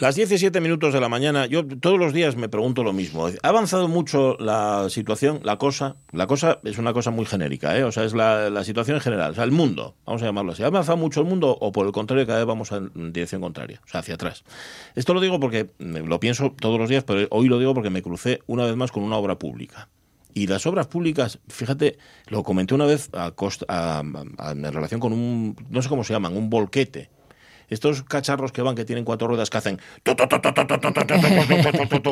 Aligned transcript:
Las 0.00 0.14
17 0.14 0.62
minutos 0.62 0.94
de 0.94 1.00
la 1.00 1.10
mañana, 1.10 1.44
yo 1.44 1.62
todos 1.62 1.98
los 1.98 2.14
días 2.14 2.34
me 2.34 2.48
pregunto 2.48 2.82
lo 2.82 2.94
mismo. 2.94 3.26
¿Ha 3.26 3.46
avanzado 3.46 3.86
mucho 3.86 4.34
la 4.40 4.88
situación, 4.88 5.40
la 5.42 5.58
cosa? 5.58 5.96
La 6.10 6.26
cosa 6.26 6.58
es 6.64 6.78
una 6.78 6.94
cosa 6.94 7.10
muy 7.10 7.26
genérica, 7.26 7.76
¿eh? 7.76 7.84
O 7.84 7.92
sea, 7.92 8.04
es 8.04 8.14
la, 8.14 8.64
situación 8.64 8.96
en 8.96 9.02
general, 9.02 9.32
o 9.32 9.34
sea, 9.34 9.44
el 9.44 9.52
mundo, 9.52 9.96
vamos 10.06 10.22
a 10.22 10.24
llamarlo 10.24 10.52
así. 10.52 10.62
¿Ha 10.62 10.68
avanzado 10.68 10.96
mucho 10.96 11.20
el 11.20 11.26
mundo 11.26 11.54
o 11.60 11.70
por 11.70 11.84
el 11.84 11.92
contrario 11.92 12.26
cada 12.26 12.38
vez 12.38 12.46
vamos 12.46 12.72
en 12.72 13.12
dirección 13.12 13.42
contraria, 13.42 13.82
o 13.84 13.88
sea, 13.88 14.00
hacia 14.00 14.14
atrás? 14.14 14.42
Esto 14.94 15.12
lo 15.12 15.20
digo 15.20 15.38
porque 15.38 15.68
lo 15.78 16.18
pienso 16.18 16.50
todos 16.58 16.78
los 16.78 16.88
días, 16.88 17.04
pero 17.04 17.28
hoy 17.30 17.48
lo 17.48 17.58
digo 17.58 17.74
porque 17.74 17.90
me 17.90 18.00
crucé 18.00 18.40
una 18.46 18.64
vez 18.64 18.76
más 18.76 18.92
con 18.92 19.02
una 19.02 19.16
obra 19.16 19.38
pública. 19.38 19.90
Y 20.32 20.46
las 20.46 20.64
obras 20.64 20.86
públicas, 20.86 21.40
fíjate, 21.48 21.98
lo 22.28 22.42
comenté 22.42 22.74
una 22.74 22.86
vez 22.86 23.10
a 23.12 23.34
en 24.02 24.72
relación 24.72 24.98
con 24.98 25.12
un, 25.12 25.56
no 25.68 25.82
sé 25.82 25.90
cómo 25.90 26.04
se 26.04 26.14
llaman, 26.14 26.38
un 26.38 26.48
volquete 26.48 27.10
estos 27.70 28.02
cacharros 28.02 28.52
que 28.52 28.62
van, 28.62 28.74
que 28.74 28.84
tienen 28.84 29.04
cuatro 29.04 29.28
ruedas, 29.28 29.48
que 29.48 29.58
hacen 29.58 29.78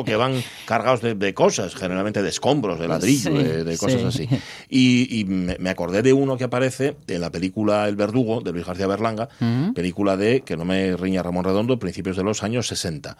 que 0.03 0.15
van 0.15 0.43
cargados 0.65 1.01
de, 1.01 1.33
cosas, 1.33 1.75
generalmente 1.75 2.23
de 2.23 2.29
escombros, 2.29 2.79
de 2.79 2.87
ladrillo, 2.87 3.31
de, 3.31 3.77
cosas 3.77 4.03
así. 4.03 4.27
Y, 4.69 5.25
me 5.25 5.69
acordé 5.69 6.01
de 6.01 6.13
uno 6.13 6.37
que 6.37 6.45
aparece 6.45 6.95
en 7.07 7.21
la 7.21 7.31
película 7.31 7.87
El 7.87 7.95
Verdugo, 7.95 8.41
de 8.41 8.51
Luis 8.51 8.65
García 8.65 8.87
Berlanga, 8.87 9.29
película 9.75 10.17
de, 10.17 10.41
que 10.41 10.57
no 10.57 10.65
me 10.65 10.95
riña 10.95 11.21
Ramón 11.21 11.43
Redondo, 11.43 11.77
principios 11.77 12.17
de 12.17 12.23
los 12.23 12.43
años 12.43 12.67
60. 12.67 13.17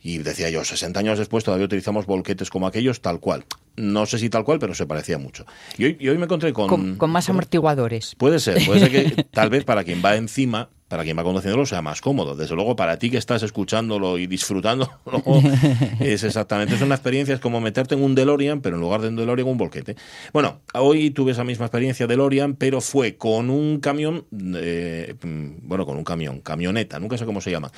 Y 0.00 0.18
decía 0.18 0.48
yo, 0.48 0.64
60 0.64 1.00
años 1.00 1.18
después 1.18 1.42
todavía 1.42 1.66
utilizamos 1.66 2.06
volquetes 2.06 2.50
como 2.50 2.66
aquellos, 2.68 3.00
tal 3.00 3.18
cual. 3.18 3.44
No 3.76 4.06
sé 4.06 4.18
si 4.18 4.30
tal 4.30 4.44
cual, 4.44 4.58
pero 4.60 4.74
se 4.74 4.86
parecía 4.86 5.18
mucho. 5.18 5.44
Y 5.76 6.08
hoy, 6.08 6.18
me 6.18 6.24
encontré 6.24 6.52
con... 6.52 6.96
Con, 6.96 7.10
más 7.10 7.28
amortiguadores. 7.28 8.14
Puede 8.16 8.38
ser, 8.38 8.64
puede 8.64 8.80
ser 8.80 8.90
que 8.90 9.24
tal 9.24 9.50
vez 9.50 9.64
para 9.64 9.82
quien 9.82 10.00
va 10.04 10.14
encima 10.16 10.68
para 10.88 11.04
quien 11.04 11.16
va 11.16 11.22
conduciéndolo 11.22 11.66
sea 11.66 11.82
más 11.82 12.00
cómodo. 12.00 12.34
Desde 12.34 12.54
luego, 12.54 12.74
para 12.74 12.98
ti 12.98 13.10
que 13.10 13.18
estás 13.18 13.42
escuchándolo 13.42 14.18
y 14.18 14.26
disfrutándolo, 14.26 14.90
es 16.00 16.24
exactamente, 16.24 16.74
es 16.74 16.82
una 16.82 16.94
experiencia, 16.94 17.34
es 17.34 17.40
como 17.40 17.60
meterte 17.60 17.94
en 17.94 18.02
un 18.02 18.14
DeLorean, 18.14 18.60
pero 18.60 18.76
en 18.76 18.82
lugar 18.82 19.02
de 19.02 19.08
un 19.08 19.16
DeLorean, 19.16 19.48
un 19.48 19.58
volquete. 19.58 19.96
Bueno, 20.32 20.60
hoy 20.74 21.10
tuve 21.10 21.32
esa 21.32 21.44
misma 21.44 21.66
experiencia 21.66 22.06
DeLorean, 22.06 22.54
pero 22.54 22.80
fue 22.80 23.16
con 23.16 23.50
un 23.50 23.80
camión, 23.80 24.24
eh, 24.32 25.14
bueno, 25.62 25.84
con 25.84 25.96
un 25.96 26.04
camión, 26.04 26.40
camioneta, 26.40 26.98
nunca 26.98 27.18
sé 27.18 27.26
cómo 27.26 27.40
se 27.40 27.50
llama, 27.50 27.70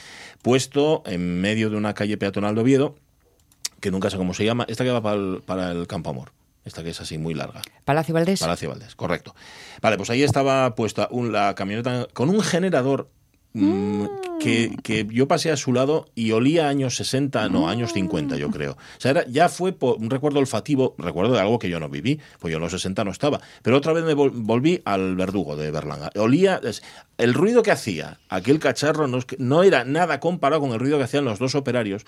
puesto 0.43 1.03
en 1.07 1.41
medio 1.41 1.69
de 1.71 1.77
una 1.77 1.95
calle 1.95 2.17
peatonal 2.17 2.55
de 2.55 2.61
Oviedo, 2.61 2.95
que 3.81 3.91
nunca 3.91 4.11
sé 4.11 4.17
cómo 4.17 4.35
se 4.35 4.45
llama, 4.45 4.67
esta 4.69 4.85
que 4.85 4.91
va 4.91 5.03
para 5.03 5.17
el, 5.17 5.43
para 5.45 5.73
el 5.73 5.87
Campo 5.87 6.11
Amor. 6.11 6.40
Esta 6.71 6.85
que 6.85 6.91
es 6.91 7.01
así 7.01 7.19
muy 7.19 7.35
larga. 7.35 7.63
Palacio 7.85 8.15
Valdés. 8.15 8.39
Palacio 8.39 8.69
Valdés, 8.69 8.95
correcto. 8.95 9.35
Vale, 9.83 9.97
pues 9.97 10.09
ahí 10.09 10.23
estaba 10.23 10.77
puesta 10.77 11.09
un, 11.11 11.33
la 11.33 11.57
camioneta 11.57 12.07
con 12.13 12.31
un 12.31 12.41
generador 12.43 13.11
mm, 13.55 14.05
que, 14.39 14.77
que, 14.85 15.05
yo 15.11 15.27
pasé 15.27 15.51
a 15.51 15.57
su 15.57 15.73
lado 15.73 16.07
y 16.15 16.31
olía 16.31 16.69
años 16.69 16.95
60, 16.95 17.49
no, 17.49 17.69
años 17.69 17.93
50 17.93 18.37
yo 18.37 18.51
creo. 18.51 18.75
O 18.75 19.01
sea, 19.01 19.11
era, 19.11 19.27
ya 19.27 19.49
fue 19.49 19.73
por 19.73 19.97
un 19.97 20.11
recuerdo 20.11 20.39
olfativo, 20.39 20.95
recuerdo 20.97 21.33
de 21.33 21.41
algo 21.41 21.59
que 21.59 21.69
yo 21.69 21.81
no 21.81 21.89
viví, 21.89 22.21
pues 22.39 22.53
yo 22.53 22.59
en 22.59 22.63
los 22.63 22.71
60 22.71 23.03
no 23.03 23.11
estaba. 23.11 23.41
Pero 23.63 23.77
otra 23.77 23.93
vez 23.93 24.05
me 24.05 24.15
volví 24.15 24.81
al 24.85 25.17
verdugo 25.17 25.57
de 25.57 25.73
Berlanga. 25.73 26.13
Olía, 26.15 26.61
el 27.19 27.35
ruido 27.35 27.65
que 27.65 27.73
hacía 27.73 28.21
aquel 28.29 28.61
cacharro 28.61 29.09
no, 29.09 29.19
no 29.39 29.65
era 29.65 29.83
nada 29.83 30.21
comparado 30.21 30.61
con 30.61 30.71
el 30.71 30.79
ruido 30.79 30.99
que 30.99 31.05
hacían 31.05 31.25
los 31.25 31.41
dos 31.41 31.57
operarios 31.57 32.07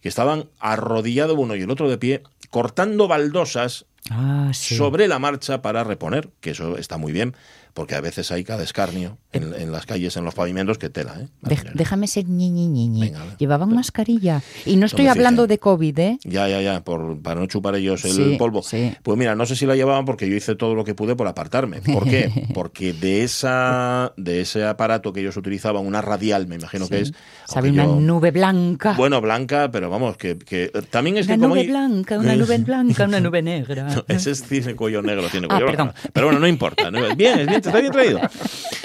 que 0.00 0.08
estaban 0.08 0.48
arrodillados 0.58 1.36
uno 1.38 1.56
y 1.56 1.62
el 1.62 1.70
otro 1.70 1.88
de 1.88 1.98
pie, 1.98 2.22
cortando 2.50 3.08
baldosas 3.08 3.86
ah, 4.10 4.50
sobre 4.52 5.08
la 5.08 5.18
marcha 5.18 5.62
para 5.62 5.84
reponer, 5.84 6.30
que 6.40 6.50
eso 6.50 6.76
está 6.76 6.98
muy 6.98 7.12
bien, 7.12 7.34
porque 7.78 7.94
a 7.94 8.00
veces 8.00 8.32
hay 8.32 8.42
cada 8.42 8.64
escarnio 8.64 9.18
en, 9.32 9.70
las 9.70 9.86
calles, 9.86 10.16
en 10.16 10.24
los 10.24 10.34
pavimentos, 10.34 10.78
que 10.78 10.90
tela. 10.90 11.14
¿eh? 11.20 11.28
déjame 11.74 12.08
ser 12.08 12.26
ñi, 12.26 12.50
ñi, 12.50 13.12
Llevaban 13.38 13.72
mascarilla. 13.72 14.42
Y 14.66 14.74
no 14.74 14.86
estoy 14.86 15.06
hablando 15.06 15.46
de 15.46 15.58
COVID, 15.58 15.98
¿eh? 16.00 16.18
Ya, 16.24 16.48
ya, 16.48 16.60
ya, 16.60 16.82
por, 16.82 17.22
para 17.22 17.38
no 17.38 17.46
chupar 17.46 17.76
ellos 17.76 18.04
el 18.04 18.36
polvo. 18.36 18.62
Pues 19.02 19.16
mira, 19.16 19.36
no 19.36 19.46
sé 19.46 19.54
si 19.54 19.64
la 19.64 19.76
llevaban 19.76 20.04
porque 20.06 20.28
yo 20.28 20.34
hice 20.34 20.56
todo 20.56 20.74
lo 20.74 20.84
que 20.84 20.96
pude 20.96 21.14
por 21.14 21.28
apartarme. 21.28 21.80
¿Por 21.80 22.02
qué? 22.04 22.48
Porque 22.54 22.92
de 22.92 23.22
esa 23.22 24.12
de 24.16 24.40
ese 24.40 24.64
aparato 24.64 25.12
que 25.12 25.20
ellos 25.20 25.36
utilizaban, 25.36 25.86
una 25.86 26.02
radial, 26.02 26.48
me 26.48 26.56
imagino 26.56 26.88
que 26.88 27.00
es... 27.00 27.12
Sabe 27.46 27.70
una 27.70 27.86
nube 27.86 28.32
blanca. 28.32 28.94
Bueno, 28.94 29.20
blanca, 29.20 29.70
pero 29.70 29.88
vamos, 29.88 30.16
que, 30.16 30.36
que 30.36 30.72
también 30.90 31.18
es 31.18 31.26
una 31.26 31.36
que 31.36 31.42
nube 31.42 31.66
blanca, 31.66 32.18
una 32.18 32.34
nube 32.34 32.58
blanca, 32.66 33.04
una 33.04 33.20
nube 33.20 33.42
negra. 33.42 33.87
ese 34.08 34.30
es, 34.30 34.42
tiene 34.42 34.74
cuello 34.74 35.02
negro, 35.02 35.28
tiene 35.30 35.48
ah, 35.50 35.58
cuello 35.58 35.94
Pero 36.12 36.26
bueno, 36.26 36.40
no 36.40 36.46
importa. 36.46 36.90
Bien, 36.90 37.40
es 37.40 37.46
bien, 37.46 37.50
está 37.50 37.80
bien 37.80 37.92
traído. 37.92 38.20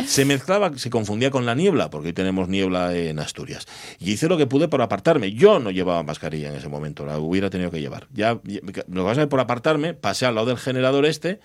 Se 0.05 0.25
mezclaba, 0.25 0.71
se 0.77 0.89
confundía 0.89 1.31
con 1.31 1.45
la 1.45 1.55
niebla, 1.55 1.89
porque 1.89 2.07
hoy 2.07 2.13
tenemos 2.13 2.49
niebla 2.49 2.95
en 2.95 3.19
Asturias. 3.19 3.65
Y 3.99 4.13
hice 4.13 4.27
lo 4.27 4.37
que 4.37 4.47
pude 4.47 4.67
por 4.67 4.81
apartarme. 4.81 5.33
Yo 5.33 5.59
no 5.59 5.71
llevaba 5.71 6.03
mascarilla 6.03 6.49
en 6.49 6.55
ese 6.55 6.69
momento, 6.69 7.05
la 7.05 7.17
hubiera 7.19 7.49
tenido 7.49 7.71
que 7.71 7.79
llevar. 7.79 8.07
Ya, 8.13 8.33
lo 8.33 8.41
que 8.41 8.83
pasa 9.03 9.21
es 9.23 9.27
por 9.27 9.39
apartarme, 9.39 9.93
pasé 9.93 10.25
al 10.25 10.35
lado 10.35 10.47
del 10.47 10.57
generador 10.57 11.05
este, 11.05 11.39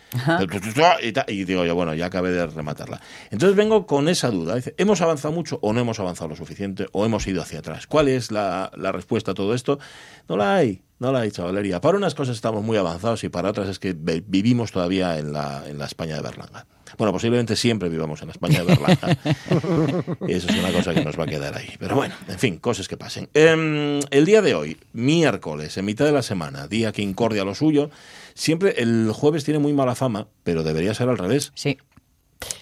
y, 1.29 1.45
digo 1.45 1.65
yo, 1.65 1.75
bueno, 1.75 1.95
ya 1.95 2.07
acabé 2.07 2.31
de 2.31 2.47
rematarla. 2.47 3.01
Entonces 3.31 3.57
vengo 3.57 3.87
con 3.87 4.09
esa 4.09 4.31
duda. 4.31 4.55
Dice, 4.55 4.75
¿hemos 4.79 5.01
avanzado 5.01 5.33
mucho 5.33 5.59
o 5.63 5.73
no 5.73 5.81
hemos 5.81 6.01
avanzado 6.01 6.29
lo 6.29 6.37
suficiente 6.37 6.87
o 6.93 7.05
hemos 7.05 7.27
ido 7.27 7.43
hacia 7.43 7.61
atrás? 7.61 7.87
¿Cuál 7.87 8.09
es 8.09 8.31
la, 8.31 8.71
la 8.77 8.93
respuesta 8.93 9.33
a 9.33 9.35
todo 9.35 9.55
esto? 9.55 9.79
No 10.29 10.37
la 10.37 10.57
hay. 10.57 10.83
No 10.99 11.13
la 11.13 11.21
hay, 11.21 11.31
chavalería. 11.31 11.81
Para 11.81 11.97
unas 11.97 12.15
cosas 12.15 12.35
estamos 12.35 12.65
muy 12.65 12.77
avanzados 12.77 13.23
y 13.23 13.29
para 13.29 13.51
otras 13.51 13.69
es 13.69 13.79
que 13.79 13.95
vivimos 13.95 14.73
todavía 14.73 15.19
en 15.19 15.33
la, 15.33 15.63
en 15.69 15.79
la 15.79 15.87
España 15.87 16.17
de 16.17 16.23
Berlanga. 16.23 16.67
Bueno, 16.97 17.13
posiblemente 17.13 17.55
siempre 17.55 17.89
vivamos 17.89 18.21
en 18.23 18.29
la 18.29 18.33
España 18.33 18.65
de 18.65 18.65
Berlanga. 18.65 19.19
Eso 20.29 20.49
es 20.49 20.59
una 20.59 20.73
cosa 20.73 20.95
que 20.95 21.05
nos 21.05 21.19
va 21.19 21.25
a 21.25 21.27
quedar 21.27 21.57
ahí. 21.57 21.71
Pero 21.79 21.95
bueno, 21.95 22.15
en 22.27 22.39
fin, 22.39 22.59
cosas 22.59 22.89
que 22.89 22.97
pasen. 22.97 23.29
Em, 23.35 24.01
el 24.11 24.25
día 24.25 24.43
de 24.43 24.55
hoy, 24.55 24.79
miércoles, 24.93 25.77
en 25.77 25.85
mitad 25.85 26.05
de 26.05 26.13
la 26.13 26.23
semana, 26.23 26.67
día 26.67 26.91
que 26.91 27.03
incordia 27.03 27.45
lo 27.45 27.55
suyo, 27.55 27.91
siempre 28.35 28.75
el 28.79 29.13
jueves 29.13 29.45
tiene 29.45 29.61
muy 29.61 29.73
mala 29.73 29.95
fama, 29.95 30.27
pero 30.43 30.65
debería 30.65 30.95
ser 30.95 31.09
al 31.09 31.19
revés. 31.19 31.53
Sí. 31.55 31.79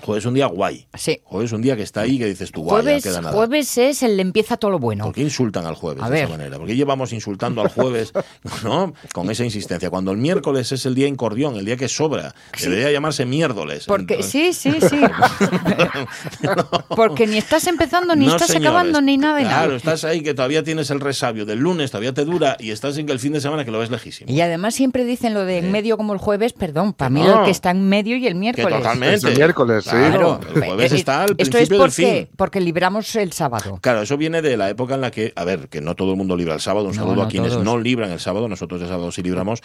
Jueves 0.02 0.22
es 0.22 0.26
un 0.26 0.34
día 0.34 0.46
guay. 0.46 0.86
Sí. 0.94 1.20
Jueves 1.24 1.50
es 1.50 1.52
un 1.52 1.62
día 1.62 1.76
que 1.76 1.82
está 1.82 2.02
ahí 2.02 2.18
que 2.18 2.26
dices 2.26 2.52
tú, 2.52 2.62
guay, 2.62 2.82
jueves, 2.82 3.02
queda 3.02 3.20
nada. 3.20 3.34
Jueves 3.34 3.76
es 3.78 4.02
el 4.02 4.18
empieza 4.20 4.56
todo 4.56 4.70
lo 4.70 4.78
bueno. 4.78 5.04
¿Por 5.04 5.14
qué 5.14 5.22
insultan 5.22 5.66
al 5.66 5.74
jueves 5.74 6.08
de 6.08 6.20
esa 6.22 6.28
manera? 6.28 6.58
¿Por 6.58 6.66
qué 6.66 6.76
llevamos 6.76 7.12
insultando 7.12 7.60
al 7.60 7.68
jueves 7.68 8.12
¿no? 8.64 8.94
con 9.12 9.30
esa 9.30 9.44
insistencia? 9.44 9.90
Cuando 9.90 10.12
el 10.12 10.18
miércoles 10.18 10.70
es 10.72 10.86
el 10.86 10.94
día 10.94 11.08
incordión, 11.08 11.56
el 11.56 11.64
día 11.64 11.76
que 11.76 11.88
sobra, 11.88 12.34
debería 12.60 12.90
llamarse 12.90 13.26
miércoles. 13.26 13.84
Porque, 13.86 14.22
sí, 14.22 14.52
sí, 14.52 14.72
sí. 14.80 15.00
Porque 16.96 17.26
ni 17.26 17.38
estás 17.38 17.66
empezando, 17.66 18.14
ni 18.14 18.28
estás 18.28 18.54
acabando, 18.54 19.00
ni 19.00 19.16
nada 19.16 19.38
de 19.38 19.44
nada. 19.44 19.56
Claro, 19.56 19.76
estás 19.76 20.04
ahí 20.04 20.22
que 20.22 20.34
todavía 20.34 20.62
tienes 20.62 20.90
el 20.90 21.00
resabio 21.00 21.44
del 21.44 21.58
lunes, 21.58 21.90
todavía 21.90 22.14
te 22.14 22.24
dura 22.24 22.56
y 22.60 22.70
estás 22.70 22.96
en 22.98 23.08
el 23.08 23.18
fin 23.18 23.32
de 23.32 23.40
semana 23.40 23.64
que 23.64 23.70
lo 23.70 23.78
ves 23.78 23.90
lejísimo. 23.90 24.30
Y 24.30 24.40
además 24.40 24.74
siempre 24.74 25.04
dicen 25.04 25.34
lo 25.34 25.44
de 25.44 25.58
en 25.58 25.72
medio 25.72 25.96
como 25.96 26.12
el 26.12 26.18
jueves, 26.18 26.52
perdón, 26.52 26.92
para 26.92 27.10
mí 27.10 27.22
lo 27.22 27.44
que 27.44 27.50
está 27.50 27.70
en 27.70 27.88
medio 27.88 28.16
y 28.16 28.26
el 28.26 28.34
miércoles. 28.34 28.68
Que 28.68 28.76
totalmente. 28.76 29.28
el 29.28 29.36
miércoles, 29.36 29.65
sí. 29.82 29.90
Claro, 29.90 30.40
el 30.54 30.64
jueves 30.64 30.92
eh, 30.92 30.96
está 30.96 31.22
al 31.22 31.30
Esto 31.36 31.36
principio 31.36 31.76
es 31.86 31.94
porque, 31.96 32.06
del 32.06 32.26
fin. 32.26 32.28
porque 32.36 32.60
libramos 32.60 33.14
el 33.16 33.32
sábado. 33.32 33.78
Claro, 33.80 34.02
eso 34.02 34.16
viene 34.16 34.42
de 34.42 34.56
la 34.56 34.68
época 34.70 34.94
en 34.94 35.00
la 35.00 35.10
que, 35.10 35.32
a 35.36 35.44
ver, 35.44 35.68
que 35.68 35.80
no 35.80 35.94
todo 35.94 36.12
el 36.12 36.16
mundo 36.16 36.36
libra 36.36 36.54
el 36.54 36.60
sábado. 36.60 36.86
Un 36.86 36.94
saludo 36.94 37.22
a 37.22 37.28
quienes 37.28 37.56
no 37.58 37.78
libran 37.78 38.10
el 38.10 38.20
sábado. 38.20 38.48
Nosotros 38.48 38.80
el 38.82 38.88
sábado 38.88 39.12
sí 39.12 39.22
libramos. 39.22 39.62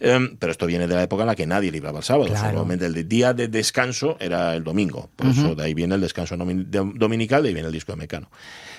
Em, 0.00 0.36
pero 0.36 0.52
esto 0.52 0.66
viene 0.66 0.86
de 0.86 0.94
la 0.94 1.02
época 1.02 1.22
en 1.22 1.28
la 1.28 1.34
que 1.34 1.46
nadie 1.46 1.70
libraba 1.70 1.98
el 1.98 2.04
sábado. 2.04 2.34
Solamente 2.36 2.86
el 2.86 3.08
día 3.08 3.34
de 3.34 3.48
descanso 3.48 4.16
era 4.20 4.54
el 4.54 4.64
domingo. 4.64 5.10
Por 5.16 5.28
eso 5.28 5.54
de 5.54 5.64
ahí 5.64 5.74
viene 5.74 5.94
el 5.94 6.00
descanso 6.00 6.36
dominical, 6.36 7.42
de 7.42 7.48
ahí 7.48 7.54
viene 7.54 7.68
el 7.68 7.72
disco 7.72 7.92
de 7.92 7.96
Mecano 7.96 8.30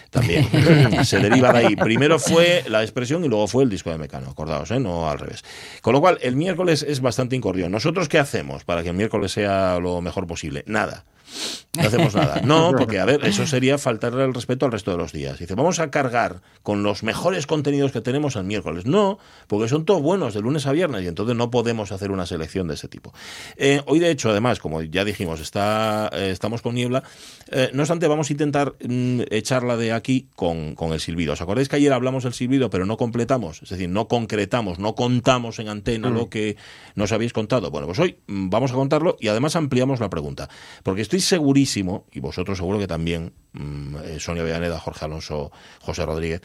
también. 0.09 0.47
se 1.05 1.19
deriva 1.19 1.51
de 1.53 1.59
ahí. 1.59 1.75
Primero 1.75 2.19
fue 2.19 2.63
la 2.67 2.81
expresión 2.81 3.23
y 3.23 3.27
luego 3.27 3.47
fue 3.47 3.63
el 3.63 3.69
disco 3.69 3.89
de 3.91 3.97
Mecano, 3.97 4.29
acordaos, 4.29 4.71
¿eh? 4.71 4.79
no 4.79 5.09
al 5.09 5.19
revés. 5.19 5.43
Con 5.81 5.93
lo 5.93 6.01
cual, 6.01 6.17
el 6.21 6.35
miércoles 6.35 6.85
es 6.87 7.01
bastante 7.01 7.35
incordio. 7.35 7.69
¿Nosotros 7.69 8.09
qué 8.09 8.19
hacemos 8.19 8.63
para 8.63 8.83
que 8.83 8.89
el 8.89 8.95
miércoles 8.95 9.31
sea 9.31 9.79
lo 9.79 10.01
mejor 10.01 10.27
posible? 10.27 10.63
Nada. 10.67 11.05
No 11.77 11.87
hacemos 11.87 12.15
nada. 12.15 12.41
No, 12.43 12.71
porque, 12.77 12.99
a 12.99 13.05
ver, 13.05 13.25
eso 13.25 13.45
sería 13.47 13.77
faltarle 13.77 14.23
el 14.23 14.33
respeto 14.33 14.65
al 14.65 14.71
resto 14.71 14.91
de 14.91 14.97
los 14.97 15.11
días. 15.11 15.39
Dice, 15.39 15.55
vamos 15.55 15.79
a 15.79 15.89
cargar 15.89 16.41
con 16.63 16.83
los 16.83 17.03
mejores 17.03 17.47
contenidos 17.47 17.91
que 17.91 18.01
tenemos 18.01 18.35
el 18.35 18.43
miércoles. 18.43 18.85
No, 18.85 19.17
porque 19.47 19.67
son 19.67 19.85
todos 19.85 20.01
buenos 20.01 20.33
de 20.33 20.41
lunes 20.41 20.65
a 20.67 20.71
viernes 20.71 21.03
y 21.03 21.07
entonces 21.07 21.35
no 21.35 21.51
podemos 21.51 21.91
hacer 21.91 22.11
una 22.11 22.25
selección 22.25 22.67
de 22.67 22.75
ese 22.75 22.87
tipo. 22.87 23.13
Eh, 23.57 23.81
hoy, 23.85 23.99
de 23.99 24.11
hecho, 24.11 24.29
además, 24.29 24.59
como 24.59 24.81
ya 24.81 25.03
dijimos, 25.05 25.39
está, 25.39 26.09
eh, 26.13 26.29
estamos 26.31 26.61
con 26.61 26.75
niebla. 26.75 27.03
Eh, 27.51 27.69
no 27.73 27.83
obstante, 27.83 28.07
vamos 28.07 28.29
a 28.29 28.33
intentar 28.33 28.75
mm, 28.83 29.21
echarla 29.29 29.77
de 29.77 29.91
aquí 29.91 30.27
con, 30.35 30.75
con, 30.75 30.93
el 30.93 30.99
silbido. 30.99 31.33
¿Os 31.33 31.41
acordáis 31.41 31.69
que 31.69 31.75
ayer 31.75 31.93
hablamos 31.93 32.23
del 32.23 32.33
silbido, 32.33 32.69
pero 32.69 32.85
no 32.85 32.97
completamos? 32.97 33.61
Es 33.63 33.69
decir, 33.69 33.89
no 33.89 34.07
concretamos, 34.07 34.79
no 34.79 34.95
contamos 34.95 35.59
en 35.59 35.69
antena 35.69 36.09
lo 36.09 36.25
mm. 36.25 36.29
que 36.29 36.57
nos 36.95 37.11
habéis 37.11 37.33
contado. 37.33 37.71
Bueno, 37.71 37.87
pues 37.87 37.99
hoy 37.99 38.17
mm, 38.27 38.49
vamos 38.49 38.71
a 38.71 38.75
contarlo 38.75 39.17
y 39.19 39.27
además 39.27 39.55
ampliamos 39.55 39.99
la 39.99 40.09
pregunta. 40.09 40.49
Porque 40.83 41.01
estoy 41.01 41.19
segurísimo, 41.19 41.64
y 42.11 42.19
vosotros 42.19 42.57
seguro 42.57 42.79
que 42.79 42.87
también, 42.87 43.33
mm, 43.53 43.95
eh, 44.03 44.19
Sonia 44.19 44.43
Villaneda, 44.43 44.79
Jorge 44.79 45.05
Alonso, 45.05 45.51
José 45.81 46.05
Rodríguez, 46.05 46.41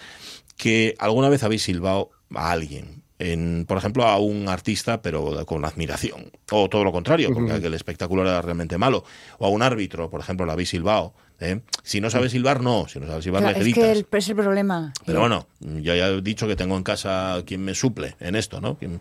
que 0.56 0.94
alguna 0.99 1.28
vez 1.28 1.43
habéis 1.43 1.62
silbado 1.62 2.11
a 2.34 2.50
alguien 2.50 3.00
en, 3.20 3.67
por 3.69 3.78
ejemplo, 3.78 4.05
a 4.05 4.19
un 4.19 4.49
artista, 4.49 5.02
pero 5.02 5.44
con 5.46 5.64
admiración. 5.64 6.32
O 6.50 6.69
todo 6.69 6.82
lo 6.82 6.90
contrario, 6.90 7.31
porque 7.32 7.55
el 7.55 7.75
espectáculo 7.75 8.22
era 8.22 8.40
realmente 8.43 8.78
malo. 8.78 9.05
O 9.38 9.46
a 9.46 9.50
un 9.50 9.62
árbitro, 9.62 10.11
por 10.11 10.20
ejemplo, 10.20 10.46
la 10.46 10.55
habéis 10.55 10.70
silbado 10.70 11.14
¿eh? 11.40 11.61
Si 11.82 12.00
no 12.00 12.11
sabes 12.11 12.32
silbar, 12.32 12.61
no. 12.61 12.87
Si 12.88 13.00
no 13.00 13.06
sabes 13.06 13.25
silbar, 13.25 13.43
le 13.43 13.55
gritas. 13.55 13.84
Es 13.84 14.05
que 14.05 14.19
es 14.19 14.28
el 14.28 14.37
problema. 14.37 14.93
Pero 15.05 15.20
bueno, 15.20 15.46
yo 15.61 15.94
ya 15.94 16.08
he 16.08 16.20
dicho 16.20 16.46
que 16.46 16.56
tengo 16.56 16.76
en 16.76 16.82
casa 16.82 17.43
quien 17.46 17.64
me 17.64 17.75
suple 17.75 18.17
en 18.20 18.37
esto, 18.37 18.61
¿no? 18.61 18.76
Quien, 18.76 19.00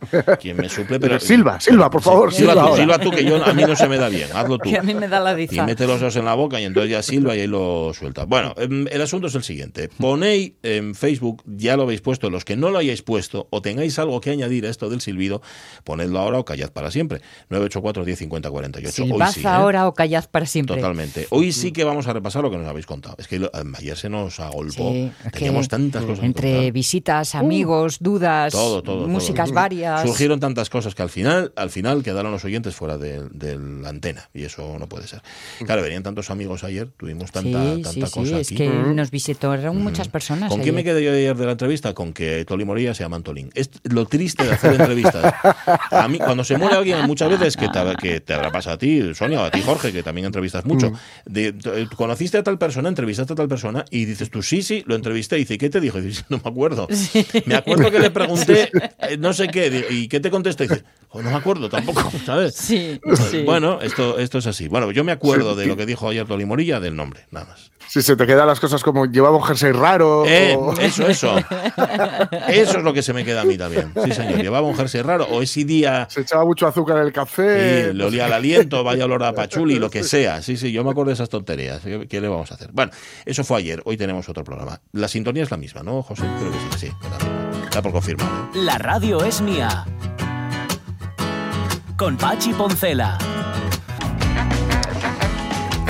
me 0.58 0.70
suple, 0.70 1.00
pero... 1.00 1.20
silba, 1.20 1.60
silba, 1.60 1.90
por 1.90 2.02
favor, 2.02 2.34
silba, 2.34 2.54
tú, 2.54 2.76
silba 2.76 3.00
tú, 3.00 3.12
que 3.12 3.24
yo, 3.24 3.44
a 3.44 3.54
mí 3.54 3.64
no 3.64 3.76
se 3.76 3.88
me 3.88 3.98
da 3.98 4.10
bien. 4.10 4.30
Hazlo 4.34 4.58
tú. 4.58 4.70
Que 4.70 4.78
a 4.78 4.84
mí 4.84 4.94
me 4.94 5.08
da 5.08 5.20
la 5.20 5.34
diza. 5.34 5.56
Y 5.56 5.62
mete 5.66 5.88
los 5.88 6.00
dedos 6.00 6.16
en 6.16 6.26
la 6.26 6.36
boca 6.36 6.62
y 6.62 6.64
entonces 6.64 6.92
ya 6.92 7.02
silba 7.02 7.36
y 7.36 7.42
ahí 7.42 7.48
lo 7.48 7.92
suelta. 7.94 8.26
Bueno, 8.26 8.54
em, 8.58 8.86
el 8.92 9.02
asunto 9.02 9.28
es 9.28 9.36
el 9.36 9.44
siguiente. 9.44 9.90
Ponéis 9.98 10.54
en 10.62 10.94
Facebook, 10.94 11.44
ya 11.46 11.76
lo 11.76 11.84
habéis 11.84 12.02
puesto, 12.02 12.30
los 12.30 12.46
que 12.46 12.56
no 12.56 12.70
lo 12.70 12.78
hayáis 12.78 13.02
puesto 13.02 13.48
o 13.50 13.62
tengáis 13.64 13.98
algo 13.98 14.09
que 14.20 14.32
añadir 14.32 14.66
a 14.66 14.70
esto 14.70 14.90
del 14.90 15.02
silbido, 15.02 15.42
ponedlo 15.84 16.20
ahora 16.20 16.40
o 16.40 16.46
callad 16.46 16.72
para 16.72 16.90
siempre. 16.90 17.22
984 17.50 18.06
10 18.06 18.20
50 18.20 18.50
48. 18.50 18.92
Silbad 18.92 19.38
¿eh? 19.38 19.42
ahora 19.46 19.88
o 19.88 19.94
callad 19.94 20.26
para 20.30 20.46
siempre. 20.46 20.76
Totalmente. 20.76 21.28
Hoy 21.30 21.52
sí 21.52 21.72
que 21.72 21.84
vamos 21.84 22.08
a 22.08 22.14
repasar 22.14 22.44
lo 22.44 22.52
que 22.52 22.58
nos 22.58 22.68
habéis 22.68 22.86
contado. 22.86 23.16
Es 23.20 23.28
que 23.28 23.50
ayer 23.78 23.98
se 23.98 24.10
nos 24.10 24.40
agolpó. 24.40 24.94
Teníamos 25.32 25.68
tantas 25.68 26.04
cosas. 26.04 26.26
Entre 26.26 26.72
visitas, 26.72 27.36
amigos, 27.36 27.98
dudas, 28.00 28.54
músicas 29.08 29.52
varias. 29.52 30.02
Surgieron 30.02 30.40
tantas 30.40 30.70
cosas 30.70 30.96
que 30.96 31.04
al 31.04 31.10
final, 31.10 31.54
al 31.56 31.70
final 31.70 32.04
quedaron 32.04 32.32
los 32.32 32.44
oyentes 32.46 32.76
fuera 32.76 32.98
de, 32.98 33.20
la 33.82 33.90
antena. 33.90 34.30
Y 34.34 34.44
eso 34.44 34.78
no 34.80 34.88
puede 34.88 35.08
ser. 35.08 35.22
Claro, 35.66 35.82
venían 35.82 36.04
tantos 36.04 36.30
amigos 36.30 36.64
ayer, 36.64 36.90
tuvimos 36.98 37.32
tanta, 37.32 37.82
tanta 37.82 38.10
cosa. 38.10 38.40
Es 38.40 38.50
que 38.50 38.68
nos 38.70 39.12
visitaron 39.12 39.78
muchas 39.78 40.08
personas. 40.08 40.50
¿Con 40.50 40.62
quién 40.62 40.76
me 40.76 40.84
quedé 40.84 41.04
yo 41.04 41.12
ayer 41.12 41.36
de 41.36 41.46
la 41.46 41.54
entrevista? 41.54 41.94
Con 41.94 42.14
que 42.14 42.46
Toli 42.46 42.66
Moría 42.66 42.94
se 42.94 43.04
llama 43.04 43.18
Antolín. 43.18 43.52
Es 43.54 43.70
lo 43.84 43.99
triste 44.06 44.46
de 44.46 44.54
hacer 44.54 44.80
entrevistas. 44.80 45.34
A 45.92 46.08
mí, 46.08 46.18
cuando 46.18 46.44
se 46.44 46.58
muere 46.58 46.76
alguien, 46.76 47.06
muchas 47.06 47.30
veces 47.30 47.58
que 47.58 47.68
te, 47.70 47.80
que 48.02 48.20
te 48.20 48.34
habrá 48.34 48.52
pasado 48.52 48.76
a 48.76 48.78
ti, 48.78 49.14
Sonia, 49.14 49.42
o 49.42 49.46
a 49.46 49.52
ti, 49.52 49.62
Jorge, 49.62 49.92
que 49.92 50.04
también 50.04 50.26
entrevistas 50.26 50.66
mucho. 50.66 50.92
De, 51.26 51.56
¿Conociste 51.96 52.38
a 52.38 52.44
tal 52.44 52.58
persona? 52.58 52.90
entrevistaste 52.90 53.34
a 53.34 53.36
tal 53.36 53.48
persona 53.48 53.86
y 53.90 54.06
dices 54.06 54.30
tú, 54.30 54.42
sí, 54.42 54.62
sí, 54.62 54.84
lo 54.88 54.96
entrevisté. 54.96 55.36
Y 55.38 55.40
dice, 55.40 55.58
¿qué 55.58 55.70
te 55.70 55.80
dijo? 55.80 56.00
Y 56.00 56.02
dices, 56.02 56.26
no 56.30 56.40
me 56.44 56.50
acuerdo. 56.50 56.88
Me 57.46 57.56
acuerdo 57.56 57.92
que 57.92 58.00
le 58.00 58.12
pregunté 58.12 58.72
eh, 59.00 59.18
no 59.18 59.34
sé 59.34 59.48
qué, 59.48 59.86
¿y 59.90 60.08
qué 60.08 60.20
te 60.20 60.30
contesta? 60.30 60.64
Y 60.64 60.68
dice, 60.68 60.84
oh, 61.10 61.22
no 61.22 61.30
me 61.32 61.38
acuerdo 61.38 61.70
tampoco, 61.70 62.12
¿sabes? 62.26 62.56
Sí, 62.56 63.00
Bueno, 63.46 63.82
esto, 63.82 64.20
esto 64.20 64.38
es 64.40 64.48
así. 64.48 64.68
Bueno, 64.68 64.92
yo 64.92 65.04
me 65.04 65.12
acuerdo 65.12 65.56
de 65.56 65.66
lo 65.66 65.78
que 65.78 65.86
dijo 65.86 66.10
ayer 66.10 66.26
Toli 66.26 66.46
Morilla, 66.46 66.80
del 66.80 66.96
nombre, 66.96 67.26
nada 67.32 67.48
más. 67.48 67.72
Si 67.88 68.04
se 68.04 68.16
te 68.16 68.28
quedan 68.28 68.46
las 68.46 68.60
cosas 68.60 68.84
como 68.84 69.08
llevaba 69.08 69.38
un 69.38 69.44
jersey 69.44 69.72
raro. 69.72 70.24
Eh, 70.28 70.56
Eso, 70.80 71.08
eso. 71.08 71.36
Eso 72.48 72.78
es 72.78 72.84
lo 72.84 72.94
que 72.94 73.02
se 73.02 73.14
me 73.14 73.26
queda 73.26 73.42
a 73.42 73.46
mí 73.46 73.58
también. 73.58 73.89
Sí, 74.04 74.12
señor. 74.12 74.42
Llevaba 74.42 74.68
un 74.68 74.76
jersey 74.76 75.02
raro. 75.02 75.26
O 75.26 75.42
ese 75.42 75.64
día. 75.64 76.08
Se 76.10 76.22
echaba 76.22 76.46
mucho 76.46 76.68
azúcar 76.68 76.98
en 76.98 77.04
el 77.04 77.14
café. 77.14 77.88
Sí, 77.90 77.94
le 77.94 78.04
olía 78.04 78.28
el 78.28 78.34
aliento, 78.34 78.84
vaya 78.84 79.06
olor 79.06 79.24
a 79.24 79.34
pachuli, 79.36 79.80
lo 79.80 79.90
que 79.90 80.04
sea. 80.04 80.42
Sí, 80.42 80.58
sí, 80.58 80.72
yo 80.72 80.84
me 80.84 80.92
acuerdo 80.92 81.10
de 81.10 81.14
esas 81.16 81.30
tonterías. 81.30 81.82
¿Qué, 81.82 82.22
le 82.22 82.28
vamos 82.28 82.52
a 82.52 82.56
hacer? 82.56 82.72
Bueno, 82.72 82.92
eso 83.26 83.44
fue 83.44 83.60
ayer. 83.60 83.82
Hoy 83.86 83.98
tenemos 83.98 84.28
otro 84.30 84.44
programa. 84.44 84.82
La 84.94 85.08
sintonía 85.08 85.44
es 85.44 85.52
la 85.52 85.58
misma, 85.58 85.84
¿no, 85.84 86.02
José? 86.04 86.24
Creo 86.40 86.52
que 86.52 86.78
sí, 86.78 86.88
sí. 86.88 86.94
Está 87.64 87.82
por 87.82 87.92
confirmar. 87.92 88.30
La 88.56 88.78
radio 88.78 89.24
es 89.24 89.42
mía. 89.42 89.86
Con 91.98 92.18
Pachi 92.18 92.54
Poncela. 92.54 93.18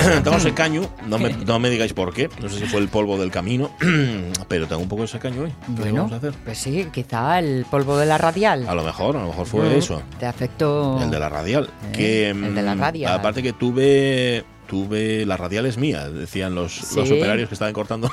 tengo 0.24 0.36
ese 0.36 0.52
caño, 0.52 0.82
no 1.06 1.18
me, 1.18 1.30
no 1.30 1.58
me, 1.58 1.70
digáis 1.70 1.92
por 1.92 2.12
qué, 2.12 2.28
no 2.40 2.48
sé 2.48 2.60
si 2.60 2.66
fue 2.66 2.80
el 2.80 2.88
polvo 2.88 3.18
del 3.18 3.30
camino, 3.30 3.70
pero 4.48 4.66
tengo 4.66 4.82
un 4.82 4.88
poco 4.88 5.04
ese 5.04 5.18
caño 5.18 5.42
hoy. 5.42 5.52
¿Qué 5.82 5.92
vamos 5.92 6.12
a 6.12 6.16
hacer? 6.16 6.34
Pues 6.44 6.58
sí, 6.58 6.88
quizá 6.92 7.38
el 7.38 7.66
polvo 7.70 7.96
de 7.96 8.06
la 8.06 8.18
radial. 8.18 8.68
A 8.68 8.74
lo 8.74 8.82
mejor, 8.82 9.16
a 9.16 9.20
lo 9.20 9.28
mejor 9.28 9.46
fue 9.46 9.76
eso. 9.76 10.02
Te 10.18 10.26
afectó. 10.26 11.00
El 11.02 11.10
de 11.10 11.18
la 11.18 11.28
radial. 11.28 11.70
Eh, 11.92 11.92
que, 11.92 12.30
el 12.30 12.54
de 12.54 12.62
la 12.62 12.74
mm, 12.74 12.80
radial. 12.80 13.12
Aparte 13.12 13.42
que 13.42 13.52
tuve 13.52 14.44
tuve 14.70 15.26
la 15.26 15.36
radial 15.36 15.66
es 15.66 15.78
mía, 15.78 16.08
decían 16.08 16.54
los, 16.54 16.94
los 16.94 17.10
operarios 17.10 17.48
que 17.48 17.54
estaban 17.54 17.74
cortando. 17.74 18.08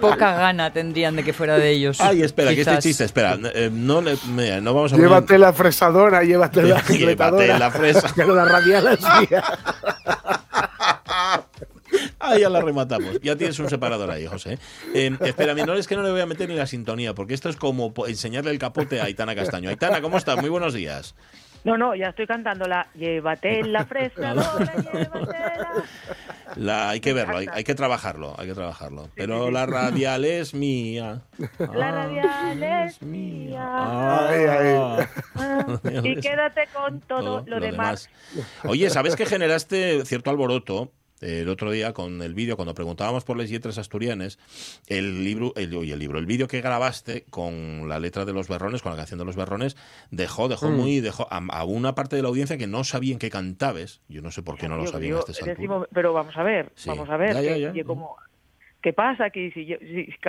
Poca 0.00 0.34
gana 0.34 0.70
tendrían 0.70 1.16
de 1.16 1.24
que 1.24 1.32
fuera 1.32 1.56
de 1.56 1.70
ellos. 1.70 1.98
Ay, 1.98 2.20
espera, 2.20 2.54
que 2.54 2.60
este 2.60 2.78
chiste, 2.80 3.04
espera, 3.04 3.38
eh, 3.54 3.70
no, 3.72 4.02
le, 4.02 4.18
no 4.60 4.74
vamos 4.74 4.92
a 4.92 4.98
Llévate 4.98 5.38
la 5.38 5.54
fresadora, 5.54 6.22
llévate 6.24 6.64
la 6.64 6.82
Llévate 6.88 7.58
la 7.58 7.70
fresa. 7.70 8.12
que 8.14 8.26
la 8.26 8.44
radial 8.44 8.86
es 8.88 9.00
mía. 9.00 9.42
Ah, 12.18 12.36
ya 12.36 12.50
la 12.50 12.60
rematamos. 12.60 13.20
Ya 13.22 13.36
tienes 13.36 13.58
un 13.58 13.70
separador 13.70 14.10
ahí, 14.10 14.26
José. 14.26 14.58
Eh, 14.94 15.16
espera, 15.20 15.54
no 15.54 15.74
es 15.74 15.86
que 15.86 15.96
no 15.96 16.02
le 16.02 16.10
voy 16.10 16.20
a 16.20 16.26
meter 16.26 16.48
ni 16.48 16.56
la 16.56 16.66
sintonía, 16.66 17.14
porque 17.14 17.34
esto 17.34 17.48
es 17.48 17.56
como 17.56 17.92
enseñarle 18.06 18.50
el 18.50 18.58
capote 18.58 19.00
a 19.00 19.04
Aitana 19.04 19.34
Castaño. 19.34 19.70
Aitana, 19.70 20.00
¿cómo 20.00 20.18
estás? 20.18 20.40
Muy 20.40 20.50
buenos 20.50 20.74
días. 20.74 21.14
No, 21.66 21.76
no, 21.76 21.96
ya 21.96 22.10
estoy 22.10 22.28
cantando 22.28 22.68
la 22.68 22.86
Llévate 22.94 23.64
la 23.64 23.84
fresa, 23.84 24.34
la, 26.54 26.90
hay 26.90 27.00
que 27.00 27.12
verlo, 27.12 27.38
hay, 27.38 27.64
que 27.64 27.74
trabajarlo, 27.74 28.36
hay 28.38 28.46
que 28.46 28.54
trabajarlo. 28.54 29.08
Pero 29.16 29.50
la 29.50 29.66
radial 29.66 30.24
es 30.24 30.54
mía. 30.54 31.22
La 31.58 31.90
radial 31.90 32.62
es 32.62 33.02
mía. 33.02 33.66
Ah. 33.68 35.08
y 36.04 36.20
quédate 36.20 36.68
con 36.72 37.00
todo, 37.00 37.42
lo, 37.44 37.58
demás. 37.58 38.10
Oye, 38.62 38.88
¿sabes 38.88 39.16
que 39.16 39.26
generaste 39.26 40.04
cierto 40.04 40.30
alboroto 40.30 40.92
el 41.20 41.48
otro 41.48 41.70
día 41.70 41.92
con 41.92 42.22
el 42.22 42.34
vídeo, 42.34 42.56
cuando 42.56 42.74
preguntábamos 42.74 43.24
por 43.24 43.36
las 43.36 43.50
letras 43.50 43.78
asturianas, 43.78 44.38
el 44.86 45.24
libro, 45.24 45.52
el, 45.56 45.72
el 45.72 45.98
libro, 45.98 46.18
el 46.18 46.26
vídeo 46.26 46.48
que 46.48 46.60
grabaste 46.60 47.24
con 47.30 47.88
la 47.88 47.98
letra 47.98 48.24
de 48.24 48.32
los 48.32 48.48
berrones, 48.48 48.82
con 48.82 48.92
la 48.92 48.96
canción 48.96 49.18
de 49.18 49.24
los 49.24 49.36
berrones, 49.36 49.76
dejó, 50.10 50.48
dejó 50.48 50.68
mm. 50.68 50.76
muy, 50.76 51.00
dejó 51.00 51.26
a, 51.30 51.64
una 51.64 51.94
parte 51.94 52.16
de 52.16 52.22
la 52.22 52.28
audiencia 52.28 52.58
que 52.58 52.66
no 52.66 52.84
sabían 52.84 53.18
que 53.18 53.30
cantabes. 53.30 54.00
Yo 54.08 54.22
no 54.22 54.30
sé 54.30 54.42
por 54.42 54.58
qué 54.58 54.68
no 54.68 54.76
lo 54.76 54.86
sabían 54.86 55.20
este 55.28 55.56
Pero 55.92 56.12
vamos 56.12 56.36
a 56.36 56.42
ver, 56.42 56.72
vamos 56.86 57.08
a 57.08 57.16
ver, 57.16 57.84
como 57.84 58.16
¿Qué 58.86 58.92
pasa? 58.92 59.30
Que 59.30 59.50
si, 59.50 59.66
yo, 59.66 59.78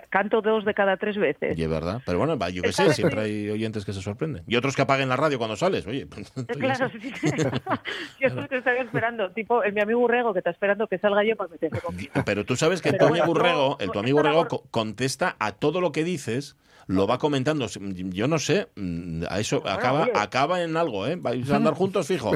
canto 0.10 0.42
dos 0.42 0.66
de 0.66 0.74
cada 0.74 0.98
tres 0.98 1.16
veces. 1.16 1.56
Y 1.56 1.62
es 1.62 1.70
verdad. 1.70 2.02
Pero 2.04 2.18
bueno, 2.18 2.36
yo 2.50 2.64
qué 2.64 2.72
sé, 2.72 2.92
siempre 2.92 3.22
hay 3.22 3.50
oyentes 3.52 3.86
que 3.86 3.94
se 3.94 4.02
sorprenden. 4.02 4.42
Y 4.48 4.56
otros 4.56 4.76
que 4.76 4.82
apaguen 4.82 5.10
la 5.10 5.16
radio 5.16 5.38
cuando 5.38 5.56
sales, 5.56 5.86
oye. 5.86 6.08
Pues, 6.08 6.32
claro, 6.58 6.90
sí, 6.90 7.00
sí. 7.22 7.28
yo 8.20 8.28
estoy 8.28 8.78
esperando, 8.80 9.30
tipo 9.30 9.62
el 9.62 9.74
mi 9.74 9.82
amigo 9.82 10.00
Urrego 10.00 10.34
que 10.34 10.40
está 10.40 10.50
esperando 10.50 10.88
que 10.88 10.98
salga 10.98 11.24
yo 11.24 11.36
para 11.36 11.52
meterse 11.52 11.80
conmigo. 11.82 12.12
Pero 12.26 12.46
tú 12.46 12.56
sabes 12.56 12.82
que 12.82 12.94
tu 12.94 13.06
amigo 13.06 13.30
Urrego, 13.30 13.78
el 13.80 13.92
tu 13.92 14.00
amigo 14.00 14.22
Urrego 14.22 14.48
contesta 14.72 15.36
a 15.38 15.52
todo 15.52 15.80
lo 15.80 15.92
que 15.92 16.04
dices 16.04 16.58
lo 16.88 17.06
va 17.06 17.18
comentando. 17.18 17.68
Yo 17.68 18.28
no 18.28 18.40
sé, 18.40 18.68
mm, 18.76 19.24
a 19.30 19.40
eso 19.40 19.62
acaba, 19.68 20.08
acaba 20.16 20.64
en 20.64 20.78
algo, 20.78 21.06
¿eh? 21.06 21.18
Vais 21.18 21.50
a 21.52 21.58
andar 21.58 21.74
juntos, 21.76 22.08
fijo. 22.08 22.32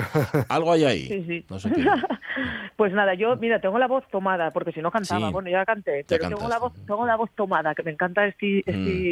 Algo 0.50 0.74
hay 0.74 0.84
ahí. 0.84 1.08
Sí, 1.08 1.24
sí. 1.26 1.46
No 1.50 1.58
sé 1.58 1.72
qué. 1.72 1.86
Pues 2.76 2.94
nada, 2.94 3.14
yo, 3.14 3.36
mira, 3.38 3.62
tengo 3.62 3.80
la 3.80 3.88
voz 3.88 4.04
tomada, 4.12 4.52
porque 4.52 4.72
si 4.72 4.82
no 4.82 4.92
cantaba, 4.92 5.30
bueno, 5.30 5.50
ya 5.50 5.66
canté, 5.66 6.04
pero 6.18 6.38
tengo 6.38 6.50
la, 6.50 6.60
voz, 6.60 6.74
tengo 6.86 7.06
la 7.06 7.16
voz 7.16 7.30
tomada, 7.36 7.76
que 7.76 7.84
me 7.84 7.92
encanta 7.92 8.26
este, 8.26 8.60
este, 8.60 8.72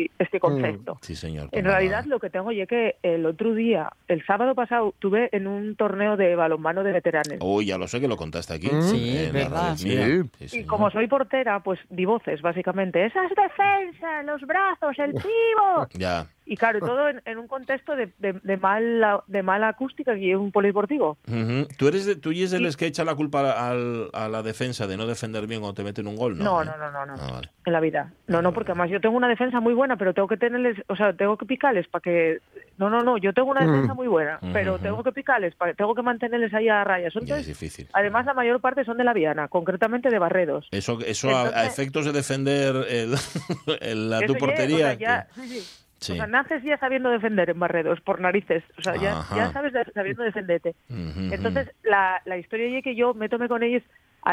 mm. 0.10 0.22
este 0.22 0.39
concepto. 0.39 0.98
Sí, 1.01 1.15
señor. 1.15 1.50
En 1.51 1.65
realidad 1.65 2.06
lo 2.06 2.20
que 2.20 2.29
tengo, 2.29 2.51
y 2.51 2.62
es 2.62 2.68
que 2.68 2.98
el 3.03 3.25
otro 3.25 3.53
día, 3.53 3.91
el 4.08 4.25
sábado 4.25 4.56
pasado, 4.56 4.94
tuve 5.00 5.29
en 5.32 5.48
un 5.48 5.75
torneo 5.75 6.18
de 6.18 6.36
balonmano 6.36 6.84
de 6.84 6.91
veteranos. 6.91 7.38
Uy, 7.41 7.65
ya 7.68 7.77
lo 7.77 7.88
sé 7.88 8.00
que 8.00 8.08
lo 8.08 8.18
contaste 8.18 8.53
aquí. 8.53 8.70
Sí, 8.82 9.29
verdad. 9.32 9.75
y 9.79 10.63
como 10.63 10.89
soy 10.91 11.08
portera, 11.08 11.62
pues 11.62 11.79
di 11.89 12.06
voces, 12.06 12.41
básicamente. 12.41 13.06
Esas 13.06 13.29
defensas, 13.29 14.25
los 14.25 14.41
brazos, 14.41 14.98
el 15.00 15.13
Ya. 15.94 16.27
Y 16.50 16.58
claro, 16.58 16.79
todo 16.79 17.10
en, 17.10 17.38
un 17.38 17.48
contexto 17.48 17.96
de, 17.96 18.12
de, 18.18 18.58
mala, 18.58 19.24
de 19.27 19.44
mala 19.44 19.68
acústica 19.68 20.18
y 20.18 20.32
es 20.32 20.36
un 20.36 20.51
polideportivo. 20.51 21.15
¿Tú 21.77 21.88
eres 21.88 22.08
de, 22.08 22.15
tú 22.15 22.32
y 22.32 22.41
es 22.41 22.53
el 22.53 22.75
que 22.75 22.88
echa 22.88 23.03
la 23.03 23.13
culpa 23.13 23.70
a 23.70 24.27
la 24.27 24.41
defensa 24.41 24.88
de 24.88 24.98
no 24.98 25.06
defender 25.06 25.46
bien 25.46 25.62
cuando 25.62 25.75
te 25.75 25.84
meten 25.84 26.08
un 26.08 26.15
gol? 26.15 26.39
No, 26.39 26.63
no, 26.63 26.75
no, 26.75 26.89
no, 26.89 27.06
no, 27.06 27.13
ah, 27.20 27.41
en 27.65 27.72
la 27.72 27.79
vida. 27.79 28.13
No, 28.25 28.41
no, 28.41 28.51
porque 28.51 28.72
además 28.72 28.89
yo 28.89 29.00
tengo 29.00 29.15
una 29.15 29.27
defensa 29.27 29.60
muy 29.60 29.75
buena, 29.75 29.96
pero 29.96 30.15
tengo 30.15 30.27
que 30.27 30.38
tenerles, 30.38 30.75
o 30.88 30.96
sea, 30.96 31.13
tengo 31.13 31.38
que 31.38 31.46
picarles 31.46 31.88
para 31.88 32.01
que... 32.01 32.39
No, 32.79 32.89
no, 32.89 33.01
no, 33.01 33.20
yo 33.20 33.32
tengo 33.32 33.51
una 33.51 33.63
defensa 33.63 33.94
muy 33.94 34.08
buena, 34.08 34.39
pero 34.51 34.79
tengo 34.79 35.03
que 35.03 35.12
picarles, 35.12 35.53
para, 35.53 35.75
tengo 35.75 35.94
que 35.94 36.01
mantenerles 36.01 36.51
ahí 36.56 36.68
a 36.68 36.84
rayas. 36.84 37.13
es 37.15 37.46
difícil. 37.46 37.88
Además, 37.94 38.25
la 38.25 38.34
mayor 38.34 38.60
parte 38.60 38.84
son 38.86 38.98
de 38.98 39.03
la 39.03 39.13
Viana, 39.13 39.50
concretamente 39.50 40.10
de 40.10 40.18
Barredos. 40.18 40.68
Eso, 40.72 40.98
eso 41.06 41.29
a, 41.29 41.68
efectos 41.68 42.06
de 42.06 42.12
defender 42.12 42.74
la, 43.96 44.22
tu 44.22 44.34
portería. 44.34 44.94
O 44.94 44.98
sea, 44.98 45.27
naces 46.27 46.63
ya 46.63 46.77
sabiendo 46.77 47.10
defender 47.10 47.50
en 47.50 47.60
barredos, 47.60 48.01
por 48.01 48.20
narices. 48.20 48.63
O 48.77 48.82
sea, 48.82 48.96
ya, 48.96 49.25
ya, 49.36 49.51
sabes 49.51 49.74
sabiendo 49.94 50.24
defenderte. 50.24 50.75
Entonces, 50.89 51.70
la, 51.84 52.22
la 52.25 52.38
historia 52.38 52.77
es 52.77 52.84
que 52.84 52.96
yo 52.96 53.13
me 53.13 53.29
tomé 53.29 53.48
con 53.48 53.63
ellos, 53.63 53.84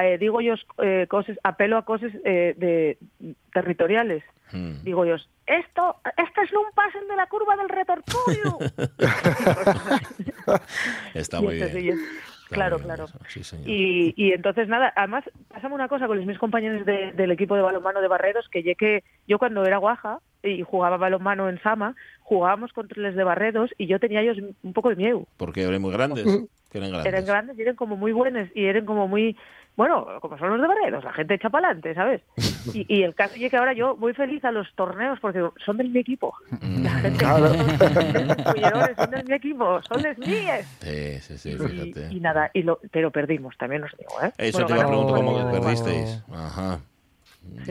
eh, 0.01 0.19
digo 0.19 0.41
yo, 0.41 0.55
eh, 0.83 1.07
cosas, 1.09 1.39
apelo 1.43 1.77
a 1.77 1.85
cosas 1.85 2.13
eh, 2.25 2.55
de, 2.57 2.99
territoriales. 3.53 4.23
Hmm. 4.53 4.83
Digo 4.83 5.05
yo, 5.05 5.17
esto, 5.47 5.97
esto 6.17 6.43
es 6.43 6.53
un 6.53 6.71
pasen 6.75 7.09
de 7.09 7.17
la 7.17 7.27
curva 7.27 7.57
del 7.57 7.69
retortorio. 7.69 8.59
Está 11.15 11.41
muy 11.41 11.57
bien. 11.57 11.99
Claro, 12.49 12.79
claro. 12.79 13.07
y, 13.65 14.15
y, 14.17 14.33
entonces, 14.33 14.69
nada, 14.69 14.93
además, 14.95 15.25
pasamos 15.49 15.75
una 15.75 15.89
cosa 15.89 16.07
con 16.07 16.25
mis 16.25 16.39
compañeros 16.39 16.87
del 16.87 17.31
equipo 17.33 17.57
de 17.57 17.63
balonmano 17.63 18.01
de 18.01 18.09
Barredos, 18.09 18.49
que, 18.51 18.63
que 18.77 19.03
yo 19.27 19.39
cuando 19.39 19.65
era 19.65 19.79
guaja, 19.79 20.21
y 20.47 20.63
jugaba 20.63 20.97
balonmano 20.97 21.49
en 21.49 21.61
Sama, 21.63 21.95
jugábamos 22.23 22.73
contra 22.73 23.03
los 23.03 23.15
de 23.15 23.25
Barredos 23.25 23.71
y 23.79 23.87
yo 23.87 23.99
tenía 23.99 24.21
ellos 24.21 24.39
un 24.63 24.73
poco 24.73 24.91
de 24.91 24.97
miedo. 24.97 25.27
Porque 25.37 25.63
eran 25.63 25.83
muy 25.83 25.93
grandes. 25.93 26.27
eran 26.73 26.91
grandes. 26.91 27.07
Eran 27.07 27.27
grandes 27.27 27.59
y 27.59 27.63
eran 27.63 27.77
como 27.77 27.97
muy 27.97 28.13
buenos 28.13 28.49
y 28.55 28.65
eran 28.65 28.85
como 28.87 29.09
muy 29.09 29.37
bueno, 29.77 30.07
como 30.23 30.39
son 30.39 30.51
los 30.51 30.61
de 30.61 30.69
Barredos, 30.69 31.05
la 31.05 31.13
gente 31.13 31.35
echa 31.35 31.51
para 31.51 31.69
adelante, 31.69 31.95
¿sabes? 31.95 32.23
Y, 32.75 33.05
el 33.05 33.15
caso 33.15 33.35
es 33.37 33.49
que 33.49 33.57
ahora 33.57 33.75
yo 33.75 33.95
voy 33.95 34.13
feliz 34.13 34.45
a 34.45 34.51
los 34.51 34.67
torneos 34.75 35.21
porque 35.21 35.41
son 35.65 35.77
de 35.77 35.85
mi 35.85 36.01
equipo. 36.01 36.35
Mm. 36.61 36.83
La 36.83 36.91
gente 36.91 37.19
claro. 37.19 37.49
son 38.97 39.11
de 39.13 39.23
mi 39.25 39.35
equipo, 39.35 39.81
son 39.83 40.03
de 40.03 40.15
míos. 40.17 40.67
Sí, 40.81 41.21
sí, 41.21 41.39
sí, 41.39 41.57
fíjate. 41.57 42.09
Y, 42.13 42.19
nada, 42.19 42.51
y 42.53 42.63
lo, 42.63 42.81
pero 42.91 43.13
perdimos, 43.13 43.57
también 43.57 43.85
os 43.85 43.93
digo, 43.97 44.21
¿eh? 44.21 44.33
Eso 44.39 44.67
te 44.67 44.73
iba 44.73 44.83
a 44.83 44.87
preguntar, 44.89 45.17
¿cómo 45.17 45.53
perdisteis? 45.53 46.25
Ajá. 46.33 46.81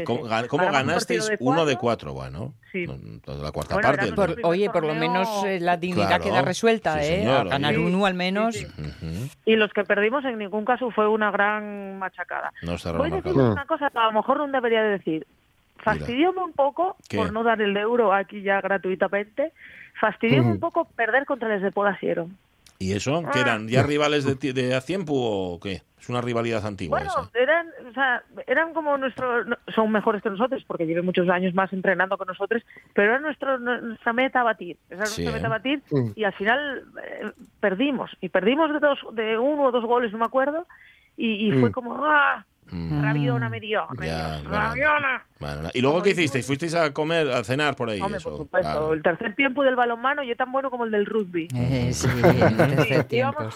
¿Cómo, 0.05 0.71
ganasteis 0.71 1.31
uno 1.39 1.65
de 1.65 1.77
cuatro? 1.77 2.13
Bueno, 2.13 2.53
sí. 2.71 2.85
la 2.85 3.51
cuarta 3.51 3.79
parte. 3.79 4.13
oye, 4.43 4.69
por 4.69 4.85
lo 4.85 4.95
menos 4.95 5.45
eh, 5.45 5.59
la 5.59 5.77
dignidad 5.77 6.21
queda 6.21 6.41
resuelta, 6.41 7.03
¿eh? 7.03 7.23
ganar 7.23 7.77
uno 7.79 8.05
al 8.05 8.13
menos. 8.13 8.65
Y 9.45 9.55
los 9.55 9.71
que 9.73 9.83
perdimos 9.83 10.25
en 10.25 10.37
ningún 10.37 10.65
caso 10.65 10.91
fue 10.91 11.07
una 11.07 11.31
gran 11.31 11.99
machacada. 11.99 12.51
No 12.61 12.75
Voy 12.97 13.11
a 13.11 13.15
decir 13.15 13.33
una 13.33 13.65
cosa 13.65 13.89
que 13.89 13.97
a 13.97 14.05
lo 14.05 14.13
mejor 14.13 14.37
no 14.37 14.47
debería 14.47 14.83
decir. 14.83 15.25
Fastidióme 15.77 16.41
un 16.41 16.53
poco 16.53 16.97
por 17.15 17.31
no 17.31 17.43
dar 17.43 17.61
el 17.61 17.75
euro 17.77 18.13
aquí 18.13 18.41
ya 18.41 18.61
gratuitamente. 18.61 19.53
Fastidióme 19.99 20.51
un 20.51 20.59
poco 20.59 20.85
perder 20.85 21.25
contra 21.25 21.47
los 21.49 21.61
de 21.61 21.71
Podasiero. 21.71 22.27
¿Y 22.77 22.93
eso? 22.93 23.23
¿Que 23.31 23.39
eran 23.39 23.67
ya 23.67 23.81
ah. 23.81 23.83
rivales 23.83 24.25
de, 24.25 24.53
de 24.53 24.75
Aciempu 24.75 25.15
o 25.15 25.59
qué? 25.59 25.83
Es 26.05 26.09
una 26.09 26.21
rivalidad 26.21 26.63
antigua. 26.63 26.99
Bueno, 26.99 27.31
eran, 27.33 27.67
o 27.89 27.93
sea, 27.93 28.21
eran 28.45 28.73
como 28.75 28.95
nuestros, 28.95 29.47
son 29.73 29.91
mejores 29.91 30.21
que 30.21 30.29
nosotros 30.29 30.63
porque 30.67 30.85
llevan 30.85 31.05
muchos 31.05 31.27
años 31.29 31.55
más 31.55 31.73
entrenando 31.73 32.15
con 32.17 32.27
nosotros, 32.27 32.63
pero 32.93 33.13
era 33.13 33.19
nuestro, 33.19 33.57
nuestra 33.57 34.13
meta 34.13 34.41
a 34.41 34.43
batir. 34.43 34.77
Era 34.87 34.99
nuestra 34.99 35.31
meta 35.31 35.47
a 35.47 35.49
batir 35.49 35.81
y 36.15 36.23
al 36.23 36.33
final 36.33 36.83
eh, 37.03 37.31
perdimos. 37.59 38.11
Y 38.21 38.29
perdimos 38.29 38.71
de, 38.71 38.79
dos, 38.79 38.99
de 39.13 39.39
uno 39.39 39.63
o 39.63 39.71
dos 39.71 39.83
goles, 39.83 40.11
no 40.11 40.19
me 40.19 40.25
acuerdo, 40.25 40.67
y, 41.17 41.51
fue 41.53 41.69
mm. 41.69 41.71
como, 41.71 41.95
¡ah! 42.05 42.45
Mm. 42.69 43.01
Rabiona 43.01 43.49
me 43.49 43.59
dio. 43.59 43.87
rabiona. 43.87 45.25
¿Y 45.73 45.81
luego 45.81 46.01
qué 46.01 46.11
hicisteis? 46.11 46.45
¿Fuisteis 46.45 46.75
a 46.75 46.93
comer, 46.93 47.29
a 47.29 47.43
cenar 47.43 47.75
por 47.75 47.89
ahí? 47.89 48.01
Hombre, 48.01 48.19
por 48.21 48.37
supuesto. 48.37 48.93
El 48.93 49.01
tercer 49.01 49.35
tiempo 49.35 49.63
del 49.63 49.75
balonmano 49.75 50.23
y 50.23 50.31
es 50.31 50.37
tan 50.37 50.51
bueno 50.51 50.69
como 50.69 50.85
el 50.85 50.91
del 50.91 51.05
rugby. 51.05 51.47
Eh, 51.55 51.91
sí, 51.93 52.07
el 52.07 52.57
tercer 52.57 53.03
tiempo, 53.05 53.49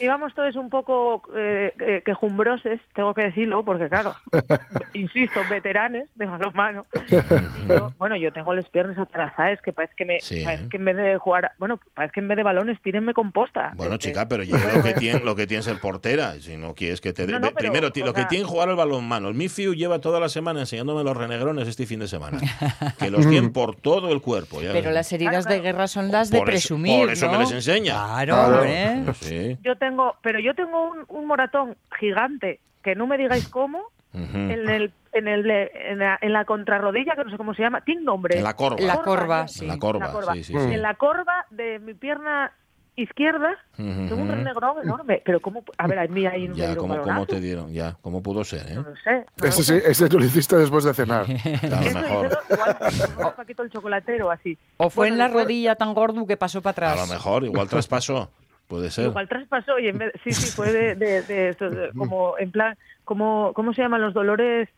íbamos, 0.00 0.34
todos, 0.34 0.56
un 0.56 0.70
poco 0.70 1.22
eh, 1.36 1.72
eh, 1.80 2.02
quejumbroses, 2.04 2.80
tengo 2.94 3.14
que 3.14 3.22
decirlo, 3.22 3.64
porque 3.64 3.88
claro, 3.88 4.14
insisto, 4.94 5.40
veteranes 5.50 6.08
de 6.14 6.26
balonmano. 6.26 6.86
bueno, 7.98 8.16
yo 8.16 8.32
tengo 8.32 8.54
las 8.54 8.68
piernas 8.68 8.98
atrasadas, 8.98 9.60
que 9.62 9.72
parece 9.72 9.94
que, 9.96 10.04
me, 10.04 10.18
parece 10.44 10.68
que 10.68 10.76
en 10.76 10.84
vez 10.84 10.96
de 10.96 11.18
jugar, 11.18 11.52
bueno, 11.58 11.80
parece 11.94 12.12
que 12.12 12.20
en 12.20 12.28
vez 12.28 12.36
de 12.36 12.42
balones 12.42 12.80
tírenme 12.82 13.14
composta. 13.14 13.72
Bueno, 13.76 13.96
chica, 13.96 14.28
pero 14.28 14.42
yo 14.42 14.56
lo 14.56 14.82
que 14.82 14.94
tiene, 14.94 15.20
lo 15.20 15.34
que 15.34 15.46
tiene 15.46 15.60
es 15.60 15.68
el 15.68 15.78
portera, 15.78 16.34
si 16.34 16.56
no 16.56 16.74
quieres 16.74 17.00
que 17.00 17.12
te... 17.12 17.24
Primero, 17.54 17.90
lo 17.94 18.12
que 18.12 18.24
tiene 18.26 18.44
jugar 18.44 18.68
el 18.68 18.76
balonmano. 18.76 19.28
El 19.28 19.34
Mifiu 19.34 19.74
lleva 19.74 20.00
toda 20.00 20.20
la 20.20 20.28
semana 20.28 20.66
los 21.04 21.16
renegrones 21.16 21.68
este 21.68 21.86
fin 21.86 22.00
de 22.00 22.08
semana. 22.08 22.38
Que 22.98 23.10
los 23.10 23.28
tienen 23.28 23.52
por 23.52 23.76
todo 23.76 24.10
el 24.12 24.20
cuerpo. 24.20 24.58
Pero 24.60 24.90
las 24.90 25.12
heridas 25.12 25.44
de 25.46 25.60
guerra 25.60 25.86
son 25.86 26.10
las 26.10 26.30
de 26.30 26.40
presumir. 26.42 27.00
por 27.00 27.12
eso 27.12 27.30
me 27.30 27.38
les 27.38 27.52
enseña. 27.52 28.24
Claro, 28.24 28.64
¿eh? 28.64 29.58
Yo 29.62 29.76
tengo, 29.76 30.16
pero 30.22 30.38
yo 30.40 30.54
tengo 30.54 30.92
un, 31.08 31.26
moratón 31.26 31.76
gigante, 31.98 32.60
que 32.82 32.94
no 32.94 33.06
me 33.06 33.18
digáis 33.18 33.48
cómo, 33.48 33.90
en 34.12 34.50
el 34.68 34.92
en, 35.14 35.28
el, 35.28 35.48
en, 35.50 35.98
la, 35.98 36.18
en 36.20 36.32
la 36.32 36.44
contrarrodilla, 36.44 37.14
que 37.14 37.24
no 37.24 37.30
sé 37.30 37.36
cómo 37.36 37.54
se 37.54 37.62
llama, 37.62 37.80
tiene 37.82 38.02
nombre. 38.02 38.36
En 38.36 38.44
la 38.44 38.54
corva. 38.54 38.80
La 38.80 39.02
corva, 39.02 39.48
sí. 39.48 39.66
La 39.66 39.78
corva, 39.78 40.34
Sí, 40.34 40.44
sí, 40.44 40.54
En 40.54 40.82
la 40.82 40.94
corva 40.94 41.46
de 41.50 41.78
mi 41.78 41.94
pierna 41.94 42.52
izquierda, 42.96 43.56
tengo 43.76 44.14
un 44.16 44.30
enorme. 44.30 45.22
Pero 45.24 45.40
cómo, 45.40 45.64
a 45.76 45.86
ver, 45.86 45.98
a 45.98 46.06
mí 46.06 46.26
ahí 46.26 46.48
no 46.48 46.54
ya, 46.54 46.76
¿cómo, 46.76 47.00
¿cómo 47.02 47.26
te 47.26 47.40
dieron? 47.40 47.72
Ya, 47.72 47.96
¿cómo 48.00 48.22
pudo 48.22 48.44
ser? 48.44 48.70
Eh? 48.70 48.74
No 48.74 48.82
lo 48.82 48.96
sé. 48.96 49.26
ese, 49.42 49.64
sí, 49.64 49.82
ese 49.84 50.08
tú 50.08 50.18
lo 50.18 50.24
hiciste 50.24 50.56
después 50.56 50.84
de 50.84 50.94
cenar. 50.94 51.26
a 51.62 51.84
lo 51.84 52.00
mejor. 52.00 52.38
Igual, 52.50 53.34
Paquito 53.36 53.62
el 53.62 53.70
chocolatero, 53.70 54.30
así. 54.30 54.56
O 54.76 54.90
fue 54.90 55.08
en 55.08 55.18
la 55.18 55.28
rodilla 55.28 55.74
tan 55.74 55.94
gordo 55.94 56.26
que 56.26 56.36
pasó 56.36 56.62
para 56.62 56.72
atrás. 56.72 56.98
A 56.98 57.06
lo 57.06 57.12
mejor, 57.12 57.44
igual 57.44 57.68
traspasó. 57.68 58.30
Puede 58.68 58.90
ser. 58.90 59.06
Igual 59.06 59.28
traspasó 59.28 59.78
y 59.78 59.88
en 59.88 59.98
vez, 59.98 60.12
sí, 60.24 60.32
sí, 60.32 60.50
fue 60.50 60.72
de, 60.72 60.94
de, 60.94 61.22
de, 61.22 61.90
como 61.96 62.38
en 62.38 62.50
plan, 62.50 62.76
como, 63.04 63.52
¿cómo 63.54 63.74
se 63.74 63.82
llaman 63.82 64.00
los 64.00 64.14
dolores 64.14 64.68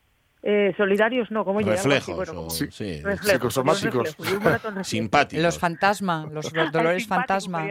eh, 0.48 0.72
solidarios 0.76 1.28
no, 1.32 1.44
como 1.44 1.58
reflejos, 1.58 2.14
bueno, 2.14 2.50
sí, 2.50 2.68
sí. 2.70 3.02
psicosomáticos, 3.20 4.16
simpáticos, 4.82 5.42
los 5.42 5.58
fantasmas, 5.58 6.30
los, 6.30 6.52
dolores 6.70 7.04
fantasma. 7.08 7.66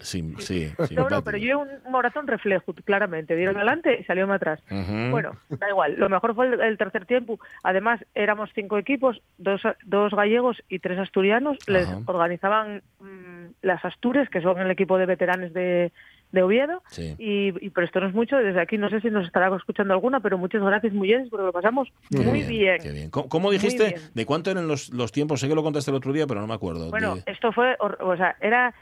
Sí, 0.00 0.34
sí, 0.40 0.72
no, 0.96 1.08
no, 1.08 1.22
pero 1.22 1.38
yo 1.38 1.60
un 1.60 1.68
moratón 1.88 2.26
reflejo, 2.26 2.74
claramente, 2.84 3.36
dieron 3.36 3.56
adelante 3.56 3.98
y 4.00 4.04
salió 4.04 4.28
atrás. 4.32 4.60
Bueno, 4.68 5.36
da 5.48 5.68
igual, 5.68 5.94
lo 5.96 6.08
mejor 6.08 6.34
fue 6.34 6.48
el, 6.48 6.76
tercer 6.76 7.06
tiempo. 7.06 7.38
Además, 7.62 8.04
éramos 8.16 8.50
cinco 8.52 8.78
equipos, 8.78 9.22
dos, 9.36 9.62
dos 9.84 10.12
gallegos 10.12 10.60
y 10.68 10.80
tres 10.80 10.98
asturianos. 10.98 11.56
Les 11.68 11.88
organizaban 12.06 12.82
mm, 12.98 13.46
las 13.62 13.84
Astures, 13.84 14.28
que 14.28 14.42
son 14.42 14.58
el 14.58 14.72
equipo 14.72 14.98
de 14.98 15.06
veteranos 15.06 15.52
de 15.52 15.92
de 16.32 16.42
Oviedo. 16.42 16.82
Y, 16.96 17.52
pero 17.70 17.86
esto 17.86 18.00
no 18.00 18.08
es 18.08 18.14
mucho, 18.14 18.36
desde 18.36 18.60
aquí 18.60 18.78
no 18.78 18.90
sé 18.90 19.00
si 19.00 19.10
nos 19.10 19.26
estará 19.26 19.54
escuchando 19.56 19.94
alguna, 19.94 20.20
pero 20.20 20.38
muchas 20.38 20.62
gracias, 20.62 20.92
bien, 20.92 21.28
porque 21.30 21.46
lo 21.46 21.52
pasamos 21.52 21.88
muy 22.10 22.42
bien. 22.42 22.78
bien. 22.82 23.10
¿Cómo, 23.10 23.50
dijiste? 23.50 23.96
¿De 24.14 24.26
cuánto 24.26 24.50
eran 24.50 24.68
los, 24.68 24.90
los 24.90 25.12
tiempos? 25.12 25.40
Sé 25.40 25.48
que 25.48 25.54
lo 25.54 25.62
contaste 25.62 25.90
el 25.90 25.96
otro 25.96 26.12
día, 26.12 26.26
pero 26.26 26.40
no 26.40 26.46
me 26.46 26.54
acuerdo. 26.54 26.90
Bueno, 26.90 27.16
esto 27.26 27.52
fue, 27.52 27.76
o 27.78 28.16
sea, 28.16 28.36
era 28.40 28.74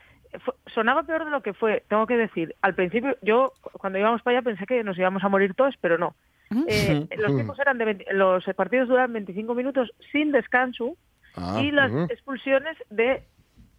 sonaba 0.75 1.05
peor 1.05 1.25
de 1.25 1.31
lo 1.31 1.43
que 1.43 1.55
fue, 1.55 1.85
tengo 1.89 2.07
que 2.07 2.17
decir. 2.17 2.55
Al 2.63 2.75
principio, 2.75 3.17
yo 3.23 3.53
cuando 3.73 3.99
íbamos 3.99 4.23
para 4.23 4.39
allá 4.39 4.45
pensé 4.45 4.67
que 4.67 4.83
nos 4.85 4.99
íbamos 4.99 5.23
a 5.25 5.29
morir 5.29 5.55
todos, 5.55 5.75
pero 5.81 5.99
no. 5.99 6.15
Eh, 6.69 7.09
los 7.19 7.35
tiempos 7.35 7.59
eran 7.59 7.79
de 7.79 8.07
los 8.13 8.45
partidos 8.55 8.89
duran 8.89 9.13
25 9.13 9.53
minutos 9.55 9.91
sin 10.13 10.31
descanso 10.31 10.97
ah, 11.35 11.61
y 11.61 11.73
las 11.73 11.91
expulsiones 12.09 12.77
de 12.89 13.25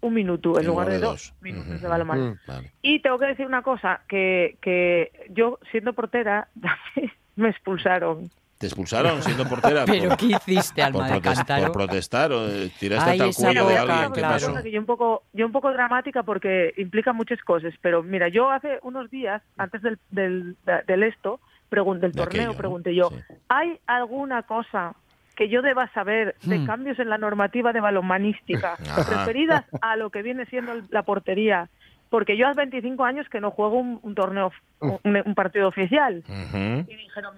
un 0.01 0.13
minuto 0.13 0.59
en, 0.59 0.67
lugar, 0.67 0.89
de, 0.89 0.99
dos, 0.99 1.33
minutos 1.41 1.81
de 1.81 1.87
balonmano. 1.87 2.37
Mm, 2.47 2.51
y 2.81 2.99
tengo 2.99 3.17
que 3.17 3.25
decir 3.25 3.45
una 3.45 3.61
cosa, 3.61 4.01
que, 4.07 4.57
que 4.61 5.11
yo 5.29 5.59
siendo 5.71 5.93
portera 5.93 6.47
me 7.35 7.49
expulsaron. 7.49 8.29
¿Te 8.57 8.65
expulsaron 8.67 9.21
siendo 9.21 9.47
portera? 9.47 9.85
¿Pero 9.85 10.17
qué 10.17 10.25
hiciste, 10.27 10.81
Alma 10.81 11.07
por, 11.07 11.21
por 11.21 11.71
protestar 11.71 12.31
o 12.31 12.47
tiraste 12.79 13.11
Ay, 13.11 13.17
tal 13.19 13.35
cuello 13.35 13.67
de 13.67 13.77
alguien? 13.77 14.13
¿Qué 14.13 14.21
pasó? 14.21 14.63
yo, 14.63 14.79
un 14.79 14.85
poco, 14.85 15.23
yo 15.33 15.45
un 15.45 15.51
poco 15.51 15.71
dramática 15.71 16.23
porque 16.23 16.73
implica 16.77 17.13
muchas 17.13 17.41
cosas, 17.41 17.73
pero 17.81 18.01
mira, 18.03 18.29
yo 18.29 18.49
hace 18.49 18.79
unos 18.81 19.09
días, 19.11 19.41
antes 19.57 19.81
del, 19.81 19.99
del, 20.09 20.57
del 20.87 21.03
esto, 21.03 21.39
pregunté, 21.69 22.07
el 22.07 22.13
torneo, 22.13 22.55
pregunté 22.55 22.95
yo, 22.95 23.11
¿hay 23.47 23.79
alguna 23.85 24.43
cosa 24.43 24.95
que 25.37 25.49
yo 25.49 25.61
deba 25.61 25.87
saber 25.93 26.35
de 26.41 26.57
hmm. 26.57 26.65
cambios 26.65 26.99
en 26.99 27.09
la 27.09 27.19
normativa 27.19 27.71
de 27.71 27.79
balonmanística 27.79 28.75
referidas 29.09 29.63
a 29.81 29.95
lo 29.95 30.09
que 30.09 30.23
viene 30.23 30.47
siendo 30.47 30.73
la 30.89 31.03
portería. 31.03 31.69
Porque 32.09 32.37
yo 32.37 32.47
hace 32.47 32.57
25 32.57 33.05
años 33.05 33.27
que 33.29 33.39
no 33.39 33.51
juego 33.51 33.79
un, 33.79 34.15
torneo, 34.15 34.51
un, 34.79 35.35
partido 35.35 35.67
oficial. 35.67 36.23
Y 36.27 36.95
dijeron, 36.95 37.35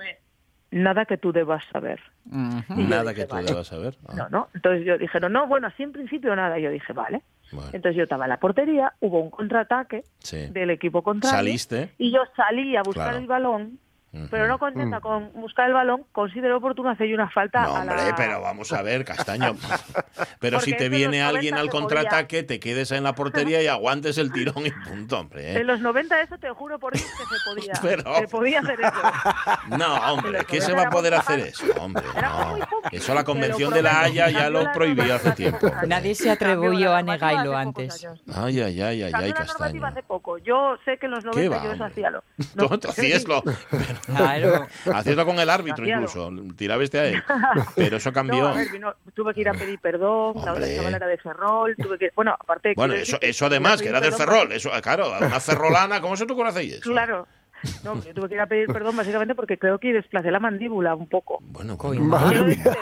nada 0.69 1.05
que 1.05 1.17
tú 1.17 1.33
debas 1.33 1.63
saber. 1.73 1.99
Nada 2.25 3.13
que 3.15 3.25
tú 3.25 3.35
debas 3.35 3.67
saber. 3.67 3.97
Ah. 4.07 4.13
No, 4.15 4.29
no. 4.29 4.47
Entonces 4.53 4.85
yo 4.85 4.97
dijeron, 4.97 5.33
no, 5.33 5.47
bueno, 5.47 5.67
así 5.67 5.81
en 5.83 5.91
principio 5.91 6.35
nada. 6.35 6.59
Yo 6.59 6.69
dije, 6.69 6.93
vale. 6.93 7.23
Entonces 7.73 7.95
yo 7.95 8.03
estaba 8.03 8.25
en 8.25 8.29
la 8.29 8.39
portería, 8.39 8.93
hubo 8.99 9.19
un 9.19 9.31
contraataque 9.31 10.03
del 10.51 10.69
equipo 10.69 11.01
contrario. 11.01 11.37
Saliste. 11.37 11.89
Y 11.97 12.11
yo 12.11 12.21
salí 12.35 12.75
a 12.75 12.83
buscar 12.83 13.15
el 13.15 13.25
balón 13.25 13.79
pero 14.31 14.47
no 14.47 14.57
contenta 14.57 14.99
mm. 14.99 15.01
con 15.01 15.31
buscar 15.33 15.67
el 15.67 15.73
balón, 15.73 16.05
considero 16.11 16.57
oportuno 16.57 16.89
hacer 16.89 17.13
una 17.13 17.29
falta 17.29 17.63
no, 17.63 17.73
hombre, 17.73 18.13
pero 18.17 18.41
vamos 18.41 18.73
a 18.73 18.81
ver, 18.81 19.05
Castaño. 19.05 19.55
pero 20.39 20.59
si 20.59 20.75
te 20.75 20.89
viene 20.89 21.21
alguien 21.21 21.55
al 21.55 21.69
contraataque, 21.69 22.43
te 22.43 22.59
quedes 22.59 22.91
en 22.91 23.03
la 23.03 23.13
portería 23.13 23.61
y 23.61 23.67
aguantes 23.67 24.17
el 24.17 24.31
tirón 24.31 24.65
y 24.65 24.71
punto, 24.71 25.19
hombre. 25.19 25.53
¿eh? 25.53 25.59
En 25.59 25.67
los 25.67 25.79
90 25.79 26.21
eso 26.21 26.37
te 26.37 26.49
juro 26.49 26.79
por 26.79 26.93
Dios 26.93 27.05
que 27.17 27.23
se 27.25 27.35
podía. 27.45 27.73
Pero... 27.81 28.15
Se 28.15 28.27
podía 28.27 28.59
hacer 28.59 28.79
eso. 28.81 28.93
No, 29.77 29.95
hombre, 30.13 30.45
¿qué 30.45 30.61
se 30.61 30.73
va 30.73 30.83
a 30.83 30.89
poder 30.89 31.13
hacer 31.13 31.39
eso? 31.39 31.65
Hombre, 31.79 32.03
no. 32.21 32.57
Eso 32.91 33.13
la 33.13 33.23
Convención 33.23 33.73
de 33.73 33.81
la 33.81 34.01
Haya 34.01 34.29
ya 34.29 34.49
lo 34.49 34.71
prohibió 34.71 35.15
hace 35.15 35.31
tiempo. 35.31 35.71
Nadie 35.87 36.15
se 36.15 36.31
atrevió 36.31 36.95
a 36.95 37.01
negarlo 37.01 37.55
antes. 37.55 38.05
Ay, 38.33 38.61
ay, 38.61 38.81
ay, 38.81 39.03
ay, 39.03 39.11
ay, 39.13 39.33
Castaño. 39.33 39.85
hace 39.85 40.03
poco. 40.03 40.37
Yo 40.39 40.77
sé 40.85 40.97
que 40.97 41.05
en 41.05 41.11
los 41.11 41.25
90 41.25 41.63
yo 41.63 41.71
eso 41.73 41.83
hacía 41.83 42.09
lo. 42.09 42.23
No, 42.55 42.69
hacías 42.89 43.27
lo. 43.27 43.43
Claro. 44.05 44.67
Haciendo 44.93 45.25
con 45.25 45.39
el 45.39 45.49
árbitro 45.49 45.87
incluso. 45.87 46.31
Tiraba 46.55 46.83
este 46.83 46.99
a 46.99 47.05
él. 47.05 47.23
Pero 47.75 47.97
eso 47.97 48.11
cambió. 48.11 48.53
tuve 49.13 49.33
que 49.33 49.41
ir 49.41 49.49
a 49.49 49.53
pedir 49.53 49.79
perdón, 49.79 50.35
la 50.43 50.53
otra 50.53 50.67
chavala 50.67 50.97
era 50.97 51.07
de 51.07 51.17
Ferrol, 51.17 51.75
tuve 51.75 51.97
que... 51.97 52.09
Bueno, 52.15 52.35
aparte... 52.39 52.73
Bueno, 52.75 52.93
eso, 52.93 53.17
eso 53.21 53.45
además, 53.45 53.81
que 53.81 53.89
era 53.89 54.01
del 54.01 54.13
Ferrol. 54.13 54.51
Eso, 54.51 54.69
claro, 54.81 55.11
una 55.17 55.39
ferrolana, 55.39 56.01
¿cómo 56.01 56.15
se 56.15 56.23
ocurre 56.23 56.49
hacer 56.49 56.63
eso? 56.63 56.81
Claro. 56.81 57.27
No, 57.83 58.01
yo 58.03 58.13
tuve 58.13 58.29
que 58.29 58.35
ir 58.35 58.41
a 58.41 58.45
pedir 58.45 58.67
perdón 58.67 58.95
básicamente 58.95 59.35
porque 59.35 59.57
creo 59.57 59.79
que 59.79 59.91
desplacé 59.91 60.31
la 60.31 60.39
mandíbula 60.39 60.95
un 60.95 61.07
poco. 61.07 61.39
Bueno, 61.41 61.77
madre 61.99 62.43
mía. 62.43 62.77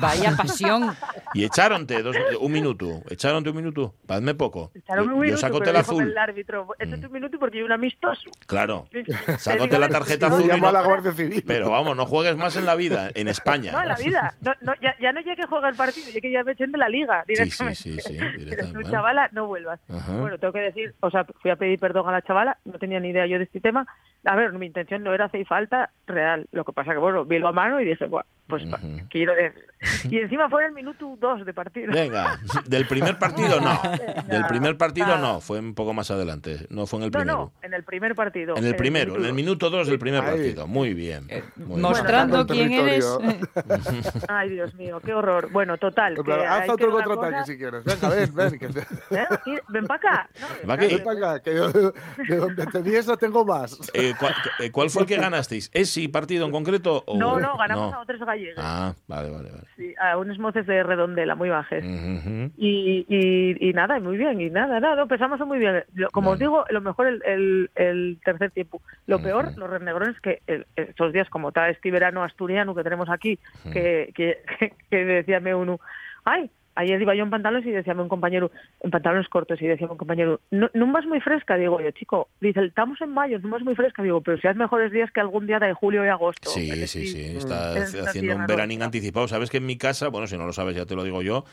Vaya 0.00 0.32
pasión. 0.36 0.94
Y 1.34 1.44
echaronte 1.44 2.02
dos, 2.02 2.16
un 2.40 2.52
minuto, 2.52 3.02
echaronte 3.08 3.50
un 3.50 3.56
minuto, 3.56 3.94
hazme 4.08 4.34
poco. 4.34 4.70
Echaron 4.74 5.08
un 5.08 5.14
yo, 5.14 5.20
minuto, 5.20 5.38
sacote 5.40 5.60
pero 5.66 5.70
el 5.70 5.76
azul. 5.76 6.02
El 6.02 6.18
árbitro, 6.18 6.68
este 6.78 6.94
es 6.96 7.04
un 7.04 7.12
minuto 7.12 7.38
porque 7.38 7.58
yo 7.58 7.64
un 7.66 7.72
amistoso. 7.72 8.30
Claro, 8.46 8.86
Te 8.90 9.04
sacote 9.38 9.72
la 9.78 9.86
"Vale, 9.86 9.92
tarjeta 9.92 10.28
No 10.28 10.36
azul. 10.36 10.46
y 10.46 10.48
llama 10.50 10.68
a 10.68 10.72
no- 10.72 10.78
la 10.80 10.84
Guardia 10.86 11.12
Civil. 11.12 11.44
pero 11.46 11.70
vamos, 11.70 11.96
no 11.96 12.06
juegues 12.06 12.36
más 12.36 12.56
en 12.56 12.66
la 12.66 12.74
vida, 12.74 13.10
en 13.14 13.28
España. 13.28 13.72
No, 13.72 13.82
en 13.82 13.88
la 13.88 13.96
vida. 13.96 14.34
No, 14.40 14.52
no, 14.60 14.72
ya, 14.80 14.94
ya 15.00 15.12
no 15.12 15.20
llegué 15.20 15.36
que 15.36 15.46
juega 15.46 15.68
el 15.68 15.76
partido, 15.76 16.10
ya 16.12 16.20
que 16.20 16.30
ya 16.30 16.44
me 16.44 16.52
echen 16.52 16.72
de 16.72 16.78
la 16.78 16.88
liga 16.88 17.24
Sí, 17.26 17.34
sí, 17.36 17.42
directamente. 17.42 17.76
sí, 17.76 18.00
sí, 18.00 18.18
Pero 18.50 18.66
tú, 18.72 18.82
chavala, 18.90 19.28
no 19.32 19.46
vuelvas. 19.46 19.80
Ajá. 19.88 20.16
Bueno, 20.18 20.38
tengo 20.38 20.52
que 20.52 20.60
decir, 20.60 20.94
o 21.00 21.10
sea, 21.10 21.24
fui 21.40 21.50
a 21.50 21.56
pedir 21.56 21.78
perdón 21.78 22.08
a 22.08 22.12
la 22.12 22.22
chavala, 22.22 22.58
no 22.64 22.78
tenía 22.78 23.00
ni 23.00 23.08
idea 23.10 23.26
yo 23.26 23.38
de 23.38 23.44
este 23.44 23.60
tema. 23.60 23.86
A 24.24 24.36
ver, 24.36 24.52
mi 24.52 24.66
intención 24.66 25.02
no 25.02 25.12
era 25.14 25.24
hacer 25.26 25.44
falta 25.46 25.90
real. 26.06 26.46
Lo 26.52 26.64
que 26.64 26.72
pasa 26.72 26.92
que, 26.92 26.98
bueno, 26.98 27.24
vi 27.24 27.38
a 27.44 27.52
mano 27.52 27.80
y 27.80 27.84
dije, 27.84 28.06
bueno, 28.06 28.26
pues 28.46 28.64
va, 28.70 28.78
Ujú. 28.78 29.00
quiero 29.10 29.34
decir. 29.34 29.64
Y 30.12 30.18
encima 30.18 30.48
fue 30.48 30.62
en 30.62 30.68
el 30.68 30.74
minuto 30.74 31.16
dos 31.18 31.44
de 31.44 31.52
partido. 31.52 31.90
Venga, 31.92 32.38
del 32.66 32.86
primer 32.86 33.18
partido 33.18 33.60
no. 33.60 33.80
Venga. 33.98 34.22
Del 34.28 34.46
primer 34.46 34.76
partido 34.76 35.18
no, 35.18 35.40
fue 35.40 35.58
un 35.58 35.74
poco 35.74 35.92
más 35.92 36.08
adelante. 36.12 36.66
No 36.70 36.86
fue 36.86 37.00
en 37.00 37.04
el 37.06 37.10
No, 37.10 37.18
primero. 37.18 37.38
no, 37.38 37.52
en 37.62 37.74
el 37.74 37.82
primer 37.82 38.14
partido. 38.14 38.56
En 38.56 38.64
el 38.64 38.76
primero, 38.76 39.16
en 39.16 39.24
el 39.24 39.32
minuto 39.32 39.70
dos 39.70 39.88
del 39.88 39.98
primer 39.98 40.22
partido. 40.24 40.68
Muy 40.68 40.94
bien. 40.94 41.26
muy 41.56 41.66
bien. 41.66 41.80
Mostrando 41.80 42.44
Bueno, 42.44 42.68
quién 42.68 42.72
eres. 42.72 43.18
Ay, 44.28 44.50
Dios 44.50 44.74
mío, 44.74 45.00
qué 45.04 45.14
horror. 45.14 45.50
Bueno, 45.50 45.76
total. 45.78 46.16
Hay 46.26 46.62
Haz 46.62 46.68
otro 46.68 46.90
contraataque 46.92 47.32
cosa- 47.32 47.44
si 47.46 47.58
quieres. 47.58 47.84
Venga, 47.84 48.08
ven, 48.08 48.34
ven. 48.34 48.58
Que 48.58 48.68
te- 48.68 48.80
¿Eh? 49.10 49.60
Ven 49.68 49.86
para 49.86 49.96
acá. 49.98 50.30
No, 50.64 50.76
ven 50.76 51.02
para 51.02 51.18
acá, 51.34 51.42
que 51.42 51.54
yo 51.54 51.70
de 51.72 52.36
donde 52.36 52.66
te 52.66 52.82
di 52.82 52.94
eso 52.94 53.16
tengo 53.16 53.44
más. 53.44 53.78
Eh, 53.94 54.10
¿cuál, 54.10 54.11
eh, 54.60 54.70
cuál 54.70 54.90
fue 54.90 55.02
el 55.02 55.08
que 55.08 55.16
ganasteis? 55.16 55.70
¿Ese 55.74 56.08
partido 56.08 56.46
en 56.46 56.52
concreto? 56.52 57.02
O... 57.06 57.18
no, 57.18 57.38
no, 57.40 57.56
ganamos 57.56 57.92
a 57.94 58.00
otros 58.00 58.20
gallegos. 58.20 58.62
Ah, 58.64 58.94
vale, 59.08 59.30
vale, 59.30 59.50
vale. 59.50 59.64
Sí, 59.76 59.94
a 60.00 60.16
unos 60.18 60.38
moces 60.38 60.66
de 60.66 60.82
redondela, 60.82 61.34
muy 61.34 61.48
bajes. 61.48 61.84
Y, 61.84 63.06
y, 63.08 63.68
y 63.68 63.72
nada, 63.72 63.98
muy 64.00 64.16
bien, 64.16 64.40
y 64.40 64.50
nada, 64.50 64.80
nada, 64.80 64.96
no, 64.96 65.02
empezamos 65.02 65.40
muy 65.40 65.58
bien. 65.58 65.84
Como 66.12 66.30
os 66.30 66.38
digo, 66.38 66.64
lo 66.70 66.80
mejor 66.80 67.06
el, 67.06 67.22
el, 67.24 67.70
el 67.74 68.20
tercer 68.24 68.50
tiempo. 68.50 68.80
Lo 69.06 69.20
peor, 69.20 69.56
los 69.56 69.68
renegrones 69.70 70.20
que 70.20 70.42
el- 70.46 70.66
estos 70.76 71.12
días, 71.12 71.28
como 71.28 71.48
está 71.48 71.68
este 71.68 71.90
verano 71.90 72.22
asturiano 72.22 72.74
que 72.74 72.82
tenemos 72.84 73.08
aquí, 73.10 73.38
que, 73.72 74.12
que, 74.14 74.42
que 74.90 75.04
decíame 75.04 75.54
uno, 75.54 75.80
ay, 76.24 76.50
ayer 76.74 77.00
iba 77.00 77.14
yo 77.14 77.24
en 77.24 77.30
pantalones 77.30 77.66
y 77.66 77.70
decíame 77.70 78.02
un 78.02 78.08
compañero, 78.08 78.50
en 78.80 78.90
pantalones 78.90 79.28
cortos, 79.28 79.60
y 79.60 79.66
decíame 79.66 79.92
un 79.92 79.98
compañero, 79.98 80.40
no, 80.50 80.70
no 80.74 80.92
vas 80.92 81.06
muy 81.06 81.20
fresca, 81.20 81.56
digo 81.56 81.80
yo, 81.80 81.90
chico, 81.92 82.28
dice, 82.40 82.64
estamos 82.64 83.00
en 83.00 83.10
mayo, 83.10 83.38
no 83.40 83.50
vas 83.50 83.62
muy 83.62 83.74
fresca, 83.74 84.02
digo, 84.02 84.20
pero 84.20 84.38
si 84.38 84.48
has 84.48 84.56
mejores 84.56 84.92
días 84.92 85.10
que 85.10 85.20
algún 85.20 85.46
día 85.46 85.58
de 85.58 85.72
julio 85.72 86.04
y 86.04 86.08
agosto. 86.08 86.50
Sí, 86.50 86.86
sí, 86.86 87.06
sí. 87.06 87.36
Está 87.36 87.76
en 87.76 87.82
esta 87.82 88.10
haciendo 88.10 88.36
un 88.36 88.46
veranín 88.46 88.82
anticipado. 88.82 89.28
Sabes 89.28 89.50
que 89.50 89.58
en 89.58 89.66
mi 89.66 89.76
casa, 89.76 90.08
bueno, 90.08 90.26
si 90.26 90.36
no 90.36 90.46
lo 90.46 90.52
sabes, 90.52 90.76
ya 90.76 90.86
te 90.86 90.94
lo 90.94 91.04
digo 91.04 91.22
yo. 91.22 91.44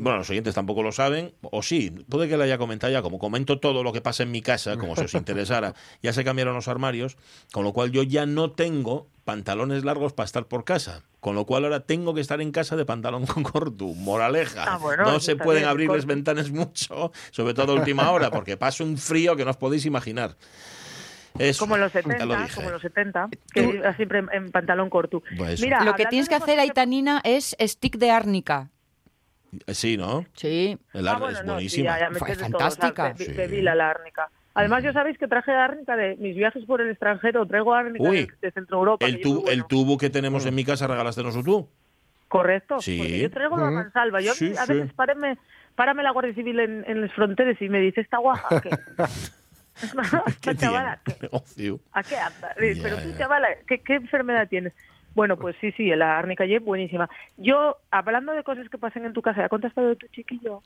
Bueno, 0.00 0.18
los 0.18 0.30
oyentes 0.30 0.54
tampoco 0.54 0.84
lo 0.84 0.92
saben, 0.92 1.34
o 1.42 1.60
sí, 1.60 1.90
puede 2.08 2.28
que 2.28 2.36
le 2.36 2.44
haya 2.44 2.56
comentado 2.56 2.92
ya, 2.92 3.02
como 3.02 3.18
comento 3.18 3.58
todo 3.58 3.82
lo 3.82 3.92
que 3.92 4.00
pasa 4.00 4.22
en 4.22 4.30
mi 4.30 4.42
casa, 4.42 4.76
como 4.76 4.94
si 4.94 5.02
os 5.02 5.14
interesara, 5.14 5.74
ya 6.02 6.12
se 6.12 6.22
cambiaron 6.22 6.54
los 6.54 6.68
armarios, 6.68 7.16
con 7.52 7.64
lo 7.64 7.72
cual 7.72 7.90
yo 7.90 8.04
ya 8.04 8.24
no 8.24 8.52
tengo 8.52 9.08
pantalones 9.24 9.82
largos 9.84 10.12
para 10.12 10.26
estar 10.26 10.46
por 10.46 10.64
casa, 10.64 11.02
con 11.18 11.34
lo 11.34 11.46
cual 11.46 11.64
ahora 11.64 11.80
tengo 11.80 12.14
que 12.14 12.20
estar 12.20 12.40
en 12.40 12.52
casa 12.52 12.76
de 12.76 12.84
pantalón 12.84 13.26
con 13.26 13.42
corto, 13.42 13.86
moraleja. 13.86 14.74
Ah, 14.74 14.78
bueno, 14.78 15.02
no 15.02 15.18
se 15.18 15.34
pueden 15.34 15.64
abrir 15.64 15.90
las 15.90 16.06
ventanas 16.06 16.52
mucho, 16.52 17.10
sobre 17.32 17.54
todo 17.54 17.72
a 17.72 17.74
última 17.80 18.12
hora, 18.12 18.30
porque 18.30 18.56
pasa 18.56 18.84
un 18.84 18.98
frío 18.98 19.34
que 19.34 19.44
no 19.44 19.50
os 19.50 19.56
podéis 19.56 19.84
imaginar. 19.84 20.36
Eso, 21.40 21.64
Como 21.64 21.74
en 21.74 21.82
los 21.82 21.92
ya 21.92 22.02
lo 22.02 22.10
70, 22.10 22.42
dije. 22.42 22.54
como 22.54 22.68
en 22.68 22.72
los 22.72 22.82
70, 22.82 23.28
que 23.52 23.62
iba 23.62 23.96
siempre 23.96 24.20
en, 24.20 24.28
en 24.32 24.50
pantalón 24.52 24.90
corto. 24.90 25.24
Pues 25.36 25.60
Mira, 25.60 25.82
Lo 25.82 25.94
que 25.94 26.06
tienes 26.06 26.28
que 26.28 26.36
hacer, 26.36 26.60
Aitanina, 26.60 27.20
es 27.24 27.56
stick 27.60 27.96
de 27.98 28.12
árnica. 28.12 28.70
Sí, 29.68 29.96
¿no? 29.96 30.24
Sí. 30.34 30.78
El 30.92 31.08
Ah, 31.08 31.18
bueno, 31.18 31.38
es 31.38 31.44
no, 31.44 31.58
sí, 31.60 31.82
ya, 31.82 31.98
ya 31.98 32.10
Fue 32.10 32.34
todo, 32.34 32.40
fantástica. 32.42 33.12
o 33.14 33.16
sea, 33.16 33.26
be- 33.36 33.48
Sí. 33.48 33.62
la, 33.62 33.74
la 33.74 33.90
árnica. 33.90 34.28
Además, 34.54 34.82
ya 34.82 34.92
sabéis 34.92 35.16
que 35.18 35.28
traje 35.28 35.52
árnica 35.52 35.96
de 35.96 36.16
mis 36.16 36.34
viajes 36.36 36.64
por 36.64 36.80
el 36.80 36.90
extranjero, 36.90 37.46
traigo 37.46 37.72
árnica 37.74 38.08
Uy, 38.08 38.26
de, 38.26 38.32
de 38.42 38.50
Centro 38.52 38.78
Europa. 38.78 39.06
el, 39.06 39.20
tu- 39.20 39.28
es 39.38 39.42
muy 39.44 39.52
el 39.52 39.58
bueno. 39.60 39.66
tubo 39.68 39.98
que 39.98 40.10
tenemos 40.10 40.44
en 40.46 40.54
mi 40.54 40.64
casa 40.64 40.86
regalaste 40.86 41.22
tú. 41.44 41.68
Correcto. 42.26 42.80
Sí. 42.80 42.98
Porque 42.98 43.18
yo 43.20 43.30
traigo 43.30 43.56
la 43.56 43.64
Ujú. 43.64 43.72
mansalva. 43.74 44.20
Yo 44.20 44.32
Sí, 44.34 44.52
a 44.58 44.66
sí. 44.66 44.72
veces 44.74 44.92
párame, 44.94 45.38
párame 45.76 46.02
la 46.02 46.10
Guardia 46.10 46.34
Civil 46.34 46.60
en, 46.60 46.84
en 46.86 47.00
las 47.02 47.12
fronteras 47.12 47.56
y 47.62 47.68
me 47.68 47.80
dice, 47.80 48.00
esta 48.02 48.18
guaja, 48.18 48.60
¿qué? 48.60 48.70
¿Qué 50.42 50.56
chavala, 50.56 51.00
¿qué? 51.04 51.14
¿A 51.92 52.02
qué 52.02 52.16
anda? 52.16 52.52
Eh, 52.58 52.74
Ya, 52.74 52.82
Pero 52.82 52.96
tú, 52.98 53.16
chavala, 53.16 53.48
¿qué, 53.66 53.78
¿qué 53.80 53.94
enfermedad 53.94 54.48
tienes? 54.48 54.72
Bueno, 55.18 55.36
pues 55.36 55.56
sí, 55.60 55.72
sí, 55.72 55.88
la 55.96 56.16
árnica 56.16 56.44
es 56.44 56.62
buenísima. 56.62 57.10
Yo, 57.36 57.78
hablando 57.90 58.34
de 58.34 58.44
cosas 58.44 58.68
que 58.68 58.78
pasan 58.78 59.04
en 59.04 59.12
tu 59.12 59.20
casa, 59.20 59.40
¿ya 59.40 59.48
contaste 59.48 59.80
de 59.80 59.96
tu 59.96 60.06
chiquillo? 60.06 60.62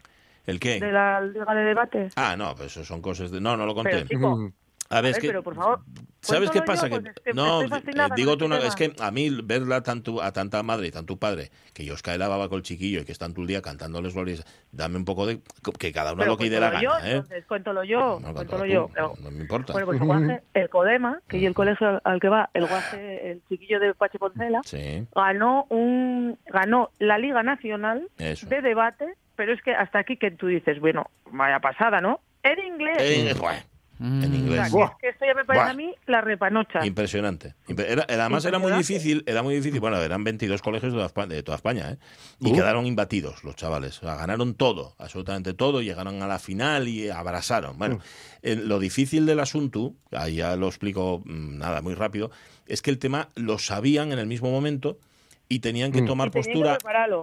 ¿El 0.47 0.61
qué? 0.61 0.79
De 0.79 0.93
la 0.93 1.23
liga 1.23 1.55
de 1.55 1.65
debate. 1.65 2.11
Ah, 2.17 2.37
no, 2.37 2.55
pues 2.55 2.67
eso 2.67 2.85
son 2.85 3.01
cosas 3.01 3.31
de... 3.31 3.41
No, 3.41 3.57
no 3.57 3.65
lo 3.65 3.75
conté. 3.75 3.93
Pero, 3.93 4.09
chico. 4.09 4.53
A 4.93 5.01
ver, 5.01 5.07
a 5.07 5.09
es 5.09 5.15
ver, 5.17 5.21
que... 5.23 5.29
pero 5.29 5.43
por 5.43 5.55
favor. 5.57 5.81
¿Sabes 6.21 6.51
qué 6.51 6.63
pasa? 6.63 6.87
yo, 6.87 6.99
que, 7.03 7.03
pues, 7.03 7.17
es 7.17 7.23
que 7.25 7.33
no, 7.35 7.63
eh, 7.63 7.67
digo 8.15 8.31
con 8.33 8.39
tú, 8.39 8.45
este 8.45 8.49
no, 8.49 8.57
es 8.69 8.77
que 8.77 8.93
a 9.01 9.11
mí 9.11 9.29
verla 9.43 9.83
tanto, 9.83 10.23
a 10.23 10.33
tanta 10.33 10.63
madre 10.63 10.87
y 10.87 10.91
tanto 10.93 11.17
padre, 11.17 11.51
que 11.75 11.85
yo 11.85 11.95
os 11.95 12.03
cae 12.03 12.17
la 12.17 12.29
baba 12.29 12.49
con 12.49 12.59
el 12.59 12.63
chiquillo 12.63 13.01
y 13.01 13.05
que 13.05 13.11
están 13.11 13.33
todo 13.33 13.43
el 13.43 13.49
día 13.49 13.61
cantándoles 13.61 14.15
glorias, 14.15 14.45
dame 14.71 14.99
un 14.99 15.05
poco 15.05 15.27
de... 15.27 15.41
que 15.81 15.91
cada 15.93 16.13
uno 16.13 16.21
Pero 16.21 16.33
lo 16.33 16.37
que 16.37 16.49
dé 16.49 16.61
la 16.61 16.71
gana, 16.71 16.81
yo, 16.83 16.91
¿eh? 17.03 17.11
entonces, 17.15 17.45
cuéntalo 17.47 17.83
yo, 17.83 18.21
No, 18.23 18.33
cuéntalo 18.35 18.67
yo. 18.67 18.89
no 19.21 19.31
me 19.33 19.41
importa. 19.41 19.73
Bueno, 19.73 19.87
pues 19.87 20.01
el 20.01 20.07
guaje, 20.07 20.43
el 20.55 20.69
Codema, 20.69 21.21
que 21.27 21.39
y 21.39 21.47
el 21.47 21.55
colegio 21.55 22.01
al- 22.05 22.21
que 22.21 22.29
va, 22.29 22.51
el 22.55 22.67
guaje, 22.67 23.31
el 23.33 23.43
chiquillo 23.49 23.81
de 23.81 23.93
Pache 23.95 24.21
Poncela, 24.21 24.61
Sí, 24.65 25.05
ganó 25.17 25.67
un 25.71 26.39
ganó 26.47 26.91
la 27.01 27.19
Liga 27.19 27.43
Nacional 27.43 28.09
eso. 28.19 28.47
de 28.47 28.61
debate, 28.63 29.07
pero 29.35 29.53
es 29.53 29.61
que 29.63 29.73
hasta 29.75 29.99
aquí 29.99 30.17
que 30.19 30.31
tú 30.31 30.47
dices, 30.47 30.79
bueno, 30.79 31.11
vaya 31.33 31.59
pasada, 31.59 32.01
¿no? 32.01 32.21
En 32.45 32.59
inglés. 32.65 32.99
Eh, 33.01 33.35
en 34.03 34.19
O 34.19 34.21
sea, 34.27 34.35
inglés. 34.39 34.65
que, 34.67 34.71
Buah. 34.77 34.87
es 34.89 34.97
que 35.01 35.09
esto 35.11 35.25
ya 35.27 35.35
me 35.35 35.45
parece 35.45 35.63
Buah. 35.65 35.71
a 35.71 35.75
mí 35.75 35.95
la 36.07 36.21
repanocha. 36.21 36.85
Impresionante. 36.85 37.55
Era, 37.69 38.05
además 38.09 38.45
era 38.45 38.59
muy 38.59 38.73
difícil, 38.73 39.23
era 39.27 39.43
muy 39.43 39.55
difícil. 39.55 39.81
Bueno, 39.81 39.97
eran 40.03 40.25
22 40.25 40.61
colegios 40.61 40.93
de 40.93 40.97
toda 40.97 41.07
España, 41.07 41.35
de 41.35 41.43
toda 41.43 41.57
España, 41.57 41.91
¿eh? 41.93 41.99
Y 42.41 42.51
Uh. 42.51 42.55
quedaron 42.55 42.87
imbatidos 42.87 43.45
los 43.45 43.55
chavales. 43.57 43.99
O 44.03 44.07
sea, 44.07 44.17
ganaron 44.17 44.55
todo, 44.55 44.95
absolutamente 44.99 45.55
todo, 45.55 45.81
llegaron 45.83 46.23
a 46.23 46.27
la 46.27 46.39
final 46.39 46.89
y 46.89 47.09
abrazaron. 47.09 47.79
Bueno, 47.79 48.01
eh, 48.43 48.57
lo 48.57 48.79
difícil 48.79 49.25
del 49.27 49.41
asunto, 49.41 49.95
ahí 50.11 50.37
ya 50.37 50.57
lo 50.57 50.67
explico 50.67 51.23
mm, 51.25 51.59
nada, 51.59 51.81
muy 51.83 51.95
rápido, 51.95 52.31
es 52.67 52.83
que 52.83 52.91
el 52.91 52.99
tema 52.99 53.29
lo 53.37 53.59
sabían 53.59 54.13
en 54.13 54.19
el 54.19 54.27
mismo 54.27 54.51
momento 54.51 54.99
y 55.53 55.59
tenían 55.59 55.93
que 55.93 56.01
Mm. 56.01 56.07
tomar 56.07 56.31
que 56.31 56.39
postura 56.39 56.79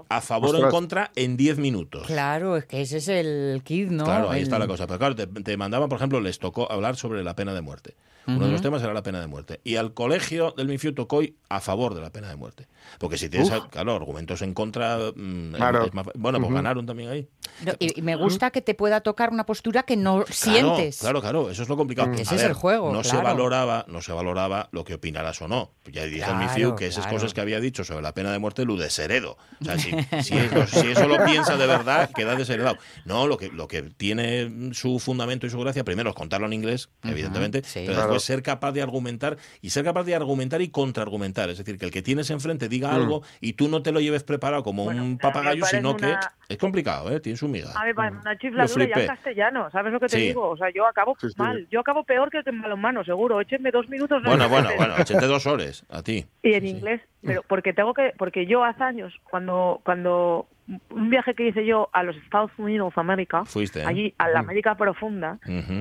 a 0.09 0.21
favor 0.21 0.55
o 0.55 0.59
en 0.65 0.69
contra 0.69 1.09
en 1.15 1.35
10 1.35 1.57
minutos. 1.57 2.05
Claro, 2.05 2.57
es 2.57 2.65
que 2.65 2.81
ese 2.81 2.97
es 2.97 3.07
el 3.07 3.61
kit, 3.63 3.89
¿no? 3.89 4.03
Claro, 4.03 4.29
ahí 4.29 4.37
El- 4.37 4.43
está 4.43 4.59
la 4.59 4.67
cosa. 4.67 4.85
Pero 4.85 4.99
claro, 4.99 5.15
te, 5.15 5.25
te 5.25 5.57
mandaban, 5.57 5.89
por 5.89 5.97
ejemplo, 5.97 6.21
les 6.21 6.37
tocó 6.37 6.71
hablar 6.71 6.95
sobre 6.95 7.23
la 7.23 7.35
pena 7.35 7.55
de 7.55 7.61
muerte. 7.61 7.95
Uno 8.37 8.45
de 8.45 8.51
los 8.51 8.61
temas 8.61 8.81
era 8.83 8.93
la 8.93 9.03
pena 9.03 9.19
de 9.19 9.27
muerte. 9.27 9.59
Y 9.63 9.75
al 9.75 9.93
colegio 9.93 10.53
del 10.57 10.67
MIFIU 10.67 10.93
tocó 10.93 11.17
hoy 11.17 11.35
a 11.49 11.59
favor 11.59 11.93
de 11.95 12.01
la 12.01 12.11
pena 12.11 12.29
de 12.29 12.35
muerte. 12.35 12.67
Porque 12.97 13.17
si 13.17 13.29
tienes, 13.29 13.49
Uf. 13.51 13.67
claro, 13.69 13.95
argumentos 13.95 14.41
en 14.41 14.53
contra, 14.53 14.97
mm, 15.15 15.53
Claro. 15.53 15.85
es 15.85 15.93
más 15.93 16.05
fa- 16.05 16.11
bueno, 16.15 16.39
pues 16.39 16.53
ganaron 16.53 16.85
también 16.85 17.09
ahí. 17.09 17.27
No, 17.65 17.73
y, 17.79 18.01
me 18.01 18.15
gusta 18.15 18.51
que 18.51 18.61
te 18.61 18.73
pueda 18.73 19.01
tocar 19.01 19.31
una 19.31 19.45
postura 19.45 19.83
que 19.83 19.97
no 19.97 20.23
Claro, 20.23 20.33
sientes. 20.33 20.99
Claro, 20.99 21.21
claro, 21.21 21.49
eso 21.49 21.63
es 21.63 21.69
lo 21.69 21.77
complicado. 21.77 22.11
Ese 22.13 22.35
es 22.35 22.43
el 22.43 22.53
juego, 22.53 22.91
No 22.91 23.03
se 23.03 23.17
valoraba, 23.17 23.85
no 23.87 24.01
se 24.01 24.11
valoraba 24.11 24.69
lo 24.71 24.83
que 24.83 24.93
opinaras 24.95 25.41
o 25.41 25.47
no. 25.47 25.71
Ya 25.91 26.05
dije 26.05 26.17
Claro, 26.19 26.33
el 26.33 26.39
MIFIU 26.47 26.75
que 26.75 26.87
esas 26.87 27.07
cosas 27.07 27.33
que 27.33 27.41
había 27.41 27.59
dicho 27.59 27.83
sobre 27.83 28.01
la 28.01 28.13
pena 28.13 28.31
de 28.31 28.39
muerte 28.39 28.65
lo 28.65 28.75
desheredo. 28.75 29.37
O 29.61 29.65
sea, 29.65 29.77
si, 29.77 29.91
si 30.23 30.37
eso, 30.37 30.67
si 30.67 30.87
eso 30.91 31.07
lo 31.07 31.23
piensa 31.25 31.57
de 31.57 31.67
verdad, 31.67 32.09
queda 32.15 32.35
desheredado. 32.35 32.77
No, 33.05 33.27
lo 33.27 33.37
que, 33.37 33.49
lo 33.49 33.67
que 33.67 33.81
tiene 33.83 34.73
su 34.73 34.99
fundamento 34.99 35.45
y 35.45 35.49
su 35.49 35.59
gracia, 35.59 35.83
primero 35.83 36.09
es 36.09 36.15
contarlo 36.15 36.47
en 36.47 36.53
inglés, 36.53 36.89
evidentemente, 37.03 37.61
sí. 37.63 37.83
pero 37.85 37.93
Claro. 37.99 38.13
Ser 38.19 38.43
capaz 38.43 38.71
de 38.73 38.81
argumentar 38.81 39.37
y 39.61 39.69
ser 39.71 39.83
capaz 39.83 40.03
de 40.03 40.15
argumentar 40.15 40.61
y 40.61 40.69
contraargumentar. 40.69 41.49
Es 41.49 41.57
decir, 41.57 41.77
que 41.77 41.85
el 41.85 41.91
que 41.91 42.01
tienes 42.01 42.29
enfrente 42.29 42.67
diga 42.69 42.89
Mm. 42.91 42.95
algo 42.95 43.23
y 43.41 43.53
tú 43.53 43.67
no 43.69 43.81
te 43.81 43.91
lo 43.91 43.99
lleves 43.99 44.23
preparado 44.23 44.63
como 44.63 44.85
Bueno, 44.85 45.03
mí 45.03 45.09
un 45.11 45.17
papagayo, 45.17 45.65
sino 45.65 45.95
que 45.97 46.15
es 46.47 46.57
complicado, 46.57 47.11
¿eh? 47.11 47.19
Tiene 47.19 47.37
su 47.37 47.47
miga. 47.47 47.71
A 47.75 47.85
ver, 47.85 47.95
para 47.95 48.11
una 48.11 48.37
chifladura 48.37 48.85
ya 48.87 49.01
en 49.01 49.07
castellano, 49.07 49.69
¿sabes 49.71 49.93
lo 49.93 49.99
que 49.99 50.07
te 50.07 50.17
Sí. 50.17 50.27
digo? 50.27 50.49
O 50.49 50.57
sea, 50.57 50.69
yo 50.73 50.85
acabo 50.87 51.15
Sí, 51.19 51.27
sí. 51.29 51.35
mal, 51.37 51.67
yo 51.69 51.79
acabo 51.81 52.03
peor 52.03 52.29
que 52.29 52.37
el 52.39 52.43
que 52.43 52.49
en 52.49 52.61
balonmano, 52.61 53.03
seguro. 53.03 53.39
Échenme 53.41 53.71
dos 53.71 53.87
minutos. 53.89 54.23
de 54.23 54.29
Bueno, 54.29 54.49
bueno, 54.49 54.69
bueno, 54.77 54.93
82 54.99 55.45
horas 55.45 55.85
a 55.89 56.01
ti. 56.01 56.25
Y 56.43 56.53
en 56.53 56.65
inglés, 56.65 57.01
pero 57.21 57.43
porque 57.47 57.73
tengo 57.73 57.93
que, 57.93 58.13
porque 58.17 58.45
yo 58.45 58.63
hace 58.63 58.83
años, 58.83 59.13
cuando, 59.29 59.81
cuando 59.83 60.47
un 60.89 61.09
viaje 61.09 61.33
que 61.33 61.47
hice 61.47 61.65
yo 61.65 61.89
a 61.93 62.03
los 62.03 62.15
Estados 62.17 62.51
Unidos, 62.57 62.93
América, 62.95 63.43
Fuiste, 63.45 63.81
¿eh? 63.81 63.85
allí 63.87 64.13
a 64.17 64.27
la 64.29 64.39
América 64.39 64.75
profunda, 64.75 65.39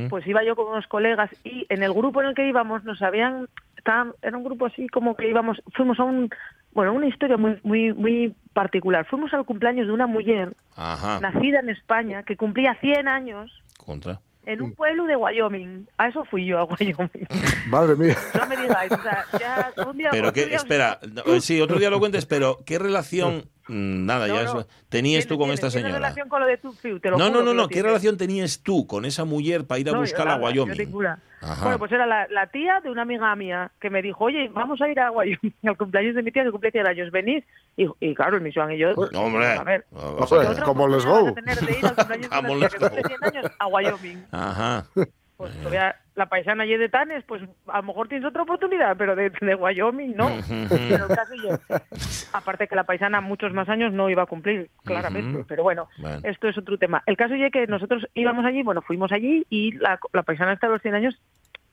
pues 0.08 0.26
iba 0.26 0.42
yo 0.44 0.56
con 0.56 0.66
unos 0.68 0.86
colegas 0.86 1.30
y 1.44 1.66
en 1.68 1.82
el 1.82 1.92
grupo 1.92 2.22
en 2.22 2.28
el 2.28 2.34
que 2.34 2.48
íbamos 2.48 2.84
nos 2.84 3.02
habían, 3.02 3.48
estaban- 3.76 4.14
era 4.22 4.36
un 4.36 4.44
grupo 4.44 4.66
así 4.66 4.86
como 4.88 5.14
que 5.16 5.28
íbamos, 5.28 5.60
fuimos 5.74 5.98
a 6.00 6.04
un, 6.04 6.30
bueno, 6.72 6.92
una 6.94 7.06
historia 7.08 7.36
muy, 7.36 7.58
muy, 7.62 7.92
muy 7.92 8.34
particular. 8.52 9.06
Fuimos 9.06 9.32
al 9.34 9.44
cumpleaños 9.44 9.86
de 9.86 9.92
una 9.92 10.06
mujer 10.06 10.54
Ajá, 10.76 11.20
nacida 11.20 11.60
en 11.60 11.68
España 11.70 12.22
que 12.22 12.36
cumplía 12.36 12.74
100 12.80 13.08
años 13.08 13.50
contra. 13.84 14.20
en 14.46 14.62
un 14.62 14.72
pueblo 14.74 15.04
de 15.04 15.16
Wyoming. 15.16 15.86
A 15.98 16.08
eso 16.08 16.24
fui 16.24 16.46
yo, 16.46 16.58
a 16.58 16.64
Wyoming. 16.64 17.26
Madre 17.68 17.94
mía. 17.96 18.16
No 18.38 18.46
me 18.46 18.56
digáis, 18.56 18.92
o 18.92 19.02
sea, 19.02 19.24
ya 19.38 19.72
un 19.86 19.96
día... 19.98 20.08
Pero 20.10 20.32
que, 20.32 20.46
día 20.46 20.56
os- 20.56 20.62
espera, 20.62 20.98
no, 21.26 21.40
sí, 21.40 21.60
otro 21.60 21.78
día 21.78 21.90
lo 21.90 21.98
cuentes, 21.98 22.24
pero 22.26 22.58
¿qué 22.64 22.78
relación 22.78 23.44
Mm, 23.68 24.06
nada, 24.06 24.26
ya 24.28 24.66
tenías 24.88 25.26
tú 25.26 25.38
con 25.38 25.50
esta 25.50 25.70
señora. 25.70 25.92
¿Qué 25.92 25.98
relación 25.98 26.28
con 26.28 26.40
lo 26.40 26.46
de 26.46 26.56
tu 26.56 26.74
No, 27.16 27.30
no, 27.30 27.42
no, 27.42 27.54
no, 27.54 27.68
¿qué 27.68 27.82
relación 27.82 28.16
tenías 28.16 28.60
tú 28.62 28.86
con 28.86 29.04
esa 29.04 29.24
mujer 29.24 29.66
para 29.66 29.78
ir 29.78 29.88
a 29.90 29.98
buscar 29.98 30.28
a 30.28 30.36
Wyoming? 30.36 30.90
Bueno, 30.90 31.78
pues 31.78 31.92
era 31.92 32.06
la, 32.06 32.46
tía 32.48 32.80
de 32.80 32.90
una 32.90 33.02
amiga 33.02 33.34
mía 33.36 33.70
que 33.80 33.90
me 33.90 34.02
dijo, 34.02 34.24
oye, 34.24 34.48
vamos 34.48 34.80
a 34.80 34.88
ir 34.88 34.98
a 34.98 35.10
Wyoming 35.10 35.54
al 35.64 35.76
cumpleaños 35.76 36.14
de 36.14 36.22
mi 36.22 36.32
tía 36.32 36.44
que 36.44 36.50
cumple 36.50 36.70
100 36.70 36.86
años, 36.86 37.10
venís. 37.10 37.44
Y, 37.76 37.86
y 38.00 38.14
claro, 38.14 38.40
mi 38.40 38.52
Joan 38.52 38.72
y 38.72 38.78
yo, 38.78 38.94
no, 39.12 39.20
hombre, 39.20 39.46
a 39.46 39.62
ver, 39.62 39.84
como 40.64 40.88
les 40.88 41.04
go. 41.04 41.32
Tener 41.34 41.58
de 41.58 41.78
ir 41.78 41.86
al 41.86 41.94
cumpleaños 41.94 42.30
de 42.30 42.42
mi 42.42 42.58
tía 42.58 42.68
que 42.68 42.78
cumple 42.78 43.02
100 43.02 43.24
años 43.24 43.52
a 43.58 43.66
Wyoming. 43.66 44.26
Ajá. 44.32 44.86
Pues 45.36 45.52
la 46.18 46.26
paisana 46.26 46.66
y 46.66 46.76
de 46.76 46.88
Tanes, 46.88 47.24
pues 47.24 47.42
a 47.68 47.76
lo 47.78 47.82
mejor 47.84 48.08
tienes 48.08 48.26
otra 48.26 48.42
oportunidad, 48.42 48.96
pero 48.96 49.14
de, 49.14 49.30
Wyoming 49.54 50.16
no. 50.16 50.28
pero 50.68 51.06
aparte 52.32 52.66
que 52.66 52.74
la 52.74 52.84
paisana 52.84 53.20
muchos 53.20 53.54
más 53.54 53.68
años 53.68 53.92
no 53.92 54.10
iba 54.10 54.24
a 54.24 54.26
cumplir, 54.26 54.68
claramente. 54.84 55.44
Pero 55.46 55.62
bueno, 55.62 55.88
esto 56.24 56.48
es 56.48 56.58
otro 56.58 56.76
tema. 56.76 57.02
El 57.06 57.16
caso 57.16 57.34
es 57.34 57.52
que 57.52 57.66
nosotros 57.68 58.06
íbamos 58.14 58.44
allí, 58.44 58.62
bueno, 58.62 58.82
fuimos 58.82 59.12
allí 59.12 59.46
y 59.48 59.72
la, 59.72 59.98
paisana 60.24 60.52
hasta 60.52 60.66
los 60.66 60.82
100 60.82 60.94
años 60.96 61.20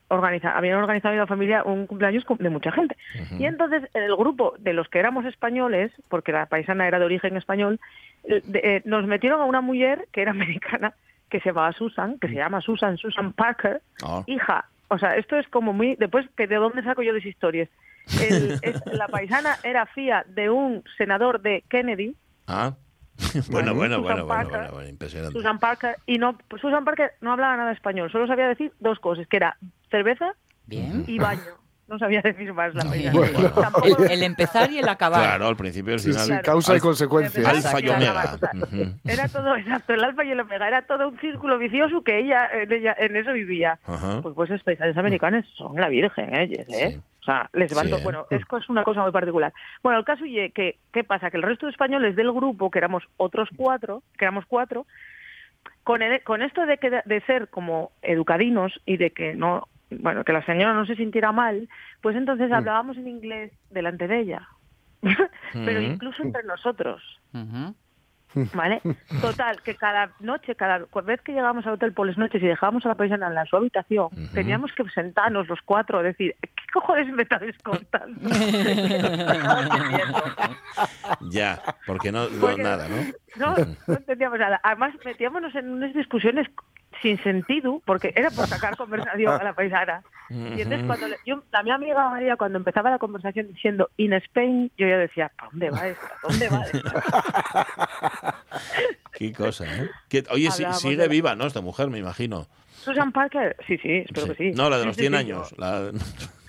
organiza, 0.07 0.55
habían 0.55 0.77
organizado 0.77 1.15
en 1.15 1.19
la 1.19 1.27
familia 1.27 1.63
un 1.63 1.87
cumpleaños 1.87 2.23
de 2.37 2.49
mucha 2.51 2.71
gente. 2.71 2.95
Y 3.39 3.45
entonces 3.45 3.89
el 3.95 4.15
grupo 4.15 4.53
de 4.59 4.73
los 4.73 4.87
que 4.89 4.99
éramos 4.99 5.25
españoles, 5.25 5.91
porque 6.07 6.31
la 6.31 6.45
paisana 6.45 6.87
era 6.87 6.99
de 6.99 7.05
origen 7.05 7.35
español, 7.35 7.79
eh, 8.25 8.43
eh, 8.53 8.81
nos 8.85 9.07
metieron 9.07 9.41
a 9.41 9.45
una 9.45 9.61
mujer 9.61 10.07
que 10.11 10.21
era 10.21 10.31
americana 10.37 10.93
que 11.29 11.39
se 11.39 11.49
llamaba 11.49 11.71
Susan, 11.73 12.17
que 12.19 12.27
se 12.27 12.35
llama 12.35 12.61
Susan, 12.61 12.97
Susan 12.97 13.33
Parker, 13.33 13.81
ah. 14.03 14.23
hija. 14.27 14.65
O 14.89 14.97
sea, 14.97 15.15
esto 15.15 15.37
es 15.37 15.47
como 15.49 15.73
muy... 15.73 15.95
Después, 15.95 16.27
que 16.37 16.47
¿de 16.47 16.55
dónde 16.55 16.83
saco 16.83 17.01
yo 17.01 17.15
esas 17.15 17.25
historias? 17.25 17.69
la 18.91 19.07
paisana 19.07 19.57
era 19.63 19.85
fía 19.87 20.25
de 20.27 20.49
un 20.49 20.83
senador 20.97 21.41
de 21.41 21.63
Kennedy. 21.69 22.15
Ah. 22.47 22.75
bueno, 23.49 23.73
bueno, 23.73 24.01
bueno, 24.01 24.25
bueno, 24.25 24.71
bueno, 24.71 24.89
impresionante. 24.89 25.37
Susan 25.37 25.59
Parker, 25.59 25.97
y 26.05 26.17
no, 26.17 26.37
Susan 26.59 26.83
Parker 26.83 27.13
no 27.21 27.31
hablaba 27.31 27.55
nada 27.55 27.71
español, 27.71 28.11
solo 28.11 28.27
sabía 28.27 28.47
decir 28.47 28.73
dos 28.79 28.99
cosas, 28.99 29.25
que 29.27 29.37
era 29.37 29.57
cerveza 29.89 30.33
y 30.67 31.17
baño 31.17 31.64
no 31.87 31.99
sabía 31.99 32.21
decir 32.21 32.51
más 32.53 32.73
la 32.73 32.83
el, 34.09 34.23
empezar 34.23 34.71
y 34.71 34.79
el 34.79 34.89
acabar. 34.89 35.21
Claro, 35.21 35.47
al 35.47 35.55
principio 35.55 35.91
y 35.91 35.93
al 35.95 35.99
final. 35.99 36.41
causa 36.41 36.75
y 36.75 36.79
consecuencia. 36.79 37.49
Alfa 37.49 37.79
y 37.79 37.89
omega. 37.89 38.37
Era 39.03 39.27
todo, 39.27 39.55
exacto, 39.55 39.93
el 39.93 40.03
alfa 40.03 40.23
y 40.25 40.31
el 40.31 40.39
omega. 40.39 40.67
Era 40.67 40.81
todo 40.83 41.09
un 41.09 41.19
círculo 41.19 41.57
vicioso 41.57 42.01
que 42.03 42.19
ella 42.19 42.49
en, 42.51 42.71
ella, 42.71 42.95
en 42.97 43.15
eso 43.15 43.33
vivía. 43.33 43.79
Pues, 43.85 44.33
pues 44.35 44.49
estos 44.49 44.63
países 44.63 44.97
americanos 44.97 45.45
son 45.55 45.75
la 45.75 45.89
virgen, 45.89 46.35
ellos, 46.35 46.65
¿eh? 46.69 46.99
O 47.21 47.25
sea, 47.25 47.49
les 47.53 47.71
levanto, 47.71 47.97
bueno, 48.03 48.27
es, 48.29 48.41
es 48.41 48.69
una 48.69 48.83
cosa 48.83 49.01
muy 49.01 49.11
particular. 49.11 49.51
Bueno, 49.81 49.97
el 49.97 50.05
caso 50.05 50.25
es 50.25 50.53
que, 50.53 50.77
¿qué 50.93 51.03
pasa? 51.03 51.31
Que 51.31 51.37
el 51.37 51.43
resto 51.43 51.65
de 51.65 51.71
españoles 51.71 52.15
del 52.15 52.31
grupo, 52.31 52.69
que 52.69 52.77
éramos 52.77 53.03
otros 53.17 53.49
cuatro, 53.55 54.03
que 54.15 54.25
éramos 54.25 54.45
cuatro, 54.47 54.85
con, 55.83 56.01
con 56.23 56.43
esto 56.43 56.67
de, 56.67 56.77
que, 56.77 57.01
de 57.03 57.21
ser 57.21 57.47
como 57.47 57.91
educadinos 58.03 58.79
y 58.85 58.97
de 58.97 59.09
que 59.09 59.33
no 59.33 59.67
bueno, 59.89 60.23
que 60.23 60.33
la 60.33 60.45
señora 60.45 60.73
no 60.73 60.85
se 60.85 60.95
sintiera 60.95 61.31
mal, 61.31 61.69
pues 62.01 62.15
entonces 62.15 62.49
mm. 62.49 62.53
hablábamos 62.53 62.97
en 62.97 63.07
inglés 63.07 63.51
delante 63.69 64.07
de 64.07 64.19
ella, 64.19 64.47
pero 65.53 65.81
incluso 65.81 66.23
entre 66.23 66.43
nosotros. 66.43 67.01
¿Vale? 68.53 68.81
Total, 69.21 69.61
que 69.61 69.75
cada 69.75 70.11
noche, 70.19 70.55
cada 70.55 70.85
vez 71.05 71.21
que 71.21 71.31
llegábamos 71.31 71.65
al 71.65 71.73
hotel 71.73 71.93
por 71.93 72.05
las 72.07 72.17
noches 72.17 72.43
y 72.43 72.45
dejábamos 72.45 72.85
a 72.85 72.89
la 72.89 72.95
paisana 72.95 73.27
en 73.27 73.45
su 73.47 73.55
habitación, 73.55 74.09
teníamos 74.33 74.73
que 74.73 74.83
sentarnos 74.89 75.47
los 75.47 75.61
cuatro, 75.63 76.03
decir, 76.03 76.35
¿qué 76.41 76.49
cojones 76.73 77.07
me 77.13 77.23
estás 77.23 77.41
contando? 77.63 78.19
ya, 81.29 81.61
porque 81.87 82.11
no, 82.11 82.27
no 82.29 82.57
nada, 82.57 82.89
¿no? 82.89 82.97
No, 83.37 83.55
no 83.87 83.93
entendíamos 83.93 84.39
nada. 84.39 84.59
Además, 84.63 84.93
metíamos 85.05 85.55
en 85.55 85.69
unas 85.69 85.93
discusiones 85.93 86.47
sin 87.01 87.21
sentido, 87.23 87.81
porque 87.85 88.11
era 88.15 88.29
por 88.31 88.47
sacar 88.47 88.75
conversación 88.77 89.39
a 89.39 89.43
la 89.43 89.53
paisana. 89.53 90.03
Y 90.29 90.61
entonces 90.61 90.87
cuando 90.87 91.07
yo, 91.25 91.43
la 91.51 91.63
mi 91.63 91.71
amiga 91.71 92.09
María 92.09 92.35
cuando 92.35 92.57
empezaba 92.57 92.89
la 92.89 92.97
conversación 92.97 93.47
diciendo 93.47 93.89
in 93.97 94.13
Spain, 94.13 94.71
yo 94.77 94.87
ya 94.87 94.97
decía, 94.97 95.31
¿para 95.37 95.51
dónde 95.51 95.69
va 95.69 95.87
esto? 95.87 96.05
¿Dónde 96.23 96.49
va 96.49 96.63
esto? 96.63 96.81
Qué 99.13 99.31
cosa, 99.33 99.65
¿eh? 99.65 99.89
oye, 100.31 100.49
sigue 100.51 101.07
viva, 101.07 101.35
¿no? 101.35 101.45
Esta 101.45 101.61
mujer, 101.61 101.89
me 101.89 101.99
imagino. 101.99 102.47
Susan 102.85 103.11
Parker, 103.11 103.55
sí, 103.67 103.77
sí, 103.77 104.03
espero 104.05 104.27
que 104.27 104.35
sí. 104.35 104.51
No, 104.51 104.69
la 104.69 104.77
de 104.77 104.85
los 104.85 104.95
100 104.95 105.15
años. 105.15 105.55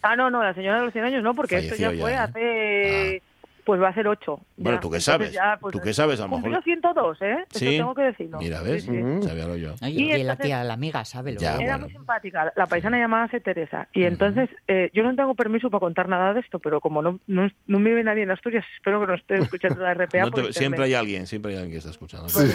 Ah, 0.02 0.16
no, 0.16 0.30
no, 0.30 0.42
la 0.42 0.54
señora 0.54 0.78
de 0.78 0.84
los 0.84 0.92
100 0.92 1.04
años 1.04 1.22
no, 1.22 1.34
porque 1.34 1.58
esto 1.58 1.76
ya 1.76 1.90
fue 1.92 2.12
¿eh? 2.12 2.16
hace... 2.16 3.22
Ah. 3.22 3.35
Pues 3.66 3.82
va 3.82 3.88
a 3.88 3.94
ser 3.94 4.06
8. 4.06 4.40
Bueno, 4.58 4.78
¿tú 4.78 4.88
qué 4.88 5.00
sabes? 5.00 5.36
Pues, 5.60 5.72
¿Tú 5.72 5.80
qué 5.80 5.92
sabes? 5.92 6.20
A 6.20 6.28
lo 6.28 6.38
mejor. 6.38 6.62
102, 6.62 7.18
¿eh? 7.20 7.36
Sí. 7.50 7.78
tengo 7.78 7.96
que 7.96 8.02
decirlo. 8.02 8.38
Mira, 8.38 8.62
¿ves? 8.62 8.84
Sí, 8.84 8.92
Sabíalo 9.22 9.56
yo. 9.56 9.74
y, 9.82 10.22
la 10.22 10.36
tía, 10.36 10.62
la 10.62 10.74
amiga, 10.74 11.04
sabe 11.04 11.36
Ya, 11.36 11.56
era 11.56 11.76
muy 11.76 11.90
simpática. 11.90 12.52
La 12.54 12.66
paisana 12.66 12.96
llamábase 12.96 13.40
Teresa. 13.40 13.88
Y 13.92 14.04
entonces, 14.04 14.48
eh, 14.68 14.90
yo 14.94 15.02
no 15.02 15.16
tengo 15.16 15.34
permiso 15.34 15.68
para 15.68 15.80
contar 15.80 16.08
nada 16.08 16.32
de 16.32 16.40
esto, 16.40 16.60
pero 16.60 16.80
como 16.80 17.02
no, 17.02 17.18
no, 17.26 17.50
no 17.66 17.78
me 17.80 17.90
vive 17.90 18.04
nadie 18.04 18.22
en 18.22 18.30
Asturias, 18.30 18.64
espero 18.76 19.00
que 19.00 19.08
no 19.08 19.14
esté 19.14 19.34
escuchando 19.34 19.82
la 19.82 19.94
RPA. 19.94 20.30
siempre 20.52 20.84
hay 20.84 20.94
alguien, 20.94 21.26
siempre 21.26 21.50
hay 21.50 21.58
alguien 21.58 21.72
que 21.72 21.78
está 21.78 21.90
escuchando. 21.90 22.28
Pues 22.32 22.54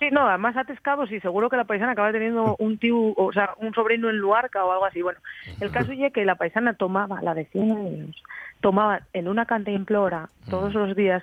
sí, 0.00 0.10
no, 0.10 0.26
además 0.26 0.56
atescados 0.56 1.12
y 1.12 1.20
seguro 1.20 1.50
que 1.50 1.56
la 1.56 1.66
paisana 1.66 1.92
acaba 1.92 2.10
teniendo 2.10 2.56
un 2.58 2.78
tío, 2.78 3.14
o 3.16 3.32
sea, 3.32 3.50
un 3.58 3.72
sobrino 3.74 4.10
en 4.10 4.16
Luarca 4.16 4.64
o 4.64 4.72
algo 4.72 4.86
así. 4.86 5.02
Bueno, 5.02 5.20
el 5.60 5.70
caso 5.70 5.92
es 5.92 6.12
que 6.12 6.24
la 6.24 6.34
paisana 6.34 6.74
tomaba 6.74 7.22
la 7.22 7.32
de 7.32 7.44
100 7.44 7.70
años 7.70 8.22
tomaba 8.62 9.02
en 9.12 9.28
una 9.28 9.44
cantimplora 9.44 10.30
todos 10.48 10.74
mm. 10.74 10.78
los 10.78 10.96
días 10.96 11.22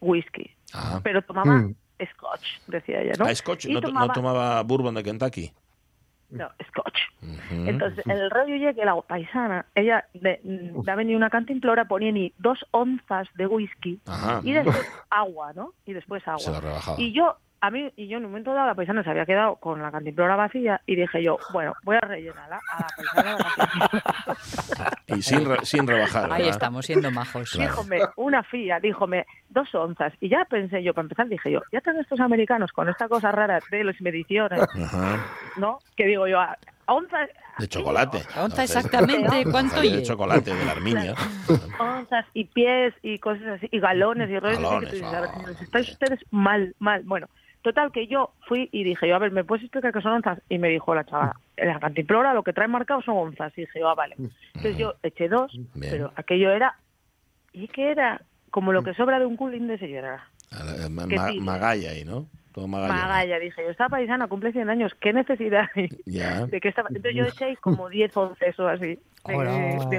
whisky, 0.00 0.50
ah. 0.72 1.00
pero 1.02 1.22
tomaba 1.22 1.54
mm. 1.58 1.74
scotch, 2.12 2.46
decía 2.66 3.00
ella, 3.00 3.12
¿no? 3.18 3.26
Ah, 3.26 3.34
scotch, 3.34 3.66
no, 3.66 3.80
tomaba... 3.80 4.06
no, 4.06 4.12
tomaba 4.12 4.62
bourbon 4.62 4.94
de 4.94 5.02
Kentucky. 5.02 5.52
No, 6.30 6.48
scotch. 6.68 6.98
Entonces, 7.50 8.04
el 8.06 8.28
rollo 8.30 8.56
llega 8.56 8.74
que 8.74 8.84
la 8.84 9.00
paisana, 9.02 9.66
ella 9.74 10.04
de, 10.14 10.40
da 10.42 10.96
venía 10.96 11.16
una 11.16 11.30
cantimplora, 11.30 11.86
ponía 11.86 12.10
ni 12.10 12.32
dos 12.38 12.58
onzas 12.72 13.28
de 13.34 13.46
whisky 13.46 14.00
y 14.42 14.52
después 14.52 14.84
agua, 15.10 15.52
¿no? 15.52 15.74
Y 15.86 15.92
después 15.92 16.26
agua. 16.26 16.40
Se 16.40 16.50
la. 16.50 16.94
Y 16.98 17.12
yo 17.12 17.36
a 17.64 17.70
mí, 17.70 17.90
y 17.96 18.08
yo 18.08 18.18
en 18.18 18.26
un 18.26 18.30
momento 18.30 18.52
dado, 18.52 18.66
la 18.66 18.74
paisana 18.74 19.02
se 19.02 19.08
había 19.08 19.24
quedado 19.24 19.56
con 19.56 19.80
la 19.80 19.90
cantimplora 19.90 20.36
vacía 20.36 20.82
y 20.84 20.96
dije 20.96 21.22
yo, 21.22 21.38
bueno, 21.50 21.72
voy 21.82 21.96
a 21.96 22.00
rellenarla 22.00 22.60
a 22.70 22.80
la 22.80 22.88
paisana 22.94 23.38
Y 25.06 25.22
sin, 25.22 25.48
sin 25.62 25.86
rebajar. 25.86 26.30
Ahí 26.30 26.46
estamos 26.46 26.84
siendo 26.84 27.10
majos. 27.10 27.56
Díjome, 27.58 28.00
una 28.16 28.42
fía, 28.42 28.80
díjome, 28.80 29.24
dos 29.48 29.74
onzas. 29.74 30.12
Y 30.20 30.28
ya 30.28 30.44
pensé 30.44 30.82
yo, 30.82 30.92
para 30.92 31.04
empezar, 31.04 31.26
dije 31.26 31.52
yo, 31.52 31.62
ya 31.72 31.78
están 31.78 31.98
estos 31.98 32.20
americanos 32.20 32.70
con 32.70 32.90
esta 32.90 33.08
cosa 33.08 33.32
rara 33.32 33.60
de 33.70 33.82
las 33.82 33.98
mediciones, 34.02 34.60
¿no? 35.56 35.78
Que 35.96 36.04
digo 36.04 36.26
yo, 36.26 36.40
a 36.40 36.58
onzas 36.84 37.30
de 37.58 37.68
chocolate. 37.68 38.20
Onza 38.36 38.64
exactamente, 38.64 39.44
¿cuánto 39.50 39.80
De 39.80 40.02
chocolate, 40.02 40.52
de 40.52 40.64
la 40.64 40.72
arminia. 40.72 41.14
Onzas 41.78 42.26
y 42.34 42.44
pies 42.44 42.92
y 43.00 43.18
cosas 43.20 43.46
así, 43.46 43.68
y 43.70 43.78
galones 43.78 44.28
y 44.28 44.38
rollos. 44.38 44.60
Galones, 44.60 45.62
Estáis 45.62 45.92
ustedes 45.92 46.20
mal, 46.30 46.74
mal. 46.80 47.02
Bueno, 47.04 47.28
Total, 47.64 47.90
que 47.92 48.06
yo 48.06 48.34
fui 48.46 48.68
y 48.72 48.84
dije, 48.84 49.08
yo, 49.08 49.16
a 49.16 49.18
ver, 49.18 49.32
¿me 49.32 49.42
puedes 49.42 49.64
explicar 49.64 49.90
qué 49.90 50.02
son 50.02 50.12
onzas? 50.12 50.38
Y 50.50 50.58
me 50.58 50.68
dijo 50.68 50.94
la 50.94 51.04
chavala, 51.04 51.40
la 51.56 51.80
cantimplora 51.80 52.34
lo 52.34 52.42
que 52.42 52.52
trae 52.52 52.68
marcado 52.68 53.00
son 53.00 53.16
onzas. 53.16 53.56
Y 53.56 53.62
dije, 53.62 53.80
ah, 53.82 53.94
vale. 53.94 54.16
Entonces 54.18 54.76
yo 54.76 54.96
eché 55.02 55.30
dos, 55.30 55.58
pero 55.80 56.12
aquello 56.14 56.50
era... 56.50 56.76
¿Y 57.54 57.68
qué 57.68 57.90
era? 57.90 58.20
Como 58.50 58.74
lo 58.74 58.82
que 58.82 58.92
sobra 58.92 59.18
de 59.18 59.24
un 59.24 59.38
cooling 59.38 59.66
de 59.66 59.78
señora. 59.78 60.28
Eh, 60.52 60.90
magalla 60.90 61.92
ahí, 61.92 62.04
¿no? 62.04 62.26
Todo 62.52 62.68
magalla. 62.68 62.92
Magalla, 62.92 63.38
dije 63.38 63.62
yo, 63.62 63.70
esta 63.70 63.88
paisana 63.88 64.28
cumple 64.28 64.52
100 64.52 64.68
años, 64.68 64.92
¿qué 65.00 65.14
necesidad 65.14 65.70
hay? 65.74 65.88
De 66.50 66.60
que 66.60 66.68
estaba... 66.68 66.90
Entonces 66.90 67.14
yo 67.14 67.24
eché 67.24 67.56
como 67.62 67.88
10 67.88 68.14
onces 68.14 68.60
o 68.60 68.68
así. 68.68 68.98
De, 69.26 69.98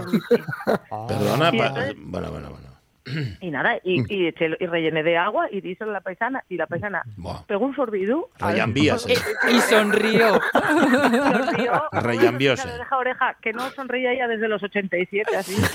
Perdona, 1.08 1.49
bueno, 1.49 2.32
bueno, 2.32 2.49
bueno. 2.51 2.74
Y 3.41 3.51
nada, 3.51 3.77
y, 3.83 4.01
mm. 4.01 4.05
y, 4.09 4.27
y, 4.27 4.65
rellené 4.65 5.03
de 5.03 5.17
agua 5.17 5.47
y 5.51 5.61
díselo 5.61 5.91
a 5.91 5.93
la 5.93 6.01
paisana, 6.01 6.43
y 6.49 6.57
la 6.57 6.67
paisana 6.67 7.03
pegó 7.47 7.65
un 7.65 7.75
sorbido. 7.75 8.29
Reyambíase. 8.39 9.13
Y, 9.51 9.59
sonrió. 9.59 10.39
sonrió. 10.53 11.83
Oreja 11.91 12.97
oreja, 12.97 13.37
que 13.41 13.53
no 13.53 13.69
sonreía 13.71 14.13
ella 14.13 14.27
desde 14.27 14.47
los 14.47 14.61
87, 14.63 15.35
así. 15.35 15.55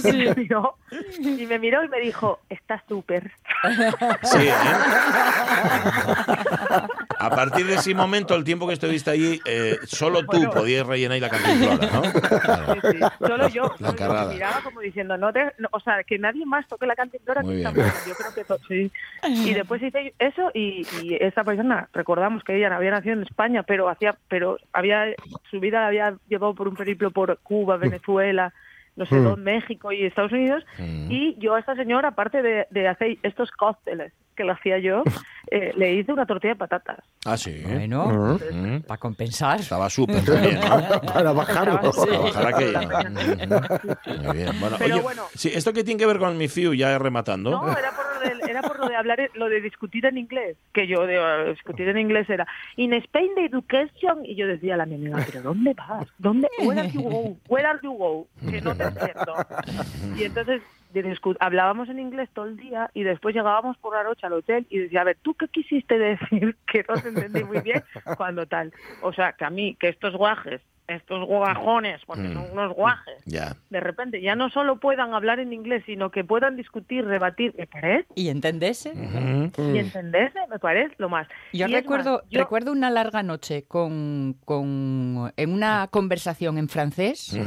Sí. 0.00 0.10
Y, 0.20 0.26
me 0.26 0.34
miró, 0.34 0.76
y 1.18 1.46
me 1.46 1.58
miró 1.58 1.84
y 1.84 1.88
me 1.88 2.00
dijo, 2.00 2.40
está 2.48 2.82
súper. 2.88 3.30
Sí, 4.22 4.48
¿eh? 4.48 4.52
A 7.20 7.28
partir 7.28 7.66
de 7.66 7.74
ese 7.74 7.94
momento, 7.94 8.34
el 8.34 8.44
tiempo 8.44 8.66
que 8.66 8.72
estuviste 8.72 9.10
allí, 9.10 9.40
eh, 9.44 9.76
solo 9.84 10.24
tú 10.24 10.42
podías 10.50 10.86
rellenar 10.86 11.20
la 11.20 11.28
cantimplora, 11.28 11.90
¿no? 11.92 12.02
Sí, 12.74 12.80
sí. 12.92 12.98
Solo 13.18 13.48
yo. 13.48 13.74
La 13.78 13.92
solo 13.92 14.32
miraba 14.32 14.60
como 14.62 14.80
diciendo, 14.80 15.18
no, 15.18 15.30
te, 15.30 15.52
no, 15.58 15.68
o 15.70 15.80
sea, 15.80 16.02
que 16.02 16.18
nadie 16.18 16.46
más 16.46 16.66
toque 16.66 16.86
la 16.86 16.94
cantimplora. 16.94 17.42
Que 17.42 17.58
está 17.58 17.72
yo 17.72 18.14
creo 18.14 18.34
que 18.34 18.64
sí. 18.68 18.92
Y 19.28 19.52
después 19.52 19.82
hice 19.82 20.14
eso 20.18 20.50
y, 20.54 20.86
y 21.02 21.14
esa 21.20 21.44
persona, 21.44 21.90
recordamos 21.92 22.42
que 22.42 22.56
ella 22.56 22.74
había 22.74 22.92
nacido 22.92 23.14
en 23.14 23.22
España, 23.22 23.64
pero 23.64 23.90
hacía, 23.90 24.16
pero 24.28 24.56
había 24.72 25.14
su 25.50 25.60
vida 25.60 25.80
la 25.80 25.88
había 25.88 26.14
llevado 26.28 26.54
por 26.54 26.68
un 26.68 26.74
periplo 26.74 27.10
por 27.10 27.38
Cuba, 27.38 27.76
Venezuela 27.76 28.52
no 28.96 29.06
sé, 29.06 29.14
mm. 29.14 29.40
México 29.40 29.92
y 29.92 30.04
Estados 30.04 30.32
Unidos, 30.32 30.64
mm. 30.78 31.10
y 31.10 31.36
yo 31.38 31.54
a 31.54 31.60
esta 31.60 31.74
señora, 31.74 32.08
aparte 32.08 32.42
de, 32.42 32.66
de 32.70 32.88
hacer 32.88 33.16
estos 33.22 33.50
cócteles 33.52 34.12
que 34.40 34.44
lo 34.44 34.54
hacía 34.54 34.78
yo, 34.78 35.04
eh, 35.50 35.72
le 35.76 35.92
hice 35.92 36.12
una 36.12 36.24
tortilla 36.24 36.54
de 36.54 36.58
patatas. 36.58 36.98
Ah, 37.26 37.36
sí. 37.36 37.62
Bueno, 37.62 38.38
mm. 38.50 38.80
para 38.86 38.98
compensar. 38.98 39.60
Estaba 39.60 39.90
súper 39.90 40.22
bien, 40.22 40.58
para 41.06 41.32
bajar. 41.32 41.78
Para 41.78 42.18
bajar 42.18 42.46
aquella. 42.54 42.80
Muy 44.22 44.36
bien. 44.36 44.58
Bueno, 44.58 44.76
oye, 44.82 45.00
bueno, 45.00 45.24
sí, 45.34 45.50
¿esto 45.52 45.74
qué 45.74 45.84
tiene 45.84 45.98
que 45.98 46.06
ver 46.06 46.18
con 46.18 46.38
mi 46.38 46.48
FIU? 46.48 46.72
Ya 46.72 46.98
rematando. 46.98 47.50
No, 47.50 47.70
era 47.70 47.90
por 47.90 48.06
lo 48.14 48.20
de, 48.20 48.50
era 48.50 48.62
por 48.62 48.78
lo 48.78 48.88
de 48.88 48.96
hablar, 48.96 49.30
lo 49.34 49.50
de 49.50 49.60
discutir 49.60 50.06
en 50.06 50.16
inglés, 50.16 50.56
que 50.72 50.86
yo 50.86 51.06
de, 51.06 51.50
discutir 51.50 51.86
en 51.88 51.98
inglés 51.98 52.30
era 52.30 52.46
In 52.76 52.94
Spain 52.94 53.28
the 53.34 53.44
education, 53.44 54.24
y 54.24 54.36
yo 54.36 54.46
decía 54.46 54.74
a 54.74 54.78
la 54.78 54.86
mi 54.86 54.96
pero 55.26 55.42
¿dónde 55.42 55.74
vas? 55.74 56.08
¿Dónde? 56.16 56.48
Where 56.62 56.80
are 56.80 56.90
you 56.90 57.02
go? 57.02 57.36
Where 57.48 57.66
are 57.66 57.78
you 57.82 57.92
go? 57.92 58.26
Que 58.50 58.62
no 58.62 58.74
te 58.74 58.84
entiendo. 58.84 59.34
Y 60.16 60.24
entonces 60.24 60.62
hablábamos 61.40 61.88
en 61.88 61.98
inglés 61.98 62.28
todo 62.32 62.46
el 62.46 62.56
día 62.56 62.90
y 62.94 63.02
después 63.02 63.34
llegábamos 63.34 63.76
por 63.78 63.94
la 63.94 64.04
noche 64.04 64.26
al 64.26 64.34
hotel 64.34 64.66
y 64.70 64.78
decía, 64.78 65.02
a 65.02 65.04
ver, 65.04 65.18
¿tú 65.22 65.34
qué 65.34 65.48
quisiste 65.48 65.98
decir? 65.98 66.56
Que 66.70 66.84
no 66.88 66.94
te 67.00 67.08
entendí 67.08 67.44
muy 67.44 67.60
bien 67.60 67.82
cuando 68.16 68.46
tal. 68.46 68.72
O 69.02 69.12
sea, 69.12 69.32
que 69.32 69.44
a 69.44 69.50
mí, 69.50 69.76
que 69.78 69.88
estos 69.88 70.14
guajes, 70.14 70.60
estos 70.94 71.24
guajones, 71.26 72.00
porque 72.04 72.32
son 72.32 72.48
mm. 72.48 72.52
unos 72.52 72.74
guajes, 72.74 73.22
de 73.24 73.80
repente 73.80 74.20
ya 74.20 74.34
no 74.34 74.50
solo 74.50 74.80
puedan 74.80 75.14
hablar 75.14 75.38
en 75.38 75.52
inglés, 75.52 75.84
sino 75.86 76.10
que 76.10 76.24
puedan 76.24 76.56
discutir, 76.56 77.04
rebatir, 77.04 77.54
¿me 77.56 77.66
parece? 77.66 78.06
Y 78.14 78.28
entenderse. 78.28 78.92
Y 78.94 79.78
entenderse, 79.78 80.38
me 80.48 80.58
parece 80.58 80.94
lo 80.98 81.08
más. 81.08 81.28
Yo 81.52 81.68
recuerdo, 81.68 82.22
recuerdo 82.30 82.72
una 82.72 82.90
larga 82.90 83.22
noche 83.22 83.64
con, 83.66 84.36
con, 84.44 85.32
en 85.36 85.52
una 85.52 85.86
conversación 85.88 86.58
en 86.58 86.68
francés 86.68 87.38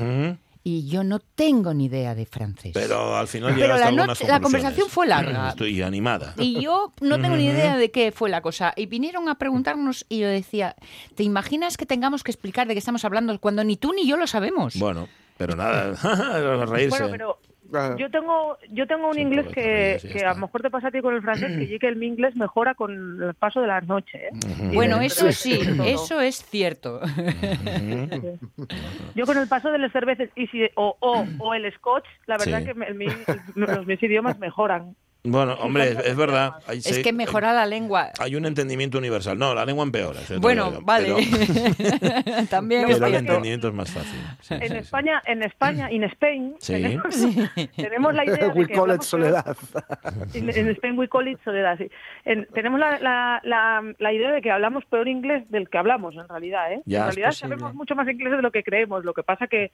y 0.63 0.88
yo 0.88 1.04
no 1.04 1.19
tengo 1.19 1.73
ni 1.73 1.86
idea 1.86 2.15
de 2.15 2.26
francés. 2.26 2.71
Pero 2.73 3.17
al 3.17 3.28
final 3.28 3.54
Pero 3.56 3.78
la, 3.78 3.91
noche, 3.91 4.26
la 4.28 4.39
conversación 4.39 4.89
fue 4.89 5.08
larga. 5.08 5.49
Estoy 5.49 5.82
animada. 5.82 6.34
Y 6.38 6.62
yo 6.62 6.93
no 7.02 7.19
tengo 7.19 7.36
ni 7.36 7.45
idea 7.45 7.78
de 7.78 7.91
qué 7.91 8.12
fue 8.12 8.30
la 8.30 8.41
cosa. 8.41 8.73
Y 8.76 8.86
vinieron 8.86 9.28
a 9.28 9.36
preguntarnos 9.36 10.06
y 10.08 10.19
yo 10.19 10.28
decía, 10.28 10.76
¿te 11.15 11.23
imaginas 11.23 11.76
que 11.76 11.86
tengamos 11.86 12.23
que 12.23 12.32
explicar 12.32 12.67
de 12.67 12.73
qué 12.76 12.80
estamos 12.80 13.04
hablando 13.04 13.38
cuando 13.39 13.63
ni 13.63 13.76
tú 13.76 13.93
ni 13.93 14.08
yo 14.08 14.15
lo 14.15 14.26
sabemos? 14.26 14.78
Bueno, 14.78 15.10
pero 15.38 15.56
nada, 15.56 15.93
reírse. 16.65 17.08
Bueno, 17.08 17.38
yo 17.97 18.09
tengo 18.09 18.57
yo 18.69 18.88
tengo 18.88 19.09
un 19.09 19.19
inglés 19.19 19.47
que, 19.47 19.99
que 20.12 20.25
a 20.25 20.33
lo 20.33 20.41
mejor 20.41 20.62
te 20.62 20.69
pasa 20.69 20.88
a 20.89 20.91
ti 20.91 21.01
con 21.01 21.15
el 21.15 21.21
francés, 21.21 21.51
que 21.57 21.79
que 21.79 21.88
el 21.88 21.95
mi 21.95 22.07
inglés 22.07 22.36
mejora 22.36 22.75
con 22.75 23.23
el 23.23 23.33
paso 23.33 23.62
de 23.62 23.67
las 23.67 23.86
noches. 23.88 24.21
¿eh? 24.21 24.29
Bueno, 24.73 25.01
eso 25.01 25.31
sí, 25.31 25.59
eso 25.86 26.21
es 26.21 26.45
cierto. 26.45 27.01
Yo 29.15 29.25
con 29.25 29.38
el 29.38 29.47
paso 29.47 29.71
de 29.71 29.79
las 29.79 29.91
cervezas 29.91 30.29
y 30.36 30.47
si, 30.47 30.63
o, 30.75 30.95
o, 30.99 31.25
o 31.39 31.53
el 31.53 31.71
scotch, 31.73 32.05
la 32.27 32.38
verdad 32.38 32.63
que 32.63 32.73
los 33.55 33.86
mis 33.88 34.01
idiomas 34.03 34.39
mejoran. 34.39 34.95
Bueno, 35.25 35.53
hombre, 35.53 35.91
es, 35.91 36.17
verdad. 36.17 36.55
es 36.67 36.99
que 36.99 37.13
mejora 37.13 37.53
la 37.53 37.65
lengua. 37.65 38.12
Hay 38.19 38.36
un 38.36 38.45
entendimiento 38.45 38.97
universal. 38.97 39.39
No, 39.39 39.53
la 39.55 39.65
lengua 39.65 39.86
empeora. 39.86 40.19
Bueno, 40.39 40.81
vale. 40.81 41.13
También. 42.49 42.88
Pero 42.88 43.05
el 43.05 43.15
entendimiento 43.15 43.69
es 43.69 43.73
más 43.73 43.89
fácil. 43.89 44.19
en 44.49 44.75
España, 44.75 45.21
en 45.25 45.43
España, 45.43 45.88
en 45.89 46.03
Spain, 46.03 46.55
tenemos, 46.67 48.13
la 48.13 48.25
idea 48.25 48.49
we 48.55 48.67
call 48.67 48.93
it 48.93 49.01
soledad. 49.01 49.55
En 50.33 50.49
Spain 50.49 50.99
we 50.99 51.07
call 51.07 51.25
it 51.25 51.39
soledad, 51.45 51.77
sí. 51.77 51.89
tenemos 52.53 52.79
la, 52.79 52.99
la, 52.99 53.41
la, 53.97 54.13
idea 54.13 54.31
de 54.31 54.41
que 54.41 54.51
hablamos 54.51 54.83
peor 54.86 55.07
inglés 55.07 55.49
del 55.49 55.69
que 55.69 55.77
hablamos, 55.77 56.15
en 56.15 56.27
realidad. 56.27 56.73
¿eh? 56.73 56.81
en 56.86 57.01
realidad 57.01 57.31
sabemos 57.31 57.73
mucho 57.73 57.95
más 57.95 58.09
inglés 58.09 58.31
de 58.31 58.41
lo 58.41 58.51
que 58.51 58.63
creemos. 58.63 59.05
Lo 59.05 59.13
que 59.13 59.23
pasa 59.23 59.47
que 59.47 59.71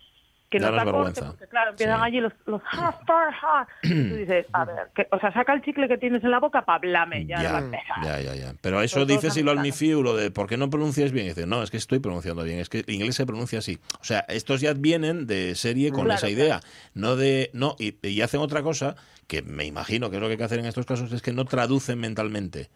que 0.50 0.60
no 0.60 0.72
da 0.72 0.84
corte, 0.84 1.22
porque 1.22 1.48
claro, 1.48 1.72
empiezan 1.72 2.02
allí 2.02 2.20
los, 2.20 2.34
los 2.46 2.62
ha, 2.72 2.88
ha, 2.88 3.68
Tú 3.82 3.88
dices, 3.88 4.46
a 4.52 4.66
ver, 4.66 4.90
que, 4.96 5.08
o 5.12 5.20
sea, 5.20 5.32
saca 5.32 5.54
el 5.54 5.62
chicle 5.62 5.88
que 5.88 5.98
tienes 5.98 6.24
en 6.24 6.32
la 6.32 6.40
boca 6.40 6.66
para 6.66 6.78
hablarme, 6.78 7.26
ya, 7.26 7.42
ya, 7.42 7.72
ya, 8.04 8.22
ya, 8.22 8.36
ya. 8.36 8.54
Pero 8.62 8.82
eso 8.82 9.06
dices 9.06 9.38
y 9.38 9.44
lo 9.44 9.52
al 9.52 9.60
lo 10.04 10.16
de 10.16 10.32
¿por 10.32 10.48
qué 10.48 10.58
no 10.58 10.70
pronuncias 10.70 11.12
bien? 11.12 11.28
Y 11.28 11.30
dices, 11.30 11.48
no, 11.48 11.62
es 11.62 11.70
que 11.70 11.78
estoy 11.78 12.00
pronunciando 12.00 12.44
bien, 12.44 12.60
es 12.60 12.70
que 12.70 12.80
el 12.80 12.94
inglés 12.94 13.16
se 13.16 13.26
pronuncia 13.26 13.60
así. 13.60 13.80
O 14.02 14.04
sea, 14.04 14.20
estos 14.28 14.62
ya 14.62 14.74
vienen 14.74 15.28
de 15.28 15.56
serie 15.56 15.92
con 15.92 16.10
esa 16.12 16.30
idea, 16.30 16.62
no 16.94 17.16
de, 17.16 17.52
no, 17.54 17.76
y, 17.78 17.96
y 18.08 18.22
hacen 18.22 18.42
otra 18.42 18.64
cosa 18.64 18.96
que 19.28 19.44
me 19.44 19.66
imagino 19.66 20.10
que 20.10 20.16
es 20.16 20.22
lo 20.22 20.28
que 20.28 20.34
hay 20.34 20.38
que 20.38 20.44
hacer 20.44 20.60
en 20.60 20.66
estos 20.66 20.88
casos, 20.88 21.12
es 21.12 21.22
que 21.22 21.32
no 21.32 21.46
traducen 21.46 22.00
mentalmente 22.00 22.70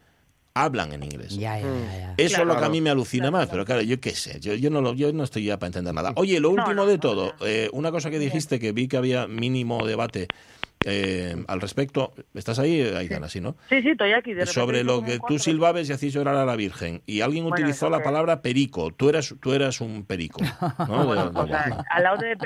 hablan 0.54 0.94
en 0.94 1.04
inglés. 1.04 1.38
Ya, 1.38 1.60
ya, 1.60 2.14
Eso 2.18 2.42
es 2.42 2.48
lo 2.48 2.58
que 2.58 2.66
a 2.66 2.70
mí 2.70 2.82
me 2.82 2.90
alucina 2.90 3.32
más, 3.32 3.50
pero 3.50 3.66
claro, 3.66 3.82
yo 3.82 4.00
qué 4.00 4.12
sé, 4.12 4.40
yo, 4.40 4.54
yo, 4.54 4.70
no, 4.70 4.82
lo, 4.82 4.94
yo 4.94 5.12
no 5.14 5.24
estoy 5.24 5.46
ya 5.46 5.58
para 5.58 5.68
entender 5.68 5.94
nada. 5.94 6.14
Oye, 6.16 6.40
lo 6.40 6.52
último 6.52 6.86
de 6.86 6.98
todo, 6.98 7.34
eh, 7.42 7.70
una 7.74 7.92
cosa 7.92 8.10
que 8.10 8.20
dijiste 8.20 8.60
que 8.60 8.72
vi 8.72 8.88
que 8.88 8.98
había 8.98 9.28
mínimo 9.28 9.86
debate 9.86 10.28
eh, 10.86 11.36
al 11.48 11.62
respecto. 11.62 12.14
¿Estás 12.34 12.60
ahí, 12.60 12.82
Aitana, 12.82 13.30
sí, 13.30 13.40
no? 13.40 13.56
Sí, 13.70 13.82
sí, 13.82 13.90
estoy 13.90 14.14
aquí. 14.14 14.34
Sobre 14.46 14.84
lo 14.84 15.04
que 15.04 15.20
tú 15.28 15.40
silbabes 15.40 15.90
y 15.90 15.94
hacías 15.94 16.14
llorar 16.14 16.36
a 16.36 16.46
la 16.46 16.56
Virgen. 16.56 17.02
Y 17.06 17.22
alguien 17.22 17.46
utilizó 17.46 17.90
la 17.90 18.02
palabra 18.02 18.42
perico. 18.42 18.92
Tú 18.92 19.10
eras, 19.10 19.34
tú 19.42 19.54
eras 19.54 19.82
un 19.82 20.06
perico. 20.06 20.42
al 20.78 22.04
lado 22.04 22.18
de, 22.18 22.38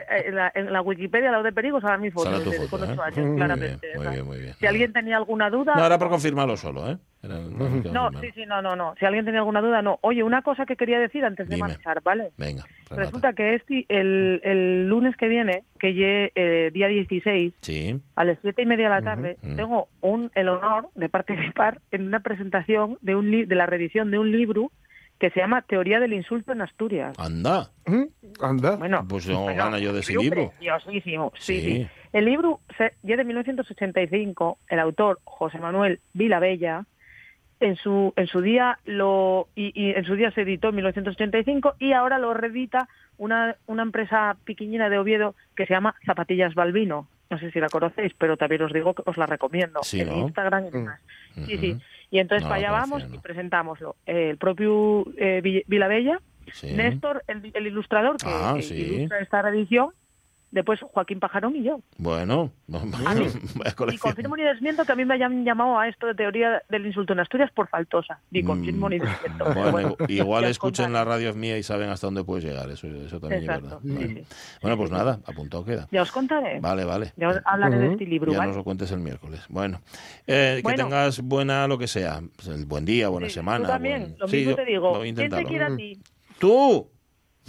en, 0.56 0.72
la, 0.72 0.82
Wikipedia, 0.82 1.28
al 1.28 1.34
lado 1.34 1.44
de 1.44 1.52
perico, 1.52 1.82
sale 1.82 1.98
mi 1.98 2.12
foto. 2.12 2.40
de, 2.40 2.68
foto 2.68 2.86
¿eh? 2.86 2.98
años, 3.04 3.36
claramente. 3.36 3.88
Muy 3.96 4.08
bien, 4.08 4.26
muy 4.26 4.38
bien, 4.40 4.56
Si 4.60 4.66
alguien 4.66 4.94
tenía 4.94 5.18
alguna 5.18 5.50
duda... 5.50 5.76
No, 5.76 5.86
era 5.86 5.98
por 5.98 6.10
confirmarlo 6.10 6.58
solo, 6.58 6.90
¿eh? 6.90 6.98
No, 7.24 8.12
sí, 8.22 8.28
sí, 8.36 8.46
no, 8.46 8.62
no, 8.62 8.76
no. 8.76 8.96
Si 9.00 9.06
alguien 9.06 9.26
tenía 9.26 9.40
alguna 9.40 9.62
duda, 9.62 9.82
no. 9.82 10.00
Oye, 10.02 10.24
una 10.24 10.42
cosa 10.42 10.66
que 10.66 10.76
quería 10.76 11.00
decir 11.00 11.26
antes 11.26 11.50
de 11.50 11.58
marchar, 11.58 12.02
¿vale? 12.04 12.32
Venga. 12.38 12.64
Resulta 12.90 13.34
que 13.34 13.56
este, 13.56 13.86
el, 13.90 14.40
el 14.44 14.88
lunes 14.88 15.16
que 15.18 15.28
viene, 15.28 15.64
que 15.80 15.94
llegue 15.94 16.32
eh, 16.36 16.72
día 16.72 16.88
16, 16.88 17.54
a 18.16 18.24
las 18.24 18.38
siete 18.42 18.62
y 18.62 18.66
media 18.66 18.90
de 18.90 18.96
la 18.96 19.02
tarde, 19.02 19.38
tengo 19.56 19.90
un, 20.02 20.32
el 20.36 20.50
honor 20.50 20.90
de 20.96 21.10
participar 21.10 21.82
en 21.92 22.08
una 22.08 22.20
presentación 22.20 22.98
de, 23.02 23.16
un 23.16 23.48
de 23.48 23.56
la 23.56 23.66
revisión 23.66 24.12
de 24.12 24.20
un 24.20 24.32
libro 24.32 24.72
que 25.20 25.32
se 25.32 25.40
llama 25.40 25.64
Teoría 25.64 26.00
del 26.00 26.14
insulto 26.14 26.52
en 26.52 26.62
Asturias. 26.62 27.18
Anda. 27.18 27.72
Anda. 28.40 28.76
Bueno, 28.76 29.06
pues 29.08 29.26
yo 29.26 29.46
gana 29.46 29.80
yo 29.80 29.92
de 29.94 30.02
ese 30.02 30.16
libro. 30.16 30.54
Sí, 31.40 31.62
sí. 31.62 31.88
El 32.14 32.26
libro 32.26 32.62
ya 33.04 33.18
de 33.18 33.24
1985, 33.24 34.60
el 34.70 34.80
autor 34.80 35.20
José 35.24 35.60
Manuel 35.60 36.00
Vilabella 36.14 36.86
en 37.60 37.76
su 37.76 38.14
en 38.16 38.28
su 38.28 38.42
día 38.42 38.80
lo 38.86 39.48
y, 39.56 39.92
en 39.92 40.06
su 40.06 40.16
día 40.16 40.32
se 40.32 40.42
editó 40.42 40.70
en 40.70 40.76
1985 40.76 41.76
y 41.80 41.94
ahora 41.94 42.20
lo 42.20 42.34
reedita 42.34 42.88
una, 43.18 43.56
una 43.66 43.84
empresa 43.84 44.38
pequeñina 44.46 44.90
de 44.90 45.00
Oviedo 45.00 45.36
que 45.56 45.66
se 45.66 45.74
llama 45.74 45.96
Zapatillas 46.06 46.54
Balbino. 46.54 47.08
No 47.30 47.40
sé 47.40 47.52
si 47.52 47.60
la 47.60 47.68
conocéis, 47.68 48.14
pero 48.18 48.38
también 48.38 48.62
os 48.62 48.72
digo 48.72 48.94
que 48.94 49.04
os 49.06 49.18
la 49.18 49.26
recomiendo 49.26 49.82
en 49.92 50.18
Instagram 50.18 50.68
y 50.68 50.70
demás. 50.70 51.02
Sí, 51.46 51.58
sí. 51.58 51.78
Y 52.10 52.20
entonces 52.20 52.44
para 52.44 52.56
allá 52.56 52.72
vamos 52.72 53.06
y 53.12 53.18
presentámoslo. 53.18 53.98
El 54.06 54.38
propio 54.38 55.06
eh, 55.18 55.64
Vilabella, 55.68 56.22
Néstor, 56.64 57.24
el, 57.28 57.68
ilustrador 57.68 58.18
que, 58.18 58.28
ah, 58.30 58.56
ilustra 58.58 59.20
esta 59.20 59.42
reedición, 59.42 59.90
Después 60.50 60.80
Joaquín 60.80 61.20
Pajarón 61.20 61.56
y 61.58 61.64
yo. 61.64 61.82
Bueno, 61.98 62.52
y 63.92 63.98
confirmo 63.98 64.38
ni 64.38 64.44
desmiento 64.44 64.86
que 64.86 64.92
a 64.94 64.96
mí 64.96 65.04
me 65.04 65.16
hayan 65.16 65.44
llamado 65.44 65.78
a 65.78 65.90
esto 65.90 66.08
de 66.08 66.16
teoría 66.16 66.64
del 66.70 66.86
insulto 66.86 67.12
en 67.12 67.20
Asturias 67.20 67.52
por 67.52 67.68
faltosa. 67.68 68.22
Y 68.32 68.44
mm. 68.44 68.46
confirmo 68.46 68.90
ni 68.90 69.00
desmiento. 69.00 69.54
Bueno, 69.54 69.96
igual 70.08 70.46
escuchen 70.46 70.94
la 70.94 71.04
radio 71.04 71.34
mía 71.34 71.58
y 71.58 71.64
saben 71.64 71.90
hasta 71.90 72.08
dónde 72.08 72.24
puedes 72.24 72.46
llegar. 72.46 72.70
Eso, 72.70 72.88
eso 72.88 73.20
también 73.20 73.42
es 73.42 73.48
verdad. 73.48 73.80
Bueno, 74.62 74.78
pues 74.78 74.90
nada, 74.90 75.20
apuntado 75.26 75.66
queda. 75.66 75.88
Ya 75.92 76.02
os 76.02 76.12
contaré. 76.12 76.60
Vale, 76.62 76.86
vale. 76.86 77.14
Ya 77.18 77.30
os 77.30 77.40
hablaré 77.44 77.78
de 77.80 77.92
este 77.92 78.06
libro. 78.06 78.32
Ya 78.32 78.46
nos 78.46 78.56
lo 78.56 78.64
cuentes 78.64 78.90
el 78.92 79.00
miércoles. 79.00 79.42
Bueno, 79.50 79.82
eh, 80.26 80.62
que 80.66 80.74
tengas 80.74 81.22
buena 81.22 81.68
lo 81.68 81.78
que 81.78 81.88
sea. 81.88 82.22
Pues 82.36 82.48
el 82.48 82.66
buen 82.66 82.86
día, 82.86 83.10
buena 83.10 83.30
semana. 83.30 83.66
Tú 83.66 83.72
también, 83.72 84.16
lo 84.18 84.28
mismo 84.28 84.56
te 84.56 84.66
digo. 84.66 85.02
¿Quién 85.02 85.16
te 85.16 85.44
quiere 85.44 85.66
a 85.66 85.76
ti? 85.76 86.00
¡Tú! 86.40 86.90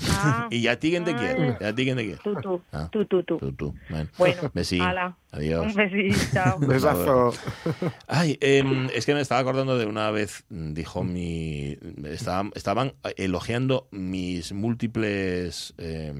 Ah. 0.08 0.48
y 0.50 0.62
ya 0.62 0.78
ti 0.78 0.90
quién 0.90 1.04
te 1.04 1.14
quiere. 1.14 1.56
Ya 1.60 1.74
ti 1.74 1.84
quién 1.84 1.96
te 1.96 2.04
quiere. 2.04 2.20
Tú, 2.22 2.34
tú. 2.36 2.62
Ah. 2.72 2.88
Tú, 2.90 3.04
tú, 3.06 3.22
tú. 3.22 3.38
Tú, 3.38 3.52
tú. 3.52 3.74
Bueno, 3.88 4.10
bueno 4.18 4.50
besí. 4.54 4.80
Adiós. 5.30 5.66
Un 5.66 5.74
besito. 5.74 6.18
Chao. 6.32 6.58
Besazo. 6.58 7.32
Ay, 8.06 8.38
eh, 8.40 8.88
es 8.94 9.06
que 9.06 9.14
me 9.14 9.20
estaba 9.20 9.40
acordando 9.40 9.78
de 9.78 9.86
una 9.86 10.10
vez, 10.10 10.44
dijo 10.48 11.04
mi. 11.04 11.76
Estaban, 12.04 12.52
estaban 12.54 12.94
elogiando 13.16 13.88
mis 13.90 14.52
múltiples. 14.52 15.74
Eh, 15.78 16.14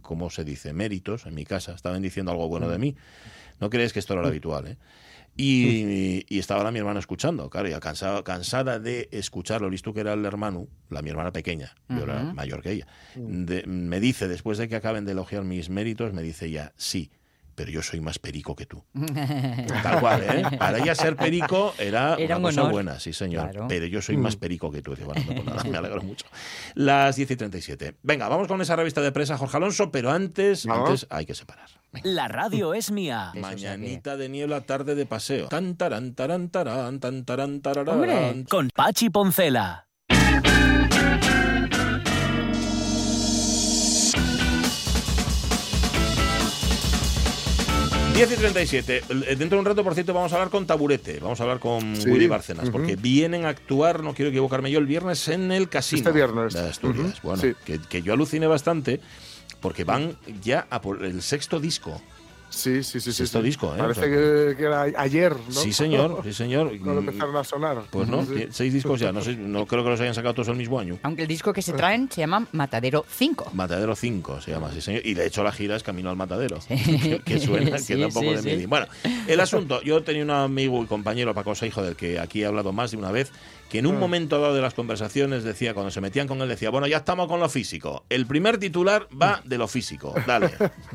¿Cómo 0.00 0.30
se 0.30 0.44
dice? 0.44 0.72
Méritos 0.72 1.26
en 1.26 1.34
mi 1.34 1.44
casa. 1.44 1.74
Estaban 1.74 2.02
diciendo 2.02 2.32
algo 2.32 2.48
bueno 2.48 2.68
de 2.68 2.78
mí. 2.78 2.96
No 3.60 3.70
crees 3.70 3.92
que 3.92 4.00
esto 4.00 4.14
era 4.14 4.22
lo 4.22 4.28
habitual, 4.28 4.66
¿eh? 4.66 4.76
Y, 5.36 6.24
estaba 6.38 6.62
la 6.62 6.70
mi 6.70 6.78
hermana 6.78 7.00
escuchando, 7.00 7.48
claro, 7.48 7.68
ya 7.68 7.80
cansada, 7.80 8.22
cansada 8.22 8.78
de 8.78 9.08
escucharlo, 9.12 9.70
visto 9.70 9.94
que 9.94 10.00
era 10.00 10.12
el 10.12 10.24
hermano, 10.24 10.68
la 10.90 11.02
mi 11.02 11.10
hermana 11.10 11.32
pequeña, 11.32 11.74
yo 11.88 12.02
era 12.02 12.32
mayor 12.34 12.62
que 12.62 12.72
ella, 12.72 12.86
me 13.16 14.00
dice, 14.00 14.28
después 14.28 14.58
de 14.58 14.68
que 14.68 14.76
acaben 14.76 15.04
de 15.04 15.12
elogiar 15.12 15.44
mis 15.44 15.70
méritos, 15.70 16.12
me 16.12 16.22
dice 16.22 16.50
ya, 16.50 16.72
sí, 16.76 17.10
pero 17.54 17.70
yo 17.70 17.82
soy 17.82 18.00
más 18.00 18.18
perico 18.18 18.54
que 18.54 18.66
tú. 18.66 18.82
Tal 19.82 20.00
cual, 20.00 20.22
¿eh? 20.22 20.56
Para 20.58 20.78
ella 20.78 20.94
ser 20.94 21.16
perico 21.16 21.74
era, 21.78 22.16
una 22.16 22.40
cosa 22.40 22.62
buena, 22.64 23.00
sí, 23.00 23.12
señor. 23.12 23.66
Pero 23.68 23.86
yo 23.86 24.02
soy 24.02 24.16
más 24.16 24.36
mm. 24.36 24.40
perico 24.40 24.70
que 24.70 24.82
tú. 24.82 24.94
Bueno, 24.96 25.22
pues 25.26 25.44
nada, 25.44 25.64
me 25.64 25.76
alegro 25.78 26.02
mucho. 26.02 26.26
Las 26.74 27.16
10 27.16 27.30
y 27.30 27.36
37. 27.36 27.96
Venga, 28.02 28.28
vamos 28.28 28.48
con 28.48 28.60
esa 28.60 28.76
revista 28.76 29.00
de 29.00 29.12
prensa, 29.12 29.36
Jorge 29.36 29.56
Alonso, 29.56 29.90
pero 29.90 30.10
antes, 30.10 30.66
antes 30.66 31.06
hay 31.10 31.26
que 31.26 31.34
separar. 31.34 31.68
La 32.02 32.28
radio 32.28 32.74
es 32.74 32.90
mía. 32.90 33.32
Mañanita 33.36 34.16
de 34.16 34.28
niebla, 34.28 34.62
tarde 34.62 34.94
de 34.94 35.06
paseo. 35.06 35.48
Tan, 35.48 35.76
taran, 35.76 36.14
taran, 36.14 36.48
taran, 36.48 37.00
tan, 37.00 37.24
taran, 37.24 37.60
tararán. 37.60 38.44
Con 38.44 38.70
Pachi 38.74 39.10
Poncela. 39.10 39.86
10 48.14 48.30
y 48.30 48.36
37. 48.36 49.02
Dentro 49.38 49.56
de 49.56 49.58
un 49.58 49.64
rato, 49.64 49.82
por 49.82 49.94
cierto, 49.94 50.12
vamos 50.12 50.32
a 50.32 50.36
hablar 50.36 50.50
con 50.50 50.66
Taburete. 50.66 51.18
Vamos 51.18 51.40
a 51.40 51.44
hablar 51.44 51.58
con 51.58 51.94
Willy 52.06 52.26
Bárcenas, 52.26 52.68
porque 52.68 52.94
vienen 52.94 53.46
a 53.46 53.48
actuar, 53.48 54.02
no 54.02 54.12
quiero 54.12 54.28
equivocarme 54.28 54.70
yo, 54.70 54.78
el 54.78 54.86
viernes 54.86 55.28
en 55.28 55.50
el 55.50 55.70
casino 55.70 56.00
este 56.00 56.12
viernes. 56.12 56.52
de 56.52 56.60
Asturias. 56.60 57.22
Bueno, 57.22 57.42
que, 57.64 57.78
que, 57.80 58.02
yo 58.02 58.12
aluciné 58.12 58.46
bastante, 58.46 59.00
porque 59.60 59.84
van 59.84 60.16
ya 60.42 60.66
a 60.68 60.82
por 60.82 61.04
el 61.04 61.22
sexto 61.22 61.58
disco. 61.58 62.02
Sí, 62.52 62.82
sí, 62.84 63.00
sí. 63.00 63.12
sí, 63.12 63.22
Este 63.22 63.42
disco, 63.42 63.74
¿eh? 63.74 63.78
Parece 63.78 64.02
que, 64.02 64.62
era 64.62 64.82
ayer, 64.82 65.34
¿no? 65.34 65.52
Sí, 65.52 65.72
señor, 65.72 66.20
sí, 66.24 66.32
señor. 66.32 66.78
Cuando 66.78 67.00
empezaron 67.00 67.36
a 67.36 67.44
sonar. 67.44 67.82
Pues 67.90 68.08
no, 68.08 68.26
seis 68.50 68.72
discos 68.72 69.00
ya. 69.00 69.10
No, 69.10 69.22
sé, 69.22 69.36
no 69.36 69.66
creo 69.66 69.82
que 69.82 69.90
los 69.90 70.00
hayan 70.00 70.14
sacado 70.14 70.34
todos 70.34 70.48
el 70.48 70.56
mismo 70.56 70.78
año. 70.78 70.98
Aunque 71.02 71.22
el 71.22 71.28
disco 71.28 71.52
que 71.52 71.62
se 71.62 71.72
traen 71.72 72.10
se 72.10 72.20
llama 72.20 72.46
Matadero 72.52 73.04
5. 73.08 73.52
Matadero 73.54 73.96
5 73.96 74.42
se 74.42 74.50
llama, 74.50 74.70
sí, 74.72 74.80
señor. 74.82 75.04
Y 75.04 75.14
de 75.14 75.26
hecho 75.26 75.42
la 75.42 75.52
gira 75.52 75.76
es 75.76 75.82
Camino 75.82 76.10
al 76.10 76.16
Matadero. 76.16 76.58
Que, 77.24 77.38
suena, 77.38 77.78
que 77.78 77.96
da 77.96 78.06
un 78.06 78.12
poco 78.12 78.32
de 78.32 78.42
miedo. 78.42 78.68
Bueno, 78.68 78.86
el 79.26 79.40
asunto. 79.40 79.80
Yo 79.82 80.02
tenía 80.02 80.22
un 80.22 80.30
amigo 80.30 80.82
y 80.82 80.86
compañero, 80.86 81.34
Paco 81.34 81.54
Seijo, 81.54 81.82
del 81.82 81.96
que 81.96 82.18
aquí 82.18 82.42
he 82.42 82.46
hablado 82.46 82.72
más 82.72 82.90
de 82.90 82.96
una 82.96 83.10
vez, 83.10 83.32
que 83.72 83.78
en 83.78 83.86
un 83.86 83.96
ah. 83.96 84.00
momento 84.00 84.38
dado 84.38 84.54
de 84.54 84.60
las 84.60 84.74
conversaciones 84.74 85.44
decía, 85.44 85.72
cuando 85.72 85.90
se 85.90 86.02
metían 86.02 86.28
con 86.28 86.42
él, 86.42 86.48
decía, 86.50 86.68
bueno, 86.68 86.86
ya 86.86 86.98
estamos 86.98 87.26
con 87.26 87.40
lo 87.40 87.48
físico. 87.48 88.04
El 88.10 88.26
primer 88.26 88.58
titular 88.58 89.08
va 89.10 89.40
de 89.46 89.56
lo 89.56 89.66
físico. 89.66 90.12
Dale. 90.26 90.50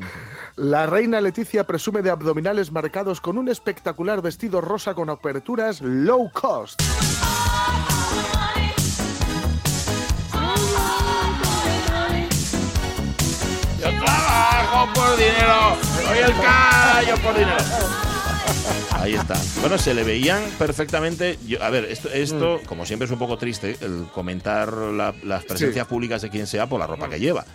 La 0.58 0.86
reina 0.86 1.20
Leticia 1.20 1.66
presume 1.66 2.04
de 2.04 2.12
abdominales 2.12 2.72
marcados 2.72 3.20
con 3.20 3.40
un 3.40 3.50
espectacular 3.50 4.22
vestido 4.22 4.62
rosa 4.62 4.94
con 4.94 5.10
aperturas 5.10 5.82
low 5.82 6.30
cost. 6.32 6.80
Yo 13.80 13.90
trabajo 13.90 14.94
por 14.94 15.18
dinero, 15.18 15.78
soy 16.06 16.18
el 16.20 16.34
callo 16.44 17.18
por 17.24 17.36
dinero. 17.36 18.17
Ahí 19.00 19.14
está. 19.14 19.36
Bueno, 19.62 19.78
se 19.78 19.94
le 19.94 20.04
veían 20.04 20.42
perfectamente. 20.58 21.38
a 21.62 21.70
ver, 21.70 21.86
esto, 21.86 22.10
esto, 22.10 22.60
mm. 22.62 22.66
como 22.66 22.86
siempre, 22.86 23.06
es 23.06 23.12
un 23.12 23.20
poco 23.20 23.38
triste 23.38 23.78
el 23.82 24.08
comentar 24.14 24.74
las 24.74 25.46
presencias 25.46 25.88
públicas 25.88 26.22
de 26.22 26.30
quien 26.30 26.48
sea 26.48 26.68
por 26.68 26.80
la 26.80 26.88
ropa 26.88 27.10
que 27.10 27.20
lleva. 27.20 27.46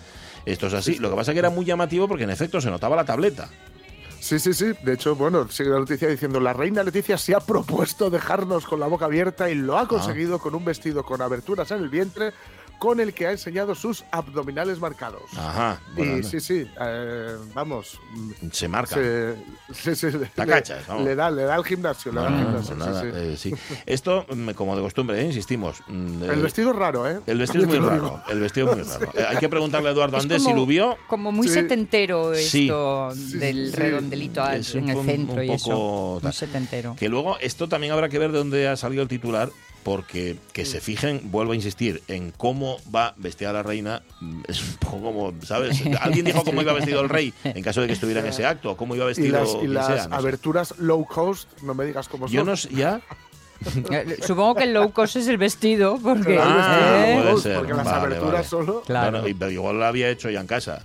Esto 0.45 0.67
es 0.67 0.75
así. 0.75 0.97
Lo 0.99 1.11
que 1.11 1.17
pasa 1.17 1.33
es 1.33 1.35
que 1.35 1.41
era 1.41 1.51
muy 1.51 1.65
llamativo 1.65 2.09
porque 2.09 2.25
en 2.25 2.31
efecto 2.31 2.61
se 2.61 2.71
notaba 2.71 2.97
la 2.97 3.05
tableta. 3.05 3.49
Sí, 4.21 4.39
sí, 4.39 4.55
sí. 4.55 4.73
De 4.85 4.93
hecho, 4.93 5.17
bueno, 5.17 5.49
sigue 5.49 5.71
la 5.71 5.81
noticia 5.81 6.07
diciendo, 6.07 6.39
la 6.39 6.53
reina 6.53 6.85
Leticia 6.85 7.19
se 7.19 7.35
ha 7.35 7.41
propuesto 7.41 8.09
dejarnos 8.09 8.67
con 8.67 8.79
la 8.79 8.87
boca 8.87 9.07
abierta 9.07 9.51
y 9.51 9.57
lo 9.57 9.77
ha 9.77 9.83
ah. 9.83 9.89
conseguido 9.89 10.39
con 10.39 10.55
un 10.55 10.65
vestido 10.65 11.05
con 11.05 11.21
aberturas 11.23 11.73
en 11.73 11.79
el 11.79 11.89
vientre 11.89 12.33
con 12.83 12.99
el 12.99 13.15
que 13.15 13.29
ha 13.29 13.31
enseñado 13.31 13.77
sus 13.77 14.03
abdominales 14.11 14.81
marcados. 14.81 15.23
Ajá. 15.37 15.81
y 15.97 16.25
sí, 16.25 16.41
sí, 16.41 16.67
eh, 16.81 17.37
vamos. 17.55 18.01
Se 18.51 18.67
marca. 18.67 18.97
sí, 19.73 19.95
sí, 19.95 20.09
La 20.35 20.45
cacha, 20.45 20.81
le, 20.99 21.15
da, 21.15 21.31
le 21.31 21.45
da 21.45 21.55
al 21.55 21.65
gimnasio. 21.65 22.11
Le 22.11 22.21
da 22.21 22.27
al 22.27 22.65
gimnasio 22.65 23.13
pues 23.13 23.39
sí, 23.39 23.55
Esto, 23.87 24.27
mm, 24.29 24.51
como 24.51 24.75
de 24.75 24.83
costumbre, 24.83 25.21
¿eh? 25.21 25.27
insistimos. 25.27 25.81
Mm, 25.87 26.25
el 26.25 26.43
vestido 26.43 26.73
es 26.73 26.77
raro, 26.77 27.09
¿eh? 27.09 27.21
El 27.25 27.39
vestido 27.39 27.63
es 27.63 27.69
muy 27.69 27.79
raro. 27.79 28.21
El 28.29 28.41
vestido 28.41 28.73
es 28.73 28.77
muy 28.77 28.85
raro. 28.85 29.13
Eh, 29.15 29.27
hay 29.29 29.37
que 29.37 29.49
preguntarle 29.49 29.91
a 29.91 29.93
Eduardo 29.93 30.17
Andés 30.17 30.43
si 30.43 30.53
lo 30.53 30.67
vio. 30.67 30.97
Como 31.07 31.31
muy 31.31 31.47
setentero 31.47 32.33
esto 32.33 33.13
del 33.15 33.73
redondelito 33.73 34.43
en 34.51 34.89
el 34.89 35.05
centro 35.05 35.43
y 35.43 35.53
eso. 35.53 36.19
Muy 36.21 36.33
setentero. 36.33 36.97
Que 36.99 37.09
luego, 37.09 37.39
esto 37.39 37.69
también 37.69 37.93
habrá 37.93 38.09
que 38.09 38.19
ver 38.19 38.33
de 38.33 38.39
dónde 38.39 38.67
ha 38.67 38.77
salido 38.77 39.03
el 39.03 39.09
titular 39.09 39.51
porque 39.83 40.37
que 40.53 40.65
se 40.65 40.81
fijen, 40.81 41.31
vuelvo 41.31 41.53
a 41.53 41.55
insistir, 41.55 42.03
en 42.09 42.31
cómo 42.31 42.79
va 42.95 43.15
vestida 43.17 43.53
la 43.53 43.63
reina, 43.63 44.03
mm, 44.21 44.43
es 44.49 44.63
un 44.63 44.77
poco 44.77 45.03
como, 45.03 45.33
¿sabes? 45.43 45.83
Alguien 46.01 46.25
dijo 46.25 46.45
cómo 46.45 46.63
iba 46.63 46.73
vestido 46.73 47.01
el 47.01 47.09
rey 47.09 47.33
en 47.45 47.63
caso 47.63 47.81
de 47.81 47.87
que 47.89 47.93
estuviera 47.95 48.21
en 48.21 48.27
ese 48.27 48.47
acto, 48.47 48.77
cómo 48.77 48.95
iba 48.95 49.07
vestido. 49.07 49.63
Y 49.63 49.69
las, 49.69 50.09
aberturas 50.11 50.79
low 50.79 51.05
cost, 51.07 51.49
no 51.63 51.75
me 51.75 51.85
digas 51.85 52.09
cómo 52.09 52.29
son. 52.29 52.35
Yo 52.35 52.45
no 52.45 52.55
ya. 52.55 53.01
Eh, 53.93 54.19
supongo 54.27 54.57
que 54.57 54.65
el 54.65 54.75
low 54.75 54.91
cost 54.91 55.15
es 55.15 55.29
el 55.29 55.39
vestido, 55.39 55.97
porque, 56.03 56.37
ah, 56.43 57.21
puede 57.23 57.37
ser. 57.39 57.59
porque 57.59 57.75
las 57.75 57.87
aberturas 57.87 58.47
solo. 58.49 58.83
Claro. 58.85 59.23
pero 59.39 59.51
igual 59.53 59.79
lo 59.79 59.85
había 59.85 60.09
hecho 60.09 60.31
ya 60.31 60.41
en 60.41 60.49
casa. 60.49 60.85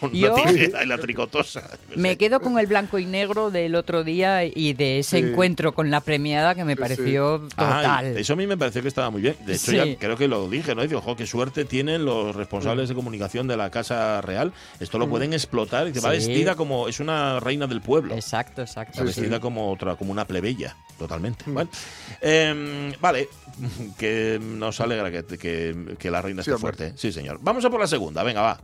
Con 0.00 0.10
la 0.12 0.34
tijera 0.34 0.84
y 0.84 0.86
la 0.86 0.98
tricotosa. 0.98 1.62
Me 1.96 2.16
quedo 2.16 2.40
con 2.40 2.58
el 2.58 2.66
blanco 2.66 2.98
y 2.98 3.06
negro 3.06 3.50
del 3.50 3.74
otro 3.74 4.04
día 4.04 4.44
y 4.44 4.72
de 4.72 5.00
ese 5.00 5.18
encuentro 5.18 5.74
con 5.74 5.90
la 5.90 6.00
premiada 6.00 6.54
que 6.54 6.64
me 6.64 6.76
pareció 6.76 7.40
total. 7.48 8.16
eso 8.16 8.32
a 8.32 8.36
mí 8.36 8.46
me 8.46 8.56
pareció 8.56 8.82
que 8.82 8.88
estaba 8.88 9.10
muy 9.10 9.22
bien. 9.22 9.36
De 9.44 9.54
hecho, 9.54 9.72
ya 9.72 9.96
creo 9.98 10.16
que 10.16 10.28
lo 10.28 10.48
dije, 10.48 10.74
¿no? 10.74 10.84
Y 10.84 10.88
digo, 10.88 11.00
ojo, 11.00 11.16
qué 11.16 11.26
suerte 11.26 11.64
tienen 11.64 12.04
los 12.04 12.34
responsables 12.34 12.88
de 12.88 12.94
comunicación 12.94 13.46
de 13.48 13.56
la 13.56 13.70
Casa 13.70 14.20
Real. 14.20 14.52
Esto 14.80 14.98
lo 14.98 15.06
mm. 15.06 15.10
pueden 15.10 15.32
explotar 15.32 15.88
y 15.88 15.92
que 15.92 16.00
va 16.00 16.10
vestida 16.10 16.54
como 16.54 16.88
es 16.88 17.00
una 17.00 17.40
reina 17.40 17.66
del 17.66 17.80
pueblo. 17.80 18.14
Exacto, 18.14 18.62
exacto. 18.62 18.98
Va 18.98 19.04
vestida 19.04 19.40
como 19.40 19.70
otra, 19.72 19.96
como 19.96 20.12
una 20.12 20.26
plebeya, 20.26 20.76
totalmente. 20.98 21.44
Mm. 21.48 21.58
Em, 22.20 22.92
vale, 23.00 23.28
que 23.98 24.38
nos 24.40 24.80
alegra 24.80 25.10
que, 25.10 25.96
que 25.98 26.10
la 26.10 26.22
reina 26.22 26.40
esté 26.40 26.56
fuerte. 26.56 26.92
Sí, 26.96 27.12
señor. 27.12 27.38
Vamos 27.42 27.64
a 27.64 27.70
por 27.70 27.80
la 27.80 27.86
segunda, 27.86 28.22
venga, 28.22 28.42
va. 28.42 28.60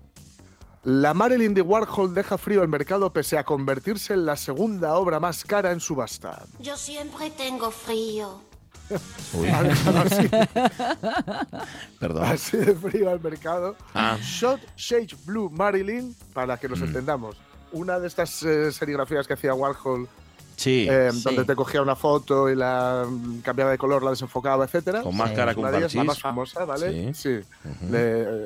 La 0.85 1.15
Marilyn 1.15 1.55
de 1.55 1.63
Warhol 1.63 2.13
deja 2.13 2.37
frío 2.37 2.63
el 2.63 2.69
mercado 2.69 3.11
pese 3.11 3.39
a 3.39 3.45
convertirse 3.45 4.13
en 4.13 4.27
la 4.27 4.37
segunda 4.37 4.95
obra 4.95 5.19
más 5.19 5.43
cara 5.43 5.73
en 5.73 5.81
subasta. 5.81 6.43
Yo 6.61 6.77
siempre 6.77 7.31
tengo 7.31 7.71
frío. 7.71 8.43
Uy. 9.33 9.49
Perdón. 11.99 12.25
Así 12.25 12.59
de 12.59 12.75
frío 12.75 13.11
al 13.11 13.19
mercado. 13.21 13.77
Ah. 13.95 14.19
Shot 14.21 14.61
Shade 14.77 15.17
Blue 15.25 15.49
Marilyn, 15.49 16.15
para 16.35 16.59
que 16.59 16.69
nos 16.69 16.81
mm. 16.81 16.85
entendamos. 16.85 17.37
Una 17.73 17.99
de 17.99 18.07
estas 18.07 18.43
eh, 18.43 18.71
serigrafías 18.71 19.27
que 19.27 19.33
hacía 19.33 19.55
Warhol 19.55 20.07
Sí, 20.57 20.87
eh, 20.89 21.11
donde 21.25 21.45
te 21.45 21.57
cogía 21.57 21.83
una 21.83 21.97
foto 21.97 22.49
y 22.49 22.55
la 22.55 23.07
mm, 23.09 23.41
cambiaba 23.41 23.71
de 23.71 23.79
color, 23.79 24.03
la 24.03 24.11
desenfocaba, 24.11 24.67
etcétera. 24.67 25.03
Con 25.03 25.17
más 25.17 25.33
cara 25.33 25.55
con 25.55 25.65
la 25.65 26.05
más 26.05 26.21
famosa, 26.21 26.65
¿vale? 26.67 27.15
Sí. 27.15 27.41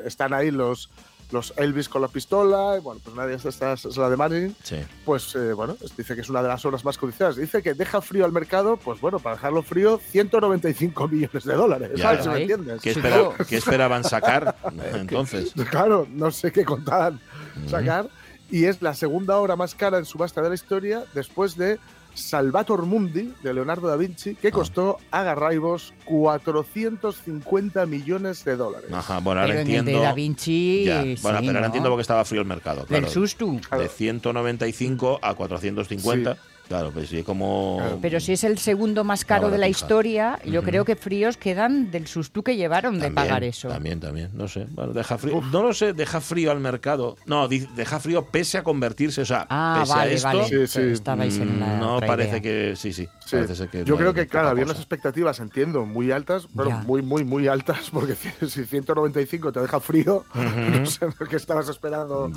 están 0.05 0.33
ahí 0.33 0.53
los 0.53 0.89
los 1.31 1.53
Elvis 1.57 1.89
con 1.89 2.03
la 2.03 2.09
pistola, 2.09 2.79
bueno, 2.81 3.01
pues 3.03 3.15
nadie 3.15 3.37
de 3.37 3.49
estas 3.49 3.85
es 3.85 3.97
la 3.97 4.09
de 4.09 4.17
Marilyn, 4.17 4.57
pues 5.05 5.35
eh, 5.35 5.53
bueno, 5.53 5.77
dice 5.97 6.15
que 6.15 6.23
es 6.23 6.29
una 6.31 6.43
de 6.43 6.49
las 6.49 6.65
obras 6.65 6.85
más 6.85 6.97
codiciadas. 6.97 7.37
Dice 7.37 7.63
que 7.63 7.75
deja 7.75 8.01
frío 8.01 8.25
al 8.25 8.33
mercado, 8.33 8.77
pues 8.77 9.01
bueno, 9.01 9.19
para 9.19 9.37
dejarlo 9.37 9.63
frío, 9.63 10.01
195 10.11 11.09
millones 11.09 11.45
de 11.45 11.55
dólares, 11.55 11.91
¿sabes? 12.01 12.27
me 12.27 12.43
entiendes? 12.43 12.81
¿Qué, 12.81 13.57
esperaban 13.57 14.05
sacar 14.05 14.57
entonces? 14.95 15.53
claro, 15.71 16.07
no 16.11 16.31
sé 16.31 16.53
qué 16.53 16.65
contaban 16.65 17.21
sacar. 17.67 18.09
Y 18.51 18.65
es 18.65 18.81
la 18.81 18.95
segunda 18.95 19.37
obra 19.37 19.57
más 19.57 19.75
cara 19.75 19.99
en 19.99 20.07
subasta 20.07 20.41
de 20.41 20.49
la 20.49 20.55
historia 20.55 21.05
después 21.13 21.57
de 21.57 21.79
Salvator 22.19 22.85
Mundi 22.85 23.33
de 23.43 23.55
Leonardo 23.55 23.89
da 23.89 23.97
Vinci, 23.97 24.35
que 24.35 24.49
ah. 24.49 24.53
costó 24.53 24.99
a 25.11 25.23
Garraibos 25.23 25.93
450 26.05 27.87
millones 27.87 28.45
de 28.45 28.57
dólares. 28.57 28.91
Ajá, 28.93 29.21
bueno, 29.21 29.41
ahora 29.41 29.61
entiendo. 29.61 29.91
de 29.91 30.01
da 30.01 30.13
Vinci. 30.13 30.85
bueno, 31.23 31.39
pero 31.41 31.55
ahora 31.55 31.67
entiendo 31.67 31.89
porque 31.91 32.03
estaba 32.03 32.25
frío 32.25 32.41
el 32.43 32.47
mercado. 32.47 32.85
Claro. 32.85 33.07
El 33.07 33.13
susto. 33.13 33.59
De 33.79 33.89
195 33.89 35.21
a 35.23 35.35
450. 35.35 36.37
Claro, 36.69 36.91
pues 36.93 37.09
sí, 37.09 37.23
como... 37.23 37.99
Pero 38.03 38.21
si 38.21 38.33
es 38.33 38.45
el 38.45 38.59
segundo 38.59 39.03
más 39.03 39.25
caro 39.25 39.51
de 39.51 39.57
la 39.57 39.69
historia, 39.69 40.39
yo 40.45 40.63
creo 40.63 40.85
que 40.85 40.97
fríos 40.97 41.39
quedan 41.39 41.91
del 41.91 42.07
susto 42.07 42.43
que 42.43 42.57
llevaron 42.57 43.01
de 43.01 43.11
pagar 43.11 43.43
eso. 43.43 43.69
También, 43.69 44.01
también, 44.01 44.31
no 44.35 44.49
sé. 44.49 44.67
Bueno, 44.71 44.93
deja 44.93 45.17
frío, 45.17 45.41
no 45.51 45.63
lo 45.63 45.73
sé, 45.73 45.95
deja 45.95 46.21
frío 46.21 46.51
al 46.51 46.61
mercado. 46.61 47.17
No, 47.25 47.49
deja 47.49 48.01
frío 48.01 48.27
pese 48.27 48.59
a 48.59 48.63
convertirse, 48.63 49.23
o 49.23 49.25
sea, 49.25 49.47
ah, 49.49 49.79
pese 49.81 49.95
vale, 49.95 50.11
a 50.11 50.15
esto. 50.15 50.29
Vale. 50.29 50.49
Sí, 50.49 50.67
sí. 50.67 50.81
Estabais 50.81 51.39
en 51.39 51.61
la 51.61 51.79
no 51.79 52.01
parece 52.01 52.43
que, 52.43 52.75
sí, 52.77 52.93
sí. 52.93 53.09
Parece 53.31 53.69
que 53.69 53.85
yo 53.85 53.97
creo 53.97 54.15
que, 54.15 54.27
claro, 54.27 54.49
había 54.49 54.65
unas 54.65 54.79
expectativas, 54.79 55.41
entiendo, 55.41 55.85
muy 55.85 56.11
altas, 56.11 56.49
pero 56.57 56.71
muy, 56.71 57.03
muy, 57.03 57.25
muy 57.25 57.49
altas, 57.49 57.91
porque 57.93 58.15
si 58.15 58.65
195 58.65 59.53
te 59.53 59.61
deja 59.61 59.81
frío, 59.81 60.25
no 60.35 60.87
sé 60.87 61.07
qué 61.29 61.37
estabas 61.37 61.69
esperando 61.69 62.31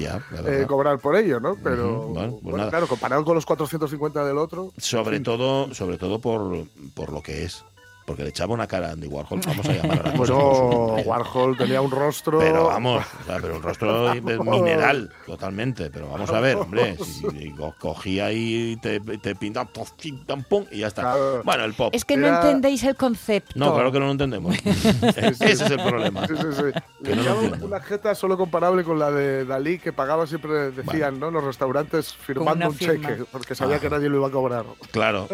eh, 0.46 0.66
cobrar 0.68 1.00
por 1.00 1.16
ello, 1.16 1.40
¿no? 1.40 1.58
Pero, 1.64 2.08
bueno, 2.08 2.40
pues 2.42 2.68
claro, 2.68 2.88
comparado 2.88 3.24
con 3.26 3.36
los 3.36 3.46
450 3.46 4.26
del 4.26 4.38
otro 4.38 4.72
sobre 4.78 5.20
todo, 5.20 5.74
sobre 5.74 5.98
todo 5.98 6.20
por, 6.20 6.66
por 6.94 7.12
lo 7.12 7.22
que 7.22 7.44
es 7.44 7.64
porque 8.12 8.24
le 8.24 8.30
echaba 8.30 8.54
una 8.54 8.68
cara 8.68 8.90
a 8.90 8.92
Andy 8.92 9.08
Warhol, 9.08 9.40
vamos 9.48 9.66
a 9.66 9.72
llamar 9.72 10.06
a 10.06 10.12
Bueno, 10.18 10.96
Warhol 11.06 11.56
tenía 11.56 11.80
un 11.80 11.90
rostro... 11.90 12.40
Pero 12.40 12.66
vamos, 12.66 13.06
pero 13.26 13.56
un 13.56 13.64
rostro 13.64 14.14
mineral, 14.44 15.10
totalmente, 15.26 15.90
pero 15.90 16.10
vamos 16.10 16.30
a 16.30 16.42
ver, 16.42 16.58
hombre, 16.58 16.98
si, 16.98 17.56
cogía 17.80 18.34
y 18.34 18.76
te, 18.82 19.00
te 19.00 19.34
pintaba, 19.36 19.70
pum, 19.72 20.66
y 20.72 20.80
ya 20.80 20.88
está. 20.88 21.16
Bueno, 21.46 21.64
el 21.64 21.74
pop. 21.74 21.96
Es 21.96 22.04
que 22.04 22.18
no 22.18 22.28
entendéis 22.28 22.84
el 22.84 22.98
concepto. 22.98 23.54
No, 23.56 23.74
claro 23.74 23.94
que 23.94 24.00
no 24.02 24.08
lo 24.08 24.12
entendemos. 24.12 24.58
Ese 24.66 25.52
es 25.52 25.62
el 25.62 25.82
problema. 25.82 26.28
Sí, 26.28 26.34
sí, 26.36 26.48
sí. 26.54 27.64
una 27.64 27.80
jeta 27.80 28.14
solo 28.14 28.38
comparable 28.38 28.84
con 28.84 29.00
la 29.00 29.10
de 29.10 29.46
Dalí 29.46 29.80
que 29.80 29.94
pagaba 29.94 30.28
siempre, 30.28 30.72
decían, 30.72 31.18
¿no? 31.18 31.32
Los 31.32 31.46
restaurantes 31.46 32.14
firmando 32.14 32.68
un 32.68 32.78
cheque, 32.78 33.24
porque 33.32 33.56
sabía 33.56 33.80
que 33.80 33.90
nadie 33.90 34.10
lo 34.10 34.18
iba 34.18 34.28
a 34.28 34.32
cobrar. 34.32 34.66
Claro. 34.92 35.30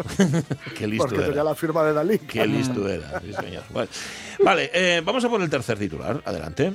Qué 0.76 0.86
listo 0.86 1.08
Porque 1.08 1.24
tenía 1.24 1.42
la 1.42 1.56
firma 1.56 1.82
de 1.82 1.92
Dalí. 1.92 2.18
Qué 2.20 2.46
listo 2.46 2.67
era, 2.88 3.20
sí, 3.20 3.32
señor. 3.32 3.64
Vale, 4.44 4.70
eh, 4.72 5.02
vamos 5.04 5.24
a 5.24 5.28
por 5.28 5.42
el 5.42 5.50
tercer 5.50 5.78
titular. 5.78 6.22
Adelante. 6.24 6.74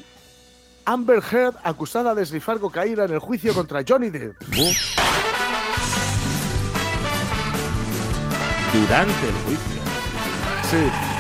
Amber 0.85 1.23
Heard 1.31 1.55
acusada 1.63 2.13
de 2.13 2.23
esnifar 2.23 2.59
cocaína 2.59 3.05
en 3.05 3.13
el 3.13 3.19
juicio 3.19 3.53
contra 3.53 3.83
Johnny 3.87 4.09
Depp. 4.09 4.35
Durante 8.73 9.27
el 9.27 9.35
juicio. 9.45 9.81
Sí. 10.69 11.13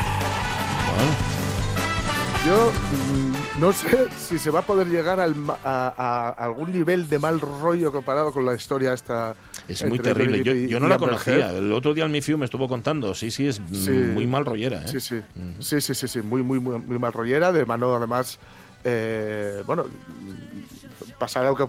Yo 2.45 2.71
mm, 2.71 3.32
no 3.63 3.71
sé 3.71 4.09
si 4.17 4.37
se 4.37 4.51
va 4.51 4.59
a 4.59 4.63
poder 4.63 4.87
llegar 4.87 5.19
a, 5.21 6.29
algún 6.37 6.73
nivel 6.73 7.07
de 7.07 7.17
mal 7.17 7.39
rollo 7.39 7.93
comparado 7.93 8.33
con 8.33 8.45
la 8.45 8.55
historia 8.55 8.93
esta. 8.93 9.35
Es 9.67 9.85
muy 9.85 9.99
terrible. 9.99 10.43
Yo, 10.67 10.79
no 10.79 10.87
la 10.89 10.97
conocía. 10.97 11.51
El 11.51 11.71
otro 11.71 11.93
día 11.93 12.03
en 12.03 12.11
mi 12.11 12.21
film 12.21 12.39
me 12.39 12.45
estuvo 12.45 12.67
contando. 12.67 13.15
Sí, 13.15 13.31
sí, 13.31 13.47
es 13.47 13.61
muy 13.61 14.27
mal 14.27 14.45
rollera. 14.45 14.83
¿eh? 14.83 14.87
Sí, 14.87 14.99
sí. 14.99 15.21
sí, 15.59 15.79
sí, 15.79 15.95
sí, 15.95 16.07
sí, 16.07 16.21
muy, 16.21 16.43
muy, 16.43 16.59
muy, 16.59 16.77
muy 16.77 16.99
mal 16.99 17.13
rollera. 17.13 17.53
De 17.53 17.65
mano, 17.65 17.95
además, 17.95 18.37
eh, 18.83 19.63
bueno, 19.65 19.85
pasar 21.17 21.55
que 21.55 21.65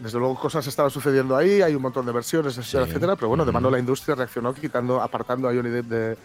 desde 0.00 0.18
luego 0.18 0.34
cosas 0.34 0.66
estaban 0.66 0.90
sucediendo 0.90 1.36
ahí, 1.36 1.62
hay 1.62 1.74
un 1.74 1.80
montón 1.80 2.04
de 2.04 2.12
versiones, 2.12 2.58
etcétera, 2.58 2.84
etcétera, 2.84 3.16
pero 3.16 3.28
bueno, 3.28 3.46
de 3.46 3.52
mano 3.52 3.70
la 3.70 3.78
industria 3.78 4.14
reaccionó 4.14 4.52
quitando, 4.52 5.00
apartando 5.00 5.48
a 5.48 5.54
Johnny 5.54 5.70
Depp 5.70 5.86
de, 5.86 6.16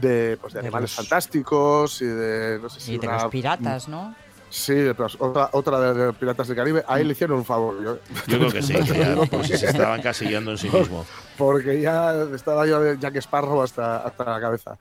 de, 0.00 0.36
pues, 0.36 0.52
de, 0.52 0.60
animales 0.60 0.92
fantásticos 0.92 2.02
y 2.02 2.06
de, 2.06 2.58
no 2.60 2.68
sé 2.68 2.80
si 2.80 2.94
y 2.94 2.98
de 2.98 3.06
los 3.06 3.24
piratas, 3.26 3.88
¿no? 3.88 4.14
Sí, 4.52 4.74
otra, 5.18 5.48
otra 5.52 5.94
de, 5.94 6.12
Piratas 6.12 6.46
del 6.46 6.56
Caribe. 6.56 6.84
Ahí 6.86 7.04
le 7.04 7.12
hicieron 7.12 7.38
un 7.38 7.44
favor. 7.44 7.82
Yo, 7.82 7.98
creo 8.26 8.52
que 8.52 8.60
sí, 8.60 8.74
porque 9.30 9.56
se 9.56 9.66
estaban 9.66 10.02
casillando 10.02 10.50
en 10.50 10.58
sí 10.58 10.68
mismo. 10.68 11.06
Porque 11.38 11.80
ya 11.80 12.12
estaba 12.34 12.66
yo 12.66 12.92
Jack 12.94 13.16
Sparrow 13.16 13.62
hasta, 13.62 13.98
hasta 13.98 14.24
la 14.24 14.40
cabeza. 14.40 14.76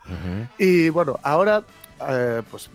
Y 0.57 0.89
bueno, 0.89 1.17
ahora 1.23 1.63
eh, 2.09 2.41
pues 2.51 2.69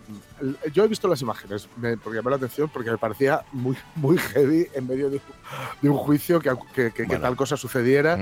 yo 0.73 0.83
he 0.83 0.87
visto 0.87 1.07
las 1.07 1.21
imágenes, 1.21 1.67
me, 1.77 1.97
porque 1.97 2.17
llamó 2.17 2.29
la 2.29 2.35
atención, 2.35 2.69
porque 2.69 2.91
me 2.91 2.97
parecía 2.97 3.43
muy, 3.51 3.77
muy 3.95 4.17
heavy 4.17 4.67
en 4.73 4.87
medio 4.87 5.09
de, 5.09 5.21
un 5.83 5.97
juicio 5.97 6.39
que, 6.39 6.91
que, 6.91 7.05
tal 7.05 7.35
cosa 7.35 7.57
sucediera. 7.57 8.17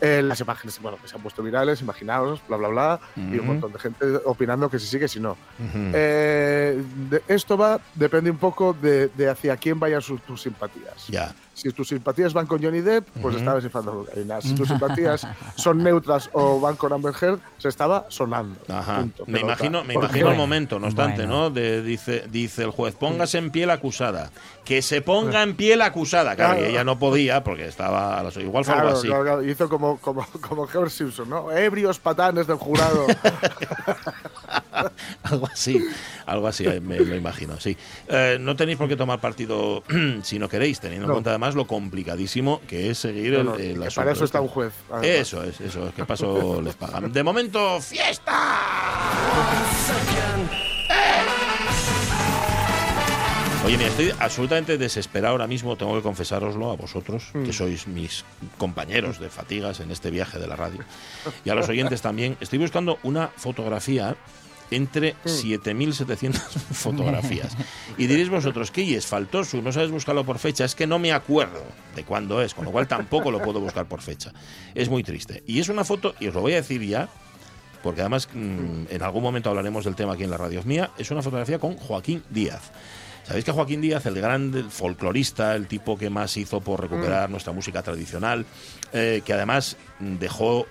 Eh, 0.00 0.22
las 0.22 0.40
imágenes 0.40 0.80
bueno, 0.80 0.98
que 1.00 1.08
se 1.08 1.16
han 1.16 1.22
puesto 1.22 1.42
virales, 1.42 1.80
imaginaos, 1.80 2.40
bla, 2.48 2.56
bla, 2.56 2.68
bla, 2.68 3.00
y 3.16 3.38
un 3.38 3.46
montón 3.46 3.72
de 3.72 3.78
gente 3.78 4.04
opinando 4.24 4.70
que 4.70 4.78
si 4.78 4.86
sí, 4.86 4.98
que 4.98 5.08
si 5.08 5.20
no. 5.20 5.36
Eh, 5.74 6.82
esto 7.28 7.56
va, 7.56 7.80
depende 7.94 8.30
un 8.30 8.38
poco 8.38 8.74
de, 8.74 9.10
hacia 9.28 9.56
quién 9.56 9.78
vayan 9.78 10.02
sus, 10.02 10.20
tus 10.22 10.42
simpatías. 10.42 11.06
Ya. 11.08 11.34
Si 11.60 11.70
tus 11.72 11.88
simpatías 11.88 12.32
van 12.32 12.46
con 12.46 12.62
Johnny 12.62 12.80
Depp, 12.80 13.06
pues 13.20 13.36
estaba 13.36 13.58
estaba 13.58 13.92
cocaína. 13.92 14.40
Si 14.40 14.54
tus 14.54 14.68
simpatías 14.68 15.26
son 15.56 15.82
neutras 15.82 16.30
o 16.32 16.58
van 16.58 16.76
con 16.76 16.92
Amber 16.92 17.14
Heard, 17.20 17.38
se 17.58 17.68
estaba 17.68 18.06
sonando. 18.08 18.58
me 19.26 19.40
imagino, 19.40 19.84
me 19.84 19.94
imagino 19.94 20.30
el 20.30 20.36
momento, 20.36 20.78
no 20.78 20.86
obstante, 20.86 21.26
¿no? 21.26 21.39
De, 21.48 21.80
dice, 21.80 22.24
dice 22.30 22.64
el 22.64 22.70
juez, 22.70 22.94
póngase 22.94 23.38
en 23.38 23.50
pie 23.50 23.64
la 23.64 23.72
acusada. 23.74 24.30
Que 24.64 24.82
se 24.82 25.00
ponga 25.00 25.42
en 25.42 25.56
pie 25.56 25.76
la 25.76 25.86
acusada. 25.86 26.36
Claro, 26.36 26.62
ella 26.62 26.84
no 26.84 26.98
podía 26.98 27.42
porque 27.42 27.66
estaba. 27.66 28.22
Igual 28.36 28.66
fue 28.66 28.74
algo 28.74 28.90
así. 28.90 29.08
hizo 29.48 29.70
como, 29.70 29.96
como, 29.98 30.26
como 30.40 30.66
George 30.66 30.94
Simpson, 30.94 31.30
¿no? 31.30 31.50
Ebrios 31.50 31.98
patanes 31.98 32.46
del 32.46 32.58
jurado. 32.58 33.06
algo 35.22 35.48
así, 35.52 35.84
algo 36.26 36.46
así, 36.46 36.64
me 36.80 36.98
lo 36.98 37.16
imagino, 37.16 37.58
sí. 37.58 37.76
Eh, 38.08 38.38
no 38.40 38.56
tenéis 38.56 38.78
por 38.78 38.88
qué 38.88 38.96
tomar 38.96 39.20
partido 39.20 39.82
si 40.22 40.38
no 40.38 40.48
queréis, 40.48 40.80
teniendo 40.80 41.06
en 41.06 41.12
cuenta 41.12 41.30
además 41.30 41.54
lo 41.54 41.66
complicadísimo 41.66 42.60
que 42.68 42.90
es 42.90 42.98
seguir 42.98 43.34
el, 43.34 43.48
asunto. 43.48 43.94
Para 43.94 44.12
eso 44.12 44.24
está 44.24 44.40
un 44.40 44.48
juez. 44.48 44.72
Eso 45.02 45.42
es, 45.42 45.60
eso 45.60 45.88
es, 45.88 45.94
que 45.94 46.04
paso 46.04 46.60
les 46.62 46.74
pagan. 46.74 47.12
De 47.12 47.22
momento, 47.22 47.80
¡fiesta! 47.80 48.58
Oye, 53.64 53.76
mira, 53.76 53.90
estoy 53.90 54.10
absolutamente 54.18 54.78
desesperado 54.78 55.32
ahora 55.32 55.46
mismo, 55.46 55.76
tengo 55.76 55.94
que 55.94 56.02
confesároslo 56.02 56.70
a 56.70 56.76
vosotros, 56.76 57.28
que 57.32 57.50
mm. 57.50 57.52
sois 57.52 57.86
mis 57.86 58.24
compañeros 58.56 59.20
de 59.20 59.28
fatigas 59.28 59.80
en 59.80 59.90
este 59.90 60.10
viaje 60.10 60.38
de 60.38 60.46
la 60.46 60.56
radio, 60.56 60.80
y 61.44 61.50
a 61.50 61.54
los 61.54 61.68
oyentes 61.68 62.00
también. 62.00 62.36
Estoy 62.40 62.58
buscando 62.58 62.98
una 63.02 63.28
fotografía 63.28 64.16
entre 64.70 65.14
7.700 65.24 66.32
fotografías. 66.72 67.56
Y 67.98 68.06
diréis 68.06 68.30
vosotros, 68.30 68.70
¿qué 68.70 68.96
es 68.96 69.06
faltoso? 69.06 69.60
¿No 69.60 69.72
sabes 69.72 69.90
buscarlo 69.90 70.24
por 70.24 70.38
fecha? 70.38 70.64
Es 70.64 70.74
que 70.74 70.86
no 70.86 70.98
me 70.98 71.12
acuerdo 71.12 71.62
de 71.94 72.04
cuándo 72.04 72.40
es, 72.40 72.54
con 72.54 72.64
lo 72.64 72.72
cual 72.72 72.88
tampoco 72.88 73.30
lo 73.30 73.42
puedo 73.42 73.60
buscar 73.60 73.86
por 73.86 74.00
fecha. 74.00 74.32
Es 74.74 74.88
muy 74.88 75.02
triste. 75.02 75.42
Y 75.46 75.60
es 75.60 75.68
una 75.68 75.84
foto, 75.84 76.14
y 76.18 76.28
os 76.28 76.34
lo 76.34 76.40
voy 76.40 76.52
a 76.52 76.56
decir 76.56 76.82
ya, 76.82 77.08
porque 77.82 78.00
además 78.00 78.28
mm, 78.32 78.84
en 78.90 79.02
algún 79.02 79.22
momento 79.22 79.50
hablaremos 79.50 79.84
del 79.84 79.96
tema 79.96 80.14
aquí 80.14 80.24
en 80.24 80.30
la 80.30 80.36
radio 80.36 80.62
mía, 80.64 80.90
es 80.98 81.10
una 81.10 81.22
fotografía 81.22 81.58
con 81.58 81.76
Joaquín 81.76 82.22
Díaz. 82.30 82.70
Sabéis 83.30 83.44
que 83.44 83.52
Joaquín 83.52 83.80
Díaz, 83.80 84.04
el 84.06 84.16
gran 84.16 84.52
folclorista, 84.72 85.54
el 85.54 85.68
tipo 85.68 85.96
que 85.96 86.10
más 86.10 86.36
hizo 86.36 86.60
por 86.60 86.80
recuperar 86.80 87.28
mm. 87.28 87.30
nuestra 87.30 87.52
música 87.52 87.80
tradicional, 87.80 88.44
eh, 88.92 89.22
que 89.24 89.32
además 89.32 89.76
dejó 90.00 90.66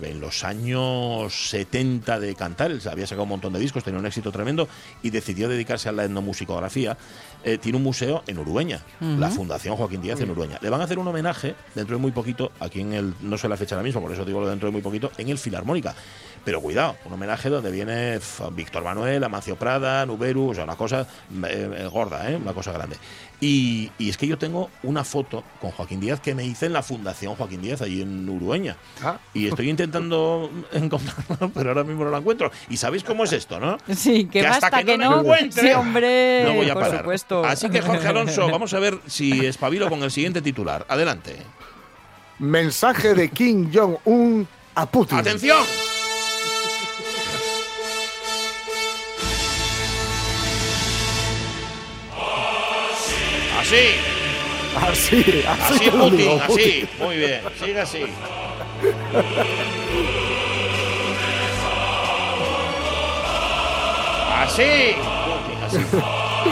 en 0.00 0.20
los 0.20 0.44
años 0.44 1.34
70 1.50 2.20
de 2.20 2.36
cantar, 2.36 2.70
él 2.70 2.80
había 2.88 3.08
sacado 3.08 3.24
un 3.24 3.30
montón 3.30 3.52
de 3.52 3.58
discos, 3.58 3.82
tenía 3.82 3.98
un 3.98 4.06
éxito 4.06 4.30
tremendo 4.30 4.68
y 5.02 5.10
decidió 5.10 5.48
dedicarse 5.48 5.88
a 5.88 5.92
la 5.92 6.04
etnomusicografía. 6.04 6.96
Eh, 7.44 7.58
tiene 7.58 7.76
un 7.76 7.84
museo 7.84 8.22
en 8.26 8.38
Urueña, 8.38 8.80
la 9.00 9.28
Fundación 9.28 9.76
Joaquín 9.76 10.00
Díaz 10.00 10.20
en 10.20 10.30
Urueña. 10.30 10.58
Le 10.62 10.70
van 10.70 10.80
a 10.80 10.84
hacer 10.84 10.98
un 10.98 11.06
homenaje 11.06 11.54
dentro 11.74 11.96
de 11.96 12.00
muy 12.00 12.10
poquito, 12.10 12.52
aquí 12.58 12.80
en 12.80 12.94
el, 12.94 13.14
no 13.20 13.36
sé 13.36 13.48
la 13.48 13.56
fecha 13.56 13.74
ahora 13.74 13.84
mismo, 13.84 14.00
por 14.00 14.12
eso 14.12 14.24
digo 14.24 14.40
lo 14.40 14.48
dentro 14.48 14.68
de 14.68 14.72
muy 14.72 14.80
poquito, 14.80 15.10
en 15.18 15.28
el 15.28 15.36
Filarmónica. 15.36 15.94
Pero 16.44 16.60
cuidado, 16.60 16.96
un 17.06 17.12
homenaje 17.14 17.48
donde 17.48 17.70
viene 17.70 18.18
Víctor 18.52 18.84
Manuel, 18.84 19.24
Amancio 19.24 19.56
Prada, 19.56 20.04
Nuberu, 20.04 20.50
o 20.50 20.54
sea, 20.54 20.64
una 20.64 20.76
cosa 20.76 21.06
eh, 21.46 21.70
eh, 21.78 21.88
gorda, 21.90 22.30
¿eh? 22.30 22.36
una 22.36 22.52
cosa 22.52 22.70
grande. 22.72 22.96
Y, 23.40 23.90
es 23.98 24.16
que 24.16 24.26
yo 24.26 24.38
tengo 24.38 24.70
una 24.82 25.04
foto 25.04 25.42
con 25.60 25.70
Joaquín 25.70 26.00
Díaz 26.00 26.20
que 26.20 26.34
me 26.34 26.44
hice 26.44 26.66
en 26.66 26.72
la 26.72 26.82
Fundación 26.82 27.34
Joaquín 27.34 27.62
Díaz, 27.62 27.82
allí 27.82 28.02
en 28.02 28.28
Urueña. 28.28 28.76
Ah. 29.02 29.18
Y 29.32 29.48
estoy 29.48 29.70
intentando 29.70 30.50
encontrarla, 30.72 31.50
pero 31.52 31.70
ahora 31.70 31.84
mismo 31.84 32.04
no 32.04 32.10
la 32.10 32.18
encuentro. 32.18 32.50
Y 32.68 32.76
sabéis 32.76 33.04
cómo 33.04 33.24
es 33.24 33.32
esto, 33.32 33.58
¿no? 33.58 33.78
Sí, 33.94 34.26
que, 34.26 34.46
hasta 34.46 34.82
que, 34.82 34.96
no, 34.96 35.20
encuentre, 35.20 35.62
sí, 35.62 35.72
hombre, 35.72 36.44
no 36.44 36.54
voy 36.54 36.70
a 36.70 36.74
por 36.74 36.96
Supuesto. 36.98 37.33
Así 37.42 37.70
que 37.70 37.80
Jorge 37.80 38.06
Alonso, 38.06 38.48
vamos 38.52 38.74
a 38.74 38.78
ver 38.78 38.98
si 39.06 39.46
espabilo 39.46 39.88
con 39.88 40.02
el 40.02 40.10
siguiente 40.10 40.42
titular. 40.42 40.84
Adelante. 40.88 41.36
Mensaje 42.38 43.14
de 43.14 43.30
Kim 43.30 43.70
Jong-un 43.72 44.46
a 44.74 44.86
Putin. 44.86 45.18
¡Atención! 45.18 45.64
Así. 53.58 54.14
Así, 54.76 55.44
así, 55.46 55.46
así 55.46 55.90
Putin, 55.90 56.40
así. 56.40 56.88
Muy 56.98 57.16
bien, 57.16 57.40
sigue 57.58 57.80
así. 57.80 58.04
Así. 64.36 64.96
así. 65.64 65.78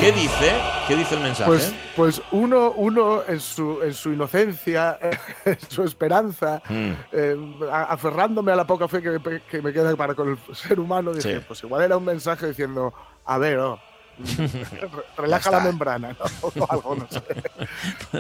¿Qué 0.00 0.12
dice? 0.12 0.52
¿Qué 0.88 0.96
dice 0.96 1.14
el 1.14 1.20
mensaje? 1.20 1.48
Pues, 1.48 1.74
pues 1.96 2.22
uno, 2.32 2.72
uno 2.72 3.22
en, 3.26 3.40
su, 3.40 3.80
en 3.82 3.94
su 3.94 4.12
inocencia, 4.12 4.98
en 5.44 5.58
su 5.68 5.84
esperanza, 5.84 6.62
mm. 6.68 6.90
eh, 7.12 7.36
aferrándome 7.70 8.52
a 8.52 8.56
la 8.56 8.66
poca 8.66 8.88
fe 8.88 9.02
que, 9.02 9.40
que, 9.48 9.62
me 9.62 9.72
queda 9.72 9.94
para 9.96 10.14
con 10.14 10.30
el 10.30 10.56
ser 10.56 10.80
humano, 10.80 11.12
dice, 11.12 11.40
pues 11.40 11.62
igual 11.62 11.82
era 11.82 11.96
un 11.96 12.04
mensaje 12.04 12.48
diciendo, 12.48 12.92
a 13.24 13.38
ver, 13.38 13.58
oh, 13.58 13.78
Relaja 15.16 15.50
la 15.50 15.60
membrana, 15.60 16.16
¿no? 16.18 16.66
algo, 16.68 16.96
no 16.96 17.08
sé. 17.08 17.22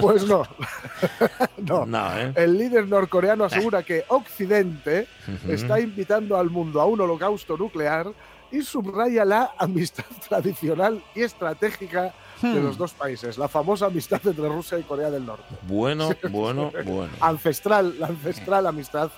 Pues 0.00 0.24
no. 0.24 0.46
no. 1.58 2.18
¿eh? 2.18 2.32
El 2.36 2.58
líder 2.58 2.88
norcoreano 2.88 3.44
asegura 3.44 3.82
que 3.82 4.04
Occidente 4.08 5.06
está 5.48 5.80
invitando 5.80 6.36
al 6.36 6.50
mundo 6.50 6.80
a 6.80 6.86
un 6.86 7.00
holocausto 7.00 7.56
nuclear 7.56 8.06
y 8.52 8.62
subraya 8.62 9.24
la 9.24 9.52
amistad 9.58 10.04
tradicional 10.28 11.02
y 11.14 11.22
estratégica 11.22 12.14
de 12.40 12.60
hmm. 12.60 12.64
los 12.64 12.76
dos 12.76 12.92
países, 12.92 13.38
la 13.38 13.48
famosa 13.48 13.86
amistad 13.86 14.20
entre 14.24 14.48
Rusia 14.48 14.78
y 14.78 14.82
Corea 14.82 15.10
del 15.10 15.24
Norte. 15.24 15.54
Bueno, 15.62 16.10
bueno, 16.30 16.70
bueno. 16.84 17.12
Ancestral, 17.20 17.98
la 17.98 18.08
ancestral 18.08 18.66
amistad 18.66 19.10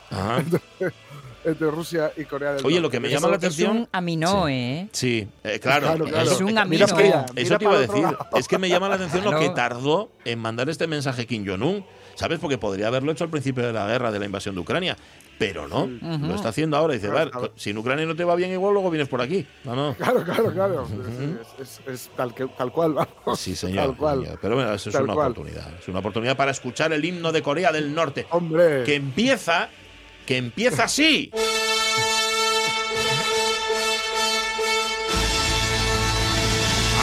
entre 1.44 1.70
Rusia 1.70 2.12
y 2.16 2.24
Corea 2.24 2.50
del 2.50 2.56
Norte. 2.56 2.68
Oye, 2.68 2.80
lo 2.80 2.90
que 2.90 3.00
me 3.00 3.08
llama 3.08 3.28
la 3.28 3.36
atención... 3.36 3.70
Es 3.70 3.82
un 3.82 3.88
amino, 3.92 4.48
¿eh? 4.48 4.88
Sí, 4.92 5.26
eh, 5.42 5.58
claro, 5.60 6.06
Es 6.06 6.40
un 6.40 6.56
amino. 6.56 6.84
Eso, 6.84 6.98
eso 7.34 7.58
te 7.58 7.64
iba 7.64 7.74
a 7.74 7.80
decir. 7.80 8.04
Es 8.36 8.48
que 8.48 8.58
me 8.58 8.68
llama 8.68 8.88
la 8.88 8.96
atención 8.96 9.24
lo 9.24 9.38
que 9.38 9.50
tardó 9.50 10.10
en 10.24 10.38
mandar 10.38 10.68
este 10.68 10.86
mensaje 10.86 11.26
Kim 11.26 11.46
Jong-un. 11.46 11.84
¿Sabes? 12.14 12.38
Porque 12.38 12.58
podría 12.58 12.86
haberlo 12.86 13.10
hecho 13.10 13.24
al 13.24 13.30
principio 13.30 13.66
de 13.66 13.72
la 13.72 13.86
guerra, 13.88 14.12
de 14.12 14.20
la 14.20 14.26
invasión 14.26 14.54
de 14.54 14.60
Ucrania. 14.60 14.96
Pero 15.36 15.66
no, 15.66 15.86
lo 15.86 16.34
está 16.34 16.50
haciendo 16.50 16.76
ahora. 16.76 16.94
Dice, 16.94 17.08
ver, 17.08 17.30
si 17.56 17.70
en 17.70 17.78
Ucrania 17.78 18.06
no 18.06 18.14
te 18.14 18.22
va 18.22 18.36
bien 18.36 18.52
igual, 18.52 18.72
luego 18.72 18.88
vienes 18.88 19.08
por 19.08 19.20
aquí. 19.20 19.44
No, 19.64 19.94
Claro, 19.94 20.22
claro, 20.22 20.52
claro. 20.52 20.86
es, 21.58 22.10
tal, 22.16 22.32
cual, 22.72 22.94
vamos. 22.94 23.40
Sí, 23.40 23.56
señor. 23.56 23.96
Pero 24.40 24.54
bueno, 24.54 24.72
eso 24.72 24.90
es 24.90 24.94
una 24.94 25.12
oportunidad. 25.12 25.66
Es 25.80 25.88
una 25.88 25.98
oportunidad 25.98 26.36
para 26.36 26.52
escuchar 26.52 26.92
el 26.92 27.04
himno 27.04 27.32
de 27.32 27.42
Corea 27.42 27.72
del 27.72 27.92
Norte. 27.92 28.26
Hombre. 28.30 28.84
Que 28.84 28.94
empieza, 28.94 29.70
que 30.26 30.36
empieza 30.38 30.84
así. 30.84 31.30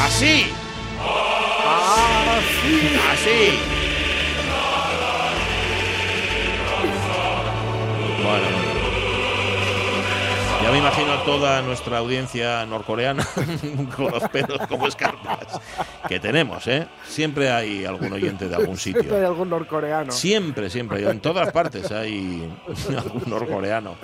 Así. 0.06 0.46
Así. 2.32 2.76
Así. 3.12 3.60
Bueno, 8.24 8.61
ya 10.64 10.72
me 10.72 10.78
imagino 10.78 11.12
a 11.12 11.24
toda 11.24 11.62
nuestra 11.62 11.98
audiencia 11.98 12.66
norcoreana 12.66 13.28
con 13.96 14.12
los 14.12 14.24
pelos 14.30 14.60
como 14.68 14.88
escarpas 14.88 15.60
que 16.08 16.20
tenemos, 16.20 16.68
¿eh? 16.68 16.88
Siempre 17.08 17.52
hay 17.52 17.86
algún 17.86 18.14
oyente 18.14 18.48
de 18.48 18.56
algún 18.56 18.78
sitio. 18.78 19.02
Siempre 19.02 19.20
hay 19.20 19.26
algún 19.26 19.50
norcoreano. 19.50 20.12
Siempre, 20.12 20.70
siempre. 20.70 21.10
En 21.10 21.20
todas 21.20 21.52
partes 21.52 21.92
hay 21.92 22.48
algún 22.98 23.24
norcoreano 23.28 23.96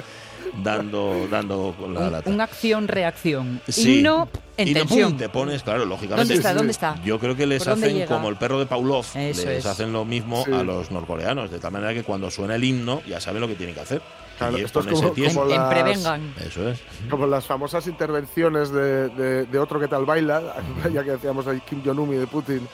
dando, 0.63 1.27
dando 1.29 1.75
la 1.93 2.09
lata. 2.09 2.29
Una 2.29 2.45
acción-reacción. 2.45 3.61
Y 3.75 4.01
no 4.01 4.29
en 4.57 4.67
y 4.67 4.73
tensión. 4.73 5.17
te 5.17 5.29
pones, 5.29 5.63
claro, 5.63 5.85
lógicamente. 5.85 6.33
¿Dónde 6.33 6.35
está? 6.35 6.53
¿Dónde 6.53 6.71
está? 6.71 7.03
Yo 7.03 7.19
creo 7.19 7.35
que 7.35 7.45
les 7.45 7.67
hacen 7.67 8.05
como 8.07 8.29
el 8.29 8.37
perro 8.37 8.59
de 8.59 8.65
Pavlov, 8.65 9.05
les 9.15 9.65
hacen 9.65 9.93
lo 9.93 10.05
mismo 10.05 10.43
a 10.45 10.63
los 10.63 10.91
norcoreanos, 10.91 11.51
de 11.51 11.59
tal 11.59 11.71
manera 11.71 11.93
que 11.93 12.03
cuando 12.03 12.31
suena 12.31 12.55
el 12.55 12.63
himno 12.63 13.01
ya 13.07 13.19
saben 13.19 13.41
lo 13.41 13.47
que 13.47 13.55
tienen 13.55 13.75
que 13.75 13.81
hacer. 13.81 14.01
Claro, 14.37 14.57
esto 14.57 14.81
es 14.81 14.85
como, 15.33 15.45
las, 15.45 15.73
prevengan. 15.73 16.33
Eso 16.45 16.69
es. 16.69 16.79
Como 17.09 17.25
las 17.25 17.47
famosas 17.47 17.87
intervenciones 17.87 18.71
de, 18.71 19.09
de, 19.45 19.59
otro 19.59 19.79
que 19.79 19.87
tal 19.87 20.05
baila, 20.05 20.43
ya 20.93 21.03
que 21.03 21.11
decíamos 21.11 21.47
ahí 21.47 21.59
Kim 21.67 21.81
Jong-un 21.83 22.13
y 22.13 22.17
de 22.17 22.27
Putin, 22.27 22.67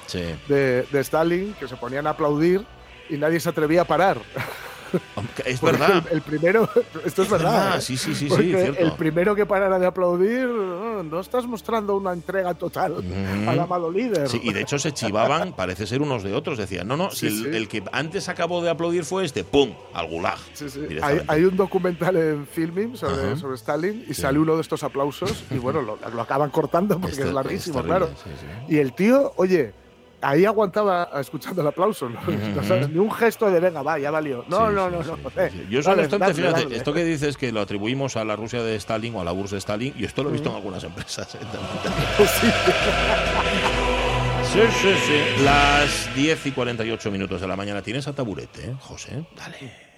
de, 0.50 0.86
de 0.92 1.00
Stalin, 1.00 1.54
que 1.58 1.70
se 1.70 1.78
ponían 1.78 2.06
a 2.08 2.12
aplaudir 2.12 2.66
y 3.10 3.16
nadie 3.16 3.40
se 3.40 3.48
atrevía 3.48 3.84
a 3.84 3.86
parar. 3.86 4.18
Es 5.46 5.62
verdad. 5.62 6.04
El, 6.12 6.22
primero, 6.22 6.70
esto 7.06 7.24
es, 7.24 7.30
verdad. 7.30 7.78
¿eh? 7.78 7.82
Sí, 7.82 7.98
sí, 7.98 8.14
sí, 8.16 8.30
sí 8.30 8.54
El 8.54 8.94
primero 8.94 9.36
que 9.36 9.46
parara 9.46 9.80
de 9.80 9.86
aplaudir, 9.86 10.48
no, 10.48 11.20
estás 11.20 11.46
mostrando 11.46 11.96
una 11.96 12.14
entrega 12.14 12.54
total 12.54 13.04
al 13.48 13.60
amado 13.60 13.92
líder. 13.92 14.30
Sí, 14.30 14.40
y 14.44 14.54
de 14.54 14.62
hecho 14.62 14.80
se 14.80 14.92
chivaban, 14.92 15.54
parece 15.56 15.88
ser 15.88 16.02
unos 16.02 16.24
de 16.24 16.34
otros. 16.34 16.58
Decían, 16.58 16.88
no, 16.88 16.98
no, 16.98 17.12
si 17.12 17.28
el, 17.28 17.68
que 17.68 17.84
antes 17.92 18.30
acabó 18.30 18.62
de 18.62 18.70
aplaudir 18.70 19.06
fue 19.06 19.26
este, 19.26 19.44
¡pum! 19.44 19.74
al 19.94 20.08
gulag. 20.08 20.38
Hay, 21.02 21.22
hay, 21.28 21.44
un 21.44 21.56
documental 21.58 22.16
en 22.16 22.48
Filming 22.48 22.98
sobre, 22.98 23.38
sobre 23.38 23.56
Stalin 23.56 24.06
y 24.08 24.14
sale 24.14 24.40
uno 24.40 24.56
de 24.56 24.62
estos 24.62 24.84
aplausos 24.84 25.44
y 25.52 25.58
bueno, 25.58 25.82
lo, 25.82 26.22
acaban 26.22 26.50
cortando 26.50 27.00
porque 27.00 27.22
es, 27.22 27.34
larguísimo, 27.34 27.82
claro. 27.84 28.10
Y 28.68 28.78
el 28.78 28.94
tío, 28.94 29.34
oye 29.38 29.83
ahí 30.24 30.46
aguantaba 30.46 31.10
escuchando 31.20 31.62
el 31.62 31.68
aplauso, 31.68 32.10
¿no? 32.10 32.20
ni 32.88 32.98
un 32.98 33.12
gesto 33.12 33.50
de 33.50 33.60
venga, 33.60 33.82
va, 33.82 34.00
ya 34.00 34.12
valió. 34.12 34.46
No, 34.48 34.72
no, 34.72 34.90
no, 34.90 35.04
no. 35.04 35.18
Yo 35.70 35.84
soy 35.84 35.96
bastante, 35.96 36.34
fíjate, 36.34 36.76
esto 36.76 36.94
que 36.94 37.04
dices 37.04 37.38
que 37.38 37.52
lo 37.52 37.62
atribuimos 37.62 38.18
a 38.18 38.24
la 38.24 38.36
Rusia 38.36 38.64
de 38.64 38.76
Stalin 38.76 39.16
o 39.16 39.22
a 39.22 39.24
la 39.24 39.34
URSS 39.34 39.52
de 39.52 39.58
Stalin, 39.58 39.94
y 39.98 40.06
esto 40.06 40.24
lo 40.24 40.30
he 40.30 40.34
visto 40.34 40.50
en 40.50 40.56
algunas 40.56 40.84
empresas. 40.84 41.36
¿eh? 41.36 41.40
sí, 44.44 44.60
sí, 44.82 44.94
sí. 45.06 45.44
Las 45.44 46.16
10 46.16 46.46
y 46.48 46.52
48 46.52 47.12
minutos 47.12 47.42
de 47.42 47.48
la 47.48 47.56
mañana 47.56 47.82
tienes 47.82 48.08
a 48.08 48.14
taburete, 48.14 48.70
¿eh, 48.70 48.76
José. 48.80 49.26
Dale. 49.36 49.93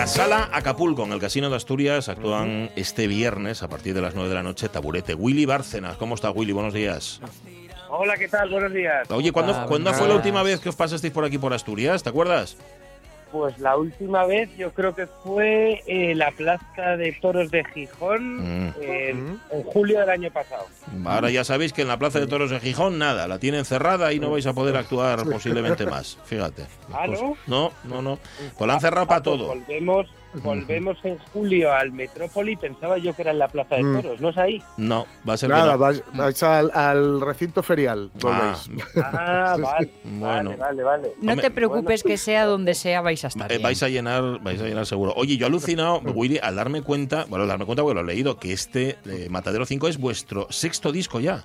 La 0.00 0.06
sala 0.06 0.48
Acapulco, 0.50 1.04
en 1.04 1.12
el 1.12 1.20
Casino 1.20 1.50
de 1.50 1.56
Asturias, 1.56 2.08
actúan 2.08 2.70
este 2.74 3.06
viernes 3.06 3.62
a 3.62 3.68
partir 3.68 3.92
de 3.92 4.00
las 4.00 4.14
9 4.14 4.30
de 4.30 4.34
la 4.34 4.42
noche 4.42 4.70
Taburete. 4.70 5.12
Willy 5.14 5.44
Bárcenas, 5.44 5.98
¿cómo 5.98 6.14
está 6.14 6.30
Willy? 6.30 6.52
Buenos 6.52 6.72
días. 6.72 7.20
Hola, 7.90 8.16
¿qué 8.16 8.26
tal? 8.26 8.48
Buenos 8.48 8.72
días. 8.72 9.10
Oye, 9.10 9.30
¿cuándo, 9.30 9.66
¿cuándo 9.66 9.92
fue 9.92 10.08
la 10.08 10.14
última 10.14 10.42
vez 10.42 10.58
que 10.60 10.70
os 10.70 10.74
pasasteis 10.74 11.12
por 11.12 11.26
aquí 11.26 11.36
por 11.36 11.52
Asturias? 11.52 12.02
¿Te 12.02 12.08
acuerdas? 12.08 12.56
Pues 13.32 13.58
la 13.58 13.76
última 13.76 14.26
vez 14.26 14.50
yo 14.56 14.72
creo 14.72 14.94
que 14.94 15.06
fue 15.06 15.82
eh, 15.86 16.14
la 16.14 16.32
Plaza 16.32 16.96
de 16.96 17.12
Toros 17.20 17.50
de 17.50 17.64
Gijón 17.64 18.66
mm. 18.66 18.74
en, 18.80 19.40
julio 19.66 20.00
del 20.00 20.10
año 20.10 20.30
pasado. 20.30 20.66
Ahora 21.04 21.30
ya 21.30 21.44
sabéis 21.44 21.72
que 21.72 21.82
en 21.82 21.88
la 21.88 21.98
Plaza 21.98 22.18
de 22.18 22.26
Toros 22.26 22.50
de 22.50 22.58
Gijón 22.58 22.98
nada, 22.98 23.28
la 23.28 23.38
tienen 23.38 23.64
cerrada 23.64 24.12
y 24.12 24.18
no 24.18 24.30
vais 24.30 24.46
a 24.46 24.52
poder 24.52 24.76
actuar 24.76 25.24
posiblemente 25.24 25.86
más. 25.86 26.18
Fíjate. 26.24 26.66
¿Ah, 26.92 27.06
no? 27.06 27.36
No, 27.46 27.72
no, 27.84 28.02
no. 28.02 28.18
Pues 28.58 28.66
la 28.66 28.74
han 28.74 28.80
cerrado 28.80 29.06
para 29.06 29.22
todo. 29.22 29.46
Volvemos, 29.48 30.06
Volvemos 30.34 30.96
en 31.04 31.18
julio 31.32 31.72
al 31.72 31.92
Metrópoli, 31.92 32.56
pensaba 32.56 32.98
yo 32.98 33.14
que 33.14 33.22
era 33.22 33.32
en 33.32 33.38
la 33.38 33.48
Plaza 33.48 33.76
de 33.76 33.82
mm. 33.82 33.96
Toros, 33.96 34.20
¿no 34.20 34.28
es 34.30 34.38
ahí? 34.38 34.62
No, 34.76 35.06
va 35.28 35.34
a 35.34 35.36
ser 35.36 35.50
Nada, 35.50 35.76
vais, 35.76 36.02
al, 36.42 37.20
recinto 37.20 37.62
ferial, 37.62 38.10
ah. 38.24 38.56
ah, 38.96 39.56
vale, 39.58 39.90
bueno. 40.04 40.56
vale, 40.56 40.82
vale, 40.82 41.12
No 41.20 41.36
te 41.36 41.50
preocupes 41.50 42.02
que 42.02 42.16
sea 42.16 42.44
donde 42.44 42.74
sea, 42.74 43.00
vais 43.00 43.24
a 43.24 43.28
estar. 43.28 43.50
Eh, 43.50 43.58
vais 43.58 43.82
a 43.82 43.88
llenar, 43.88 44.40
vais 44.40 44.60
a 44.60 44.64
llenar 44.64 44.86
seguro. 44.86 45.12
Oye, 45.16 45.36
yo 45.36 45.46
he 45.46 45.48
alucinado, 45.48 46.00
Willy, 46.14 46.38
al 46.40 46.56
darme 46.56 46.82
cuenta, 46.82 47.24
bueno, 47.28 47.42
al 47.42 47.48
darme 47.48 47.66
cuenta, 47.66 47.82
porque 47.82 47.94
lo 47.94 48.00
he 48.02 48.14
leído, 48.14 48.38
que 48.38 48.52
este 48.52 48.98
eh, 49.06 49.28
Matadero 49.30 49.66
5 49.66 49.88
es 49.88 49.98
vuestro 49.98 50.46
sexto 50.50 50.92
disco 50.92 51.20
ya. 51.20 51.44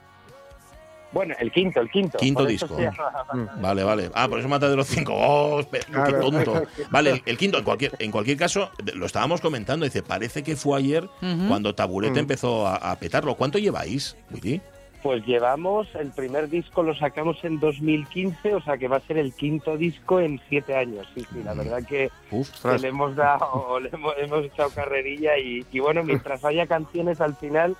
Bueno, 1.16 1.34
el 1.40 1.50
quinto, 1.50 1.80
el 1.80 1.90
quinto. 1.90 2.18
Quinto 2.18 2.46
disco. 2.46 2.78
Mm. 2.78 3.62
Vale, 3.62 3.86
vale. 3.86 4.10
Ah, 4.14 4.28
por 4.28 4.38
eso 4.38 4.50
mata 4.50 4.68
de 4.70 4.76
los 4.76 4.86
cinco. 4.86 5.14
¡Oh, 5.16 5.62
qué 5.72 6.12
tonto! 6.12 6.64
Vale, 6.92 7.24
el, 7.26 7.38
quinto, 7.38 7.58
en 7.58 7.64
cualquier, 7.64 7.94
en 8.00 8.12
cualquier 8.12 8.36
caso, 8.36 8.70
lo 8.94 9.06
estábamos 9.06 9.40
comentando. 9.40 9.86
Dice, 9.86 10.04
parece 10.04 10.44
que 10.44 10.58
fue 10.58 10.78
ayer 10.78 11.08
cuando 11.48 11.74
Taburete 11.74 12.16
mm. 12.16 12.20
empezó 12.20 12.68
a, 12.68 12.94
petarlo. 12.98 13.36
¿Cuánto 13.36 13.58
lleváis, 13.58 14.18
Willy? 14.30 14.60
Pues 15.04 15.26
llevamos, 15.26 15.88
el 15.96 16.12
primer 16.12 16.50
disco 16.50 16.84
lo 16.84 16.94
sacamos 16.94 17.42
en 17.46 17.62
2015, 17.62 18.56
o 18.56 18.62
sea 18.62 18.78
que 18.78 18.90
va 18.90 18.98
a 18.98 19.02
ser 19.02 19.18
el 19.18 19.34
quinto 19.34 19.78
disco 19.78 20.20
en 20.20 20.42
siete 20.50 20.76
años. 20.76 21.08
Sí, 21.16 21.26
sí, 21.32 21.44
la 21.46 21.54
mm. 21.54 21.58
verdad 21.60 21.84
que, 21.88 22.12
le 22.82 22.88
hemos 22.90 23.16
dado, 23.16 23.80
le 23.80 23.90
hemos, 23.90 24.44
echado 24.44 24.70
carrerilla 24.72 25.38
y, 25.38 25.66
y 25.72 25.80
bueno, 25.80 26.04
mientras 26.04 26.44
haya 26.44 26.68
canciones 26.68 27.22
al 27.22 27.38
final, 27.38 27.78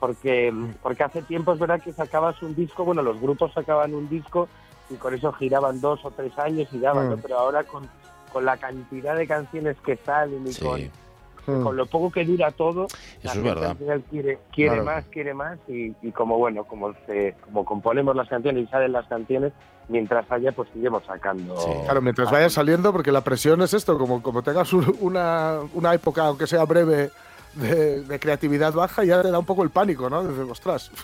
porque, 0.00 0.52
porque 0.82 1.04
hace 1.04 1.22
tiempo 1.22 1.52
es 1.52 1.58
verdad 1.58 1.80
que 1.80 1.92
sacabas 1.92 2.42
un 2.42 2.56
disco, 2.56 2.84
bueno, 2.84 3.02
los 3.02 3.20
grupos 3.20 3.52
sacaban 3.52 3.94
un 3.94 4.08
disco 4.08 4.48
y 4.88 4.94
con 4.94 5.14
eso 5.14 5.30
giraban 5.32 5.80
dos 5.80 6.04
o 6.04 6.10
tres 6.10 6.36
años 6.38 6.68
y 6.72 6.78
daban, 6.78 7.10
mm. 7.10 7.18
pero 7.20 7.38
ahora 7.38 7.64
con, 7.64 7.86
con 8.32 8.46
la 8.46 8.56
cantidad 8.56 9.14
de 9.14 9.26
canciones 9.26 9.76
que 9.84 9.96
salen 9.98 10.42
y 10.46 10.54
con, 10.54 10.80
mm. 10.80 11.62
con 11.62 11.76
lo 11.76 11.84
poco 11.84 12.10
que 12.10 12.24
dura 12.24 12.50
todo, 12.50 12.86
eso 13.22 13.32
es 13.34 13.42
verdad. 13.42 13.76
quiere, 14.10 14.38
quiere 14.52 14.82
más, 14.82 15.04
quiere 15.06 15.34
más 15.34 15.58
y, 15.68 15.94
y, 16.00 16.10
como 16.12 16.38
bueno, 16.38 16.64
como 16.64 16.94
se, 17.06 17.36
como 17.44 17.66
componemos 17.66 18.16
las 18.16 18.28
canciones 18.28 18.64
y 18.64 18.66
salen 18.68 18.92
las 18.92 19.06
canciones, 19.06 19.52
mientras 19.88 20.30
haya 20.32 20.52
pues 20.52 20.70
seguimos 20.72 21.04
sacando. 21.04 21.56
Claro, 21.84 22.00
mientras 22.00 22.30
vaya 22.30 22.48
saliendo, 22.48 22.90
porque 22.90 23.12
la 23.12 23.20
presión 23.20 23.60
es 23.60 23.74
esto, 23.74 23.98
como, 23.98 24.22
como 24.22 24.42
tengas 24.42 24.72
una, 24.72 25.58
una 25.74 25.92
época, 25.92 26.24
aunque 26.24 26.46
sea 26.46 26.64
breve, 26.64 27.10
de, 27.54 28.18
creatividad 28.20 28.72
baja, 28.72 29.04
ya 29.04 29.22
te 29.22 29.30
da 29.30 29.38
un 29.38 29.46
poco 29.46 29.62
el 29.62 29.70
pánico, 29.70 30.08
¿no? 30.10 30.24
Desde, 30.24 30.50
ostras. 30.50 30.90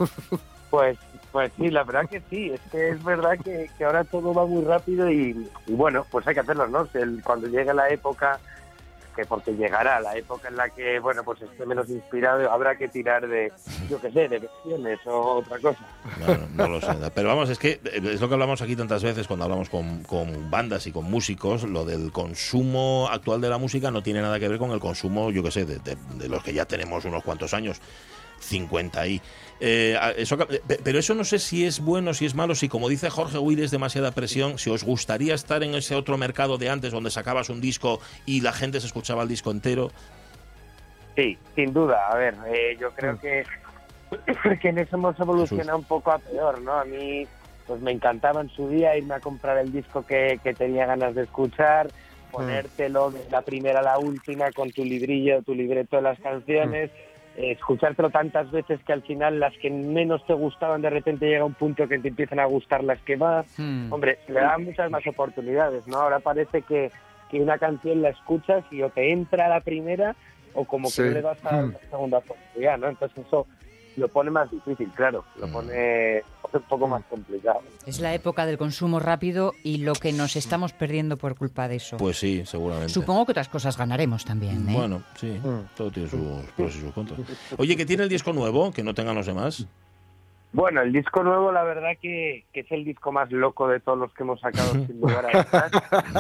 Pues, 0.69 0.99
pues 1.31 1.53
sí, 1.57 1.71
la 1.71 1.85
verdad 1.85 2.09
que 2.11 2.21
sí. 2.29 2.51
Es 2.51 2.61
que 2.73 2.89
es 2.91 3.03
verdad 3.03 3.39
que, 3.43 3.71
ahora 3.85 4.03
todo 4.03 4.35
va 4.35 4.45
muy 4.47 4.65
rápido 4.65 5.09
y, 5.09 5.49
bueno, 5.69 6.05
pues 6.11 6.27
hay 6.27 6.35
que 6.35 6.41
hacerlo, 6.41 6.67
¿no? 6.67 6.89
cuando 7.23 7.47
llegue 7.47 7.73
la 7.73 7.89
época 7.89 8.41
que 9.17 9.25
porque 9.25 9.57
llegará 9.57 9.99
la 10.01 10.17
época 10.17 10.49
en 10.49 10.57
la 10.57 10.69
que, 10.69 11.01
bueno, 11.01 11.25
pues 11.25 11.43
esté 11.43 11.65
menos 11.67 11.89
inspirado, 11.89 12.51
habrá 12.51 12.77
que 12.77 12.89
tirar 12.89 13.27
de, 13.27 13.51
yo 13.89 14.01
qué 14.01 14.13
sé, 14.13 14.29
de 14.29 14.39
versiones 14.39 15.01
o 15.07 15.39
otra 15.39 15.59
cosa. 15.59 15.81
No, 16.55 16.69
lo 16.69 16.81
sé. 16.81 16.93
Pero 17.15 17.29
vamos, 17.29 17.49
es 17.51 17.59
que 17.59 17.81
es 17.85 18.21
lo 18.21 18.29
que 18.29 18.35
hablamos 18.35 18.63
aquí 18.63 18.77
tantas 18.77 19.03
veces 19.03 19.27
cuando 19.27 19.45
hablamos 19.45 19.71
con, 19.71 20.05
con 20.05 20.51
bandas 20.51 20.87
y 20.87 20.93
con 20.93 21.11
músicos, 21.11 21.65
lo 21.65 21.85
del 21.85 22.13
consumo 22.13 23.09
actual 23.11 23.41
de 23.41 23.49
la 23.49 23.59
música 23.59 23.91
no 23.91 24.03
tiene 24.03 24.21
nada 24.21 24.39
que 24.39 24.49
ver 24.49 24.59
con 24.59 24.71
el 24.71 24.81
consumo, 24.81 25.31
yo 25.31 25.43
qué 25.43 25.51
sé, 25.51 25.65
de 25.65 26.29
los 26.29 26.43
que 26.43 26.53
ya 26.53 26.67
tenemos 26.67 27.05
unos 27.05 27.25
cuantos 27.25 27.55
años. 27.55 27.81
50 28.41 29.01
ahí. 29.01 29.21
Eh, 29.59 29.99
eso, 30.19 30.37
pero 30.85 30.99
eso 30.99 31.15
no 31.15 31.25
sé 31.25 31.39
si 31.39 31.65
es 31.65 31.81
bueno, 31.81 32.13
si 32.13 32.27
es 32.27 32.35
malo, 32.35 32.55
si 32.55 32.69
como 32.69 32.89
dice 32.89 33.09
Jorge 33.09 33.39
Will 33.39 33.63
es 33.63 33.71
demasiada 33.71 34.11
presión, 34.11 34.59
si 34.59 34.69
os 34.71 34.85
gustaría 34.85 35.35
estar 35.35 35.63
en 35.63 35.75
ese 35.75 35.95
otro 35.95 36.19
mercado 36.19 36.59
de 36.59 36.69
antes 36.69 36.93
donde 36.93 37.11
sacabas 37.11 37.49
un 37.49 37.61
disco 37.61 38.01
y 38.27 38.43
la 38.43 38.53
gente 38.53 38.81
se 38.81 38.87
escuchaba 38.87 39.23
el 39.23 39.29
disco 39.29 39.51
entero. 39.51 39.91
Sí, 41.15 41.39
sin 41.55 41.73
duda. 41.73 42.09
A 42.11 42.17
ver, 42.17 42.35
eh, 42.49 42.77
yo 42.79 42.91
creo 42.91 43.15
mm. 43.15 43.19
que, 43.19 43.45
que 44.61 44.69
en 44.69 44.79
eso 44.79 44.97
hemos 44.97 45.19
evolucionado 45.19 45.79
un 45.79 45.85
poco 45.85 46.13
a 46.13 46.19
peor, 46.19 46.61
¿no? 46.61 46.73
A 46.73 46.85
mí 46.85 47.27
pues 47.67 47.81
me 47.81 47.91
encantaba 47.91 48.43
en 48.43 48.51
su 48.51 48.69
día 48.69 48.97
irme 48.97 49.15
a 49.15 49.21
comprar 49.21 49.59
el 49.59 49.73
disco 49.73 50.07
que, 50.07 50.39
que 50.45 50.55
tenía 50.55 50.87
ganas 50.87 51.15
de 51.15 51.23
escuchar, 51.23 51.87
mm. 51.87 52.31
ponértelo 52.31 53.11
de 53.11 53.25
la 53.31 53.41
primera 53.41 53.81
a 53.81 53.83
la 53.83 53.99
última 53.99 54.53
con 54.53 54.71
tu 54.71 54.85
librillo, 54.85 55.43
tu 55.43 55.55
libreto 55.55 55.97
de 55.97 56.03
las 56.03 56.21
canciones. 56.21 56.91
Mm 56.91 57.16
escuchártelo 57.37 58.11
tantas 58.11 58.51
veces 58.51 58.81
que 58.85 58.93
al 58.93 59.03
final 59.03 59.39
las 59.39 59.57
que 59.59 59.71
menos 59.71 60.25
te 60.27 60.33
gustaban 60.33 60.81
de 60.81 60.91
repente 60.91 61.27
llega 61.27 61.45
un 61.45 61.55
punto 61.55 61.87
que 61.87 61.99
te 61.99 62.09
empiezan 62.09 62.41
a 62.41 62.47
gustar 62.47 62.83
las 62.83 62.99
que 63.03 63.17
más. 63.17 63.47
Hmm. 63.59 63.93
Hombre, 63.93 64.19
le 64.29 64.41
dan 64.41 64.65
muchas 64.65 64.91
más 64.91 65.07
oportunidades, 65.07 65.87
¿no? 65.87 65.99
Ahora 65.99 66.21
parece 66.21 66.63
que, 66.63 66.91
que 67.31 67.41
una 67.41 67.59
canción 67.59 68.03
la 68.03 68.11
escuchas 68.11 68.65
y 68.71 68.83
o 68.83 68.91
te 68.91 69.13
entra 69.13 69.47
a 69.47 69.49
la 69.51 69.61
primera 69.61 70.17
o 70.55 70.65
como 70.65 70.89
que 70.91 71.03
le 71.03 71.21
vas 71.21 71.45
a 71.45 71.63
hmm. 71.63 71.73
la 71.73 71.91
segunda 71.91 72.19
oportunidad, 72.19 72.79
¿no? 72.79 72.89
Entonces 72.89 73.27
eso 73.27 73.47
lo 73.97 74.09
pone 74.09 74.31
más 74.31 74.51
difícil, 74.51 74.91
claro, 74.95 75.25
lo 75.39 75.49
mm. 75.49 75.53
pone 75.53 76.23
un 76.53 76.63
poco 76.63 76.89
más 76.89 77.03
complicado. 77.05 77.61
Es 77.87 78.01
la 78.01 78.15
época 78.15 78.47
del 78.47 78.59
consumo 78.59 79.01
rápido 79.01 79.53
y 79.63 79.79
lo 79.79 79.95
que 79.95 80.13
nos 80.13 80.37
estamos 80.37 80.73
perdiendo 80.73 81.17
por 81.17 81.37
culpa 81.37 81.69
de 81.69 81.77
eso. 81.77 81.97
Pues 81.97 82.19
sí, 82.19 82.45
seguramente. 82.45 82.93
Supongo 82.93 83.27
que 83.27 83.33
otras 83.33 83.49
cosas 83.49 83.77
ganaremos 83.77 84.25
también. 84.25 84.69
¿eh? 84.69 84.73
Bueno, 84.73 85.03
sí, 85.15 85.41
mm. 85.43 85.75
todo 85.77 85.91
tiene 85.91 86.09
sus 86.09 86.21
pros 86.57 86.77
y 86.77 86.81
sus 86.81 86.93
contras. 86.93 87.21
Oye, 87.57 87.77
¿que 87.77 87.87
tiene 87.87 88.05
el 88.05 88.09
disco 88.09 88.33
nuevo? 88.33 88.73
Que 88.73 88.83
no 88.83 88.95
tengan 88.95 89.15
los 89.15 89.27
demás. 89.27 89.67
Bueno, 90.53 90.81
el 90.81 90.91
disco 90.91 91.23
nuevo, 91.23 91.53
la 91.53 91.65
verdad 91.65 91.91
que, 92.01 92.47
es 92.55 92.73
el 92.73 92.85
disco 92.85 93.13
más 93.13 93.31
loco 93.31 93.69
de 93.69 93.79
todos 93.81 93.99
los 93.99 94.15
que 94.15 94.23
hemos 94.23 94.41
sacado, 94.41 94.73
sin 94.87 95.01
lugar 95.01 95.27
a 95.27 95.43
dudas. 95.43 95.73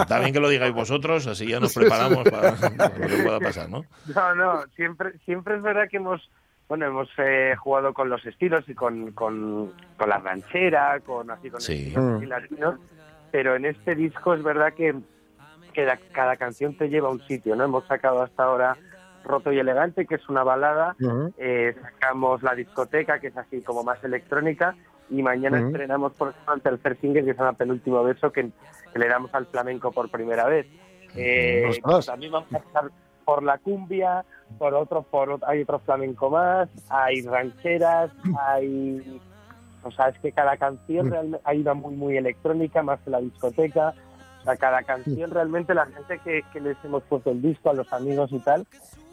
Está 0.03 0.19
bien 0.21 0.33
que 0.33 0.41
lo 0.41 0.49
digáis 0.51 0.75
vosotros, 0.75 1.27
así 1.27 1.47
ya 1.47 1.59
nos 1.59 1.75
preparamos 1.75 2.29
para, 2.29 2.55
para 2.55 2.99
lo 2.99 3.07
que 3.07 3.23
pueda 3.23 3.41
pasar, 3.41 3.71
¿no? 3.71 3.85
No, 4.15 4.35
no, 4.35 4.63
siempre, 4.75 5.13
siempre 5.25 5.57
es 5.57 5.63
verdad 5.63 5.89
que 5.91 5.97
hemos 5.97 6.29
bueno, 6.69 6.87
hemos 6.87 7.09
eh, 7.19 7.55
jugado 7.57 7.95
con 7.95 8.09
los 8.09 8.25
estilos 8.27 8.69
y 8.69 8.75
con, 8.75 9.13
con, 9.13 9.73
la 10.07 10.19
ranchera, 10.19 11.01
con 11.01 11.31
así 11.31 11.51
con 11.51 11.61
sí. 11.61 11.95
latinos, 12.27 12.77
pero 13.31 13.55
en 13.55 13.67
este 13.67 13.95
disco 13.95 14.35
es 14.35 14.43
verdad 14.43 14.73
que, 14.73 14.95
que 15.73 15.87
cada 16.13 16.37
canción 16.37 16.77
te 16.77 16.89
lleva 16.89 17.09
a 17.09 17.13
un 17.13 17.21
sitio, 17.21 17.55
¿no? 17.55 17.65
Hemos 17.65 17.87
sacado 17.87 18.23
hasta 18.23 18.45
ahora 18.45 18.77
Roto 19.25 19.53
y 19.53 19.59
Elegante, 19.59 20.07
que 20.07 20.17
es 20.17 20.29
una 20.29 20.43
balada, 20.43 20.97
eh, 21.37 21.75
sacamos 21.81 22.43
La 22.43 22.55
Discoteca, 22.55 23.21
que 23.21 23.29
es 23.29 23.37
así 23.37 23.61
como 23.61 23.85
más 23.85 24.03
electrónica, 24.03 24.75
y 25.09 25.23
mañana 25.23 25.61
estrenamos 25.61 26.15
por 26.15 26.31
ejemplo 26.31 26.53
el 26.55 26.63
tercer 26.63 27.01
single, 27.01 27.25
que 27.25 27.31
es 27.31 27.39
el 27.39 27.55
penúltimo 27.55 28.03
beso, 28.03 28.33
que, 28.33 28.51
le 28.95 29.09
damos 29.09 29.33
al 29.35 29.47
flamenco 29.47 29.93
por 29.93 30.11
primera 30.11 30.47
vez. 30.47 30.67
Eh, 31.15 31.71
también 32.07 32.33
vamos 32.33 32.53
a 32.53 32.59
estar 32.59 32.91
por 33.27 33.43
la 33.43 33.59
cumbia, 33.59 34.25
por 34.59 34.73
otro, 34.73 35.03
por 35.03 35.41
hay 35.47 35.63
otro 35.63 35.81
flamenco 35.81 36.31
más, 36.31 36.71
hay 36.89 37.21
rancheras, 37.23 38.11
hay 38.41 39.21
o 39.83 39.91
sea, 39.91 40.09
es 40.09 40.19
que 40.21 40.33
cada 40.33 40.57
canción 40.57 41.09
mm. 41.09 41.11
realmente 41.11 41.41
hay 41.45 41.61
una 41.61 41.75
muy 41.75 41.95
muy 41.95 42.17
electrónica, 42.17 42.83
más 42.83 43.01
que 43.01 43.11
la 43.11 43.21
discoteca. 43.21 43.95
O 44.41 44.45
sea, 44.45 44.57
cada 44.57 44.83
canción 44.85 45.31
realmente 45.31 45.75
la 45.75 45.87
gente 45.87 46.21
que, 46.25 46.43
que 46.53 46.61
les 46.61 46.77
hemos 46.85 47.03
puesto 47.03 47.33
el 47.33 47.43
disco 47.43 47.71
a 47.71 47.75
los 47.75 47.93
amigos 47.93 48.31
y 48.33 48.39
tal, 48.39 48.65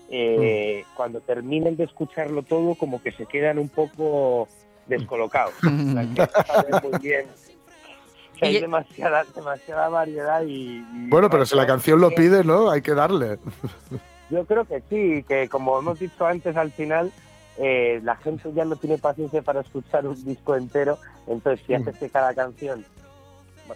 eh, 0.09 0.83
mm. 0.83 0.95
cuando 0.95 1.19
terminen 1.21 1.75
de 1.75 1.85
escucharlo 1.85 2.43
todo, 2.43 2.75
como 2.75 3.01
que 3.01 3.11
se 3.11 3.25
quedan 3.25 3.57
un 3.57 3.69
poco 3.69 4.47
descolocados. 4.87 5.53
muy 5.63 6.99
bien 7.01 7.25
hay 8.41 8.59
demasiada, 8.59 9.23
demasiada 9.35 9.89
variedad 9.89 10.43
y, 10.45 10.83
Bueno, 11.09 11.29
pero 11.29 11.45
si 11.45 11.55
la 11.55 11.65
canción 11.65 12.01
lo 12.01 12.11
pide, 12.11 12.43
¿no? 12.43 12.69
Hay 12.69 12.81
que 12.81 12.93
darle. 12.93 13.39
Yo 14.29 14.45
creo 14.45 14.65
que 14.65 14.81
sí, 14.89 15.23
que 15.27 15.47
como 15.47 15.77
hemos 15.77 15.99
dicho 15.99 16.25
antes, 16.25 16.55
al 16.57 16.71
final 16.71 17.11
eh, 17.57 17.99
la 18.03 18.15
gente 18.15 18.51
ya 18.53 18.65
no 18.65 18.75
tiene 18.75 18.97
paciencia 18.97 19.41
para 19.41 19.61
escuchar 19.61 20.07
un 20.07 20.23
disco 20.25 20.55
entero, 20.55 20.97
entonces 21.27 21.63
si 21.67 21.73
mm. 21.73 21.81
haces 21.81 21.97
que 21.97 22.09
cada 22.09 22.33
canción 22.33 22.83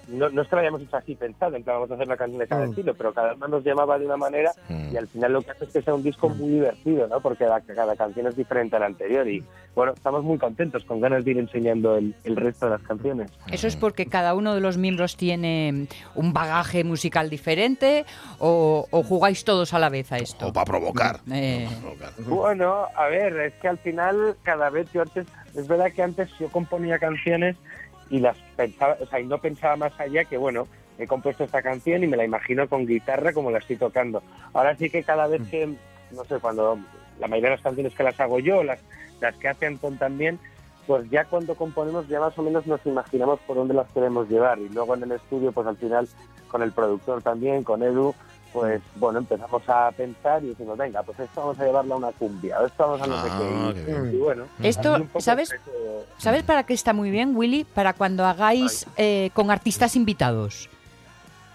no, 0.08 0.30
no 0.30 0.42
es 0.42 0.48
que 0.48 0.56
lo 0.56 0.62
hayamos 0.62 0.82
hecho 0.82 0.98
así 0.98 1.16
pensado, 1.16 1.56
en 1.56 1.64
que 1.64 1.70
vamos 1.70 1.90
a 1.92 1.94
hacer 1.96 2.08
una 2.08 2.18
canción 2.18 2.40
de 2.40 2.48
cada 2.48 2.66
mm. 2.66 2.70
estilo, 2.70 2.94
pero 2.94 3.14
cada 3.14 3.34
uno 3.34 3.48
nos 3.48 3.64
llamaba 3.64 3.98
de 3.98 4.06
una 4.06 4.18
manera 4.18 4.52
mm. 4.70 4.94
y 4.94 4.98
al 4.98 5.08
final 5.08 5.34
lo 5.34 5.42
que 5.42 5.52
hace 5.52 5.66
es 5.66 5.72
que 5.72 5.82
sea 5.82 5.94
un 5.94 6.04
disco 6.04 6.30
muy 6.30 6.50
divertido, 6.50 7.08
¿no? 7.08 7.20
Porque 7.22 7.46
cada, 7.46 7.96
canción 7.96 8.28
es 8.28 8.36
diferente 8.36 8.76
a 8.76 8.80
la 8.80 8.88
anterior 8.88 9.28
y 9.28 9.44
bueno, 9.76 9.94
estamos 9.94 10.24
muy 10.24 10.38
contentos, 10.38 10.84
con 10.86 11.00
ganas 11.00 11.24
de 11.24 11.32
ir 11.32 11.38
enseñando 11.38 11.98
el, 11.98 12.36
resto 12.36 12.66
de 12.66 12.72
las 12.72 12.82
canciones. 12.82 13.32
¿Eso 13.52 13.68
es 13.68 13.76
porque 13.76 14.08
cada 14.08 14.34
uno 14.34 14.56
de 14.56 14.62
los 14.62 14.78
miembros 14.78 15.16
tiene 15.16 15.88
un 16.16 16.34
bagaje 16.34 16.84
musical 16.84 17.30
diferente 17.30 18.06
o, 18.40 18.88
jugáis 18.92 19.44
todos 19.46 19.74
a 19.74 19.80
la 19.80 19.90
vez 19.90 20.12
a 20.12 20.18
esto? 20.18 20.48
O 20.48 20.54
para 20.54 20.66
provocar. 20.66 21.20
Eh. 21.32 21.68
Bueno, 22.26 22.88
a 22.96 23.08
ver, 23.08 23.38
es 23.38 23.54
que 23.56 23.68
al 23.68 23.78
final 23.78 24.36
cada 24.44 24.70
vez 24.70 24.92
yo 24.94 25.02
antes, 25.02 25.28
es 25.56 25.68
verdad 25.68 25.92
que 25.92 26.02
antes 26.02 26.30
yo 26.40 26.50
componía 26.50 26.98
canciones 26.98 27.56
y 28.10 28.20
las 28.20 28.38
pensaba, 28.56 28.98
o 29.00 29.06
sea, 29.06 29.20
y 29.20 29.26
no 29.26 29.38
pensaba 29.40 29.76
más 29.76 30.00
allá 30.00 30.26
que, 30.26 30.38
bueno, 30.38 30.68
he 30.98 31.08
compuesto 31.08 31.44
esta 31.44 31.62
canción 31.62 32.04
y 32.04 32.08
me 32.08 32.18
la 32.18 32.26
imagino 32.26 32.68
con 32.68 32.86
guitarra 32.86 33.34
como 33.34 33.52
la 33.52 33.60
estoy 33.60 33.76
tocando. 33.76 34.24
Ahora 34.54 34.76
sí 34.76 34.90
que 34.90 35.04
cada 35.04 35.28
vez 35.28 35.42
mm. 35.42 35.50
que, 35.50 35.76
no 36.12 36.24
sé, 36.26 36.40
cuando 36.40 36.80
la 37.20 37.28
mayoría 37.28 37.52
de 37.52 37.56
las 37.56 37.64
canciones 37.64 37.94
que 37.94 38.04
las 38.04 38.20
hago 38.20 38.40
yo, 38.40 38.64
las, 38.64 38.80
las 39.20 39.36
que 39.36 39.48
hace 39.48 39.66
Anton 39.66 39.98
también, 39.98 40.40
pues 40.86 41.10
ya 41.10 41.26
cuando 41.26 41.56
componemos 41.56 42.08
ya 42.08 42.20
más 42.20 42.38
o 42.38 42.44
menos 42.44 42.66
nos 42.66 42.86
imaginamos 42.86 43.40
por 43.42 43.58
dónde 43.58 43.74
las 43.74 43.92
queremos 43.92 44.30
llevar 44.30 44.58
y 44.58 44.70
luego 44.70 44.96
en 44.96 45.04
el 45.04 45.12
estudio 45.12 45.52
pues 45.52 45.68
al 45.68 45.76
final 45.76 46.08
con 46.48 46.62
el 46.62 46.72
productor 46.72 47.22
también, 47.22 47.64
con 47.64 47.84
Edu, 47.84 48.16
pues 48.54 48.82
bueno, 48.96 49.20
empezamos 49.20 49.62
a 49.68 49.92
pensar 49.92 50.44
y 50.44 50.48
decimos, 50.48 50.78
venga, 50.78 51.04
pues 51.04 51.20
esto 51.20 51.42
vamos 51.42 51.60
a 51.60 51.66
llevarlo 51.66 51.94
a 51.96 51.98
una 51.98 52.12
cumbia, 52.12 52.58
esto 52.66 52.84
vamos 52.88 53.02
a 53.02 53.08
no 53.08 53.24
sé 53.24 53.30
qué. 53.30 53.94
Ah, 53.94 54.12
y, 54.12 54.18
bueno, 54.18 54.46
esto, 54.62 54.98
¿sabes? 55.20 55.54
¿Sabes 56.18 56.44
para 56.44 56.64
qué 56.64 56.74
está 56.74 56.94
muy 56.94 57.12
bien, 57.12 57.36
Willy? 57.36 57.64
Para 57.64 57.94
cuando 57.94 58.26
hagáis 58.26 58.86
eh, 58.98 59.30
con 59.34 59.52
artistas 59.52 59.96
invitados. 59.96 60.70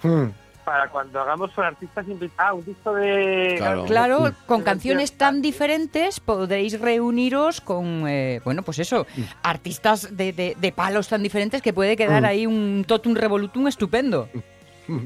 Hmm. 0.03 0.27
Para 0.65 0.89
cuando 0.91 1.21
hagamos 1.21 1.51
con 1.51 1.65
artistas 1.65 2.07
invitados. 2.07 2.35
Ah, 2.39 2.55
un 2.55 2.65
disco 2.65 2.95
de. 2.95 3.57
Claro, 3.87 4.33
con 4.47 4.63
canciones 4.63 5.13
tan 5.13 5.43
diferentes 5.43 6.21
podréis 6.21 6.81
reuniros 6.81 7.61
con, 7.61 8.07
eh, 8.07 8.41
bueno, 8.45 8.63
pues 8.63 8.79
eso, 8.79 9.07
artistas 9.43 10.17
de, 10.17 10.55
de, 10.57 10.73
palos 10.73 11.09
tan 11.09 11.23
diferentes 11.23 11.63
que 11.63 11.73
puede 11.73 11.97
quedar 11.97 12.23
hmm. 12.23 12.27
ahí 12.27 12.47
un 12.47 12.85
totum 12.87 13.15
revolutum 13.15 13.67
estupendo. 13.67 14.29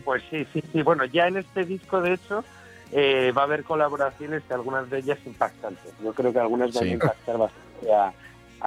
Pues 0.05 0.22
sí, 0.31 0.47
sí, 0.53 0.62
sí. 0.72 0.83
Bueno, 0.83 1.05
ya 1.05 1.29
en 1.29 1.37
este 1.39 1.64
disco, 1.64 2.01
de 2.01 2.14
hecho, 2.14 2.45
eh, 2.93 3.33
va 3.37 3.43
a 3.43 3.45
haber 3.45 3.64
colaboraciones 3.64 4.43
y 4.49 4.53
algunas 4.53 4.89
de 4.91 4.99
ellas 4.99 5.18
impactantes. 5.27 5.93
Yo 6.03 6.12
creo 6.12 6.33
que 6.33 6.39
algunas 6.39 6.72
van 6.72 6.85
a 6.85 6.93
impactar 6.93 7.39
bastante 7.39 7.93
a, 7.93 8.12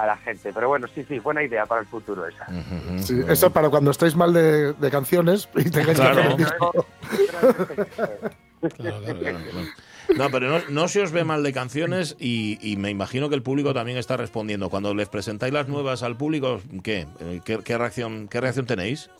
la 0.06 0.16
gente. 0.18 0.52
Pero 0.52 0.68
bueno, 0.68 0.86
sí, 0.94 1.04
sí, 1.08 1.18
buena 1.18 1.42
idea 1.42 1.66
para 1.66 1.82
el 1.82 1.86
futuro 1.86 2.26
esa. 2.26 2.46
Sí, 3.02 3.20
eso 3.28 3.50
para 3.50 3.68
cuando 3.68 3.90
estéis 3.90 4.16
mal 4.16 4.32
de, 4.32 4.74
canciones 4.90 5.48
y 5.56 5.70
tengáis 5.70 5.98
que 5.98 6.06
hacer 6.06 6.26
el 6.26 6.36
disco. 6.36 6.86
No, 10.16 10.30
pero 10.30 10.60
no, 10.68 10.88
se 10.88 11.02
os 11.02 11.12
ve 11.12 11.24
mal 11.24 11.42
de 11.42 11.52
canciones 11.52 12.16
y, 12.18 12.74
me 12.78 12.90
imagino 12.90 13.28
que 13.28 13.34
el 13.34 13.42
público 13.42 13.72
también 13.74 13.98
está 13.98 14.16
respondiendo. 14.16 14.70
Cuando 14.70 14.94
les 14.94 15.08
presentáis 15.08 15.52
las 15.52 15.68
nuevas 15.68 16.02
al 16.02 16.16
público, 16.16 16.60
¿qué? 16.82 17.06
¿Qué, 17.44 17.78
reacción, 17.78 18.28
qué 18.28 18.40
reacción 18.40 18.66
tenéis? 18.66 19.10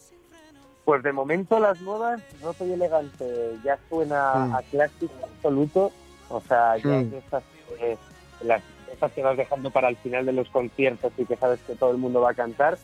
Pues 0.84 1.02
de 1.02 1.12
momento 1.12 1.60
las 1.60 1.80
nuevas, 1.80 2.20
no 2.42 2.52
soy 2.52 2.72
elegante, 2.72 3.56
ya 3.64 3.78
suena 3.88 4.34
mm. 4.34 4.54
a 4.54 4.62
clásico 4.62 5.14
absoluto, 5.22 5.92
o 6.28 6.40
sea, 6.40 6.76
ya 6.78 6.88
mm. 6.88 7.14
estas, 7.14 7.42
eh, 7.80 7.96
las, 8.42 8.62
estas 8.92 9.12
que 9.12 9.22
vas 9.22 9.36
dejando 9.36 9.70
para 9.70 9.88
el 9.88 9.96
final 9.96 10.26
de 10.26 10.32
los 10.32 10.48
conciertos 10.48 11.12
y 11.16 11.24
que 11.26 11.36
sabes 11.36 11.60
que 11.60 11.74
todo 11.74 11.90
el 11.90 11.98
mundo 11.98 12.20
va 12.20 12.30
a 12.30 12.34
cantar. 12.34 12.78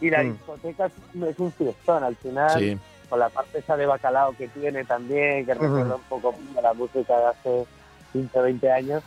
Y 0.00 0.10
la 0.10 0.22
mm. 0.22 0.32
discoteca 0.32 0.86
es 0.86 1.38
un 1.38 1.52
fiestón 1.52 2.04
al 2.04 2.16
final, 2.16 2.80
con 3.08 3.20
la 3.20 3.28
parte 3.28 3.58
esa 3.58 3.76
de 3.76 3.86
bacalao 3.86 4.36
que 4.36 4.48
tiene 4.48 4.84
también, 4.84 5.46
que 5.46 5.54
recuerda 5.54 5.96
un 5.96 6.02
poco 6.02 6.34
a 6.58 6.60
la 6.60 6.74
música 6.74 7.16
de 7.16 7.26
hace 7.26 7.66
15 8.12 8.38
o 8.38 8.42
20 8.42 8.72
años, 8.72 9.02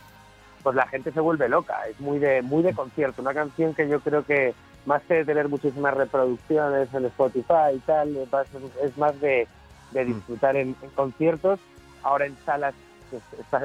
pues 0.62 0.76
la 0.76 0.86
gente 0.86 1.12
se 1.12 1.20
vuelve 1.20 1.48
loca, 1.48 1.86
es 1.88 1.98
muy 2.00 2.18
de, 2.18 2.42
muy 2.42 2.62
de 2.62 2.74
concierto, 2.74 3.22
una 3.22 3.34
canción 3.34 3.74
que 3.74 3.88
yo 3.88 4.00
creo 4.00 4.24
que 4.24 4.54
más 4.86 5.02
que 5.02 5.24
tener 5.24 5.48
muchísimas 5.48 5.94
reproducciones 5.94 6.92
en 6.94 7.04
Spotify 7.06 7.74
y 7.74 7.78
tal, 7.80 8.16
es 8.82 8.96
más 8.98 9.20
de, 9.20 9.46
de 9.92 10.04
disfrutar 10.04 10.56
en, 10.56 10.74
conciertos. 10.94 11.60
Ahora 12.02 12.26
en 12.26 12.36
salas 12.44 12.74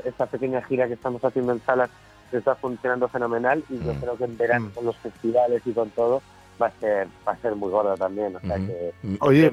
esta, 0.03 0.25
pequeña 0.25 0.61
gira 0.63 0.87
que 0.87 0.93
estamos 0.93 1.23
haciendo 1.23 1.53
en 1.53 1.61
salas 1.61 1.89
está 2.31 2.55
funcionando 2.55 3.07
fenomenal 3.07 3.63
y 3.69 3.77
yo 3.79 3.93
mm. 3.93 3.99
creo 4.01 4.17
que 4.17 4.23
en 4.25 4.37
verano 4.37 4.67
mm. 4.67 4.71
con 4.71 4.85
los 4.85 4.97
festivales 4.97 5.61
y 5.65 5.71
con 5.71 5.89
todo 5.91 6.21
va 6.61 6.67
a 6.67 6.71
ser 6.79 7.07
va 7.27 7.33
a 7.33 7.37
ser 7.37 7.55
muy 7.55 7.69
gorda 7.69 7.95
también. 7.95 8.35
O 8.35 8.39
sea 8.39 8.57
que, 8.57 8.93
Oye, 9.19 9.51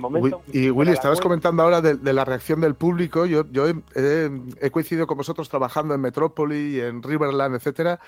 y 0.52 0.70
Willy, 0.70 0.92
estabas 0.92 1.20
comentando 1.20 1.62
ahora 1.62 1.80
de, 1.80 2.12
la 2.12 2.24
reacción 2.24 2.60
del 2.60 2.74
público. 2.74 3.26
Yo, 3.26 3.44
yo 3.50 3.66
he, 3.68 4.70
coincidido 4.70 5.06
con 5.06 5.16
vosotros 5.16 5.48
trabajando 5.48 5.94
en 5.94 6.00
Metrópoli, 6.00 6.80
en 6.80 7.02
Riverland, 7.02 7.56
etcétera. 7.56 8.00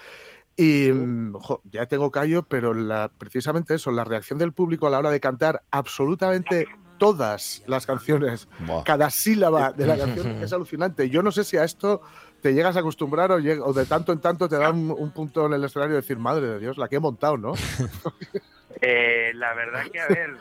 Y 0.57 0.91
mm, 0.93 1.37
ya 1.71 1.87
tengo 1.87 2.11
callo, 2.11 2.45
pero 2.45 2.75
la, 2.75 3.11
precisamente 3.17 3.75
eso, 3.75 3.91
la 3.91 4.05
reacción 4.05 4.39
del 4.39 4.53
público 4.53 4.87
a 4.87 4.91
la 4.91 4.99
hora 4.99 5.11
de 5.11 5.21
cantar 5.21 5.63
absolutamente 5.71 6.67
todas 6.99 7.63
las 7.67 7.87
canciones, 7.87 8.49
cada 8.85 9.11
sílaba 9.11 9.73
de 9.73 9.87
la 9.87 9.99
canción 9.99 10.27
es 10.43 10.53
alucinante. 10.53 11.11
Yo 11.11 11.23
no 11.23 11.33
sé 11.33 11.45
si 11.45 11.57
a 11.57 11.65
esto 11.65 12.03
te 12.41 12.55
llegas 12.55 12.77
a 12.77 12.81
acostumbrar 12.81 13.33
o, 13.33 13.37
o 13.37 13.73
de 13.73 13.87
tanto 13.87 14.13
en 14.13 14.21
tanto 14.21 14.49
te 14.49 14.57
dan 14.57 14.91
un, 14.91 15.11
punto 15.11 15.47
en 15.47 15.55
el 15.55 15.65
escenario 15.65 15.95
de 15.95 16.03
decir, 16.03 16.19
madre 16.19 16.47
de 16.47 16.59
Dios, 16.61 16.79
la 16.79 16.89
que 16.89 16.97
he 16.97 17.01
montado, 17.01 17.37
¿no? 17.37 17.55
Eh, 18.81 19.31
la 19.35 19.55
verdad 19.55 19.85
que, 19.91 20.01
a 20.01 20.09
ver, 20.09 20.37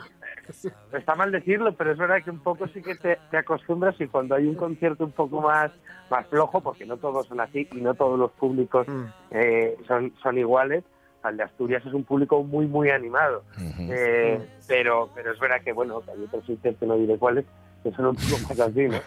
está 0.92 1.14
mal 1.14 1.32
decirlo, 1.32 1.74
pero 1.74 1.92
es 1.92 1.98
verdad 1.98 2.22
que 2.22 2.30
un 2.30 2.40
poco 2.40 2.66
sí 2.68 2.82
que 2.82 2.94
te, 2.96 3.18
acostumbras 3.36 4.00
y 4.00 4.06
cuando 4.06 4.34
hay 4.34 4.46
un 4.46 4.54
concierto 4.54 5.04
un 5.04 5.12
poco 5.12 5.40
más, 5.40 5.70
más 6.10 6.26
flojo, 6.28 6.60
porque 6.60 6.86
no 6.86 6.96
todos 6.96 7.26
son 7.26 7.40
así 7.40 7.68
y 7.72 7.80
no 7.80 7.94
todos 7.94 8.18
los 8.18 8.30
públicos 8.32 8.86
mm. 8.88 9.04
eh, 9.32 9.76
son, 9.86 10.12
son 10.22 10.38
iguales, 10.38 10.84
al 11.22 11.36
de 11.36 11.44
Asturias 11.44 11.84
es 11.86 11.94
un 11.94 12.04
público 12.04 12.42
muy, 12.42 12.66
muy 12.66 12.90
animado. 12.90 13.44
Eh, 13.78 14.38
pero, 14.68 15.10
pero 15.14 15.32
es 15.32 15.40
verdad 15.40 15.62
que, 15.62 15.72
bueno, 15.72 16.02
hay 16.06 16.22
otros 16.22 16.44
sitios 16.44 16.76
que 16.78 16.86
no 16.86 16.96
diré 16.96 17.18
cuáles, 17.18 17.46
que 17.82 17.90
son 17.92 18.06
un 18.06 18.16
poco 18.16 18.38
más 18.48 18.60
así, 18.60 18.88
¿no? 18.88 18.98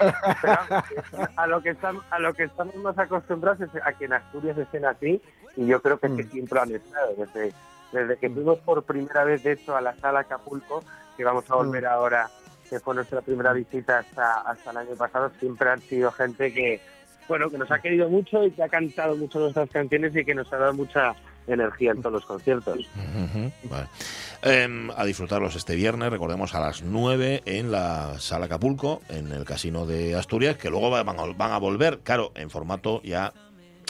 a, 1.35 1.47
lo 1.47 1.61
que 1.61 1.69
estamos, 1.69 2.03
a 2.09 2.19
lo 2.19 2.33
que 2.33 2.43
estamos 2.43 2.75
más 2.75 2.97
acostumbrados 2.97 3.61
es 3.61 3.69
a 3.83 3.93
que 3.93 4.05
en 4.05 4.13
Asturias 4.13 4.57
estén 4.57 4.85
así 4.85 5.21
y 5.55 5.65
yo 5.67 5.81
creo 5.81 5.99
que, 5.99 6.07
que 6.15 6.23
mm. 6.23 6.29
siempre 6.29 6.59
han 6.59 6.71
estado. 6.71 7.13
Desde, 7.17 7.53
desde 7.91 8.17
que 8.17 8.29
fuimos 8.29 8.59
por 8.59 8.83
primera 8.83 9.23
vez, 9.23 9.43
de 9.43 9.53
hecho, 9.53 9.75
a 9.75 9.81
la 9.81 9.95
sala 9.95 10.21
Acapulco, 10.21 10.83
que 11.17 11.23
vamos 11.23 11.49
a 11.49 11.55
volver 11.55 11.83
mm. 11.83 11.87
ahora, 11.87 12.29
que 12.69 12.79
fue 12.79 12.95
nuestra 12.95 13.21
primera 13.21 13.51
visita 13.51 13.99
hasta, 13.99 14.41
hasta 14.41 14.71
el 14.71 14.77
año 14.77 14.95
pasado, 14.95 15.31
siempre 15.39 15.69
han 15.69 15.81
sido 15.81 16.11
gente 16.11 16.53
que, 16.53 16.79
bueno, 17.27 17.49
que 17.49 17.57
nos 17.57 17.71
ha 17.71 17.79
querido 17.79 18.07
mucho 18.07 18.45
y 18.45 18.51
que 18.51 18.63
ha 18.63 18.69
cantado 18.69 19.15
mucho 19.17 19.39
nuestras 19.39 19.69
canciones 19.69 20.15
y 20.15 20.23
que 20.23 20.35
nos 20.35 20.51
ha 20.53 20.57
dado 20.57 20.73
mucha 20.73 21.15
energía 21.47 21.91
en 21.91 22.01
todos 22.01 22.13
los 22.13 22.25
conciertos. 22.25 22.79
Em, 24.41 24.91
a 24.91 25.05
disfrutarlos 25.05 25.55
este 25.55 25.75
viernes, 25.75 26.11
recordemos 26.11 26.53
a 26.53 26.59
las 26.59 26.83
9 26.83 27.41
en 27.45 27.71
la 27.71 28.19
Sala 28.19 28.45
Acapulco, 28.45 29.01
en 29.09 29.31
el 29.31 29.45
Casino 29.45 29.85
de 29.85 30.15
Asturias, 30.15 30.57
que 30.57 30.69
luego 30.69 30.89
van 30.89 31.07
a, 31.07 31.25
van 31.25 31.51
a 31.51 31.57
volver, 31.57 31.99
claro, 31.99 32.31
en 32.35 32.49
formato 32.49 33.01
ya 33.01 33.33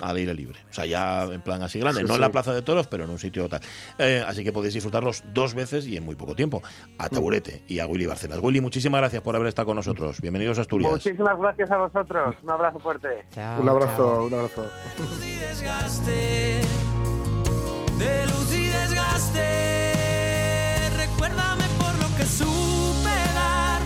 al 0.01 0.15
aire 0.15 0.33
libre. 0.33 0.59
O 0.69 0.73
sea, 0.73 0.85
ya 0.85 1.23
en 1.23 1.41
plan 1.41 1.61
así 1.61 1.79
grande, 1.79 2.03
no 2.03 2.15
en 2.15 2.21
la 2.21 2.31
Plaza 2.31 2.53
de 2.53 2.61
Toros, 2.61 2.87
pero 2.87 3.03
en 3.03 3.09
un 3.09 3.19
sitio 3.19 3.47
tal. 3.49 3.61
Eh, 3.97 4.23
así 4.25 4.43
que 4.43 4.51
podéis 4.51 4.73
disfrutarlos 4.73 5.23
dos 5.33 5.53
veces 5.53 5.87
y 5.87 5.97
en 5.97 6.05
muy 6.05 6.15
poco 6.15 6.35
tiempo. 6.35 6.61
A 6.97 7.09
Taburete 7.09 7.63
y 7.67 7.79
a 7.79 7.87
Willy 7.87 8.05
Barcenas. 8.05 8.39
Willy, 8.41 8.61
muchísimas 8.61 9.01
gracias 9.01 9.21
por 9.21 9.35
haber 9.35 9.47
estado 9.47 9.67
con 9.67 9.75
nosotros. 9.75 10.21
Bienvenidos 10.21 10.57
a 10.57 10.61
Asturias. 10.61 10.91
Muchísimas 10.91 11.37
gracias 11.39 11.71
a 11.71 11.77
vosotros. 11.77 12.35
Un 12.43 12.49
abrazo 12.49 12.79
fuerte. 12.79 13.25
un 13.59 13.69
abrazo, 13.69 14.23
un 14.25 14.33
abrazo. 14.33 14.65
De 17.97 18.25
luz 18.27 18.53
y 18.53 18.67
desgaste, 18.67 19.41
recuérdame 20.97 21.63
por 21.79 21.95
lo 21.95 22.15
que 22.15 22.25
supe 22.25 23.09
dar 23.33 23.81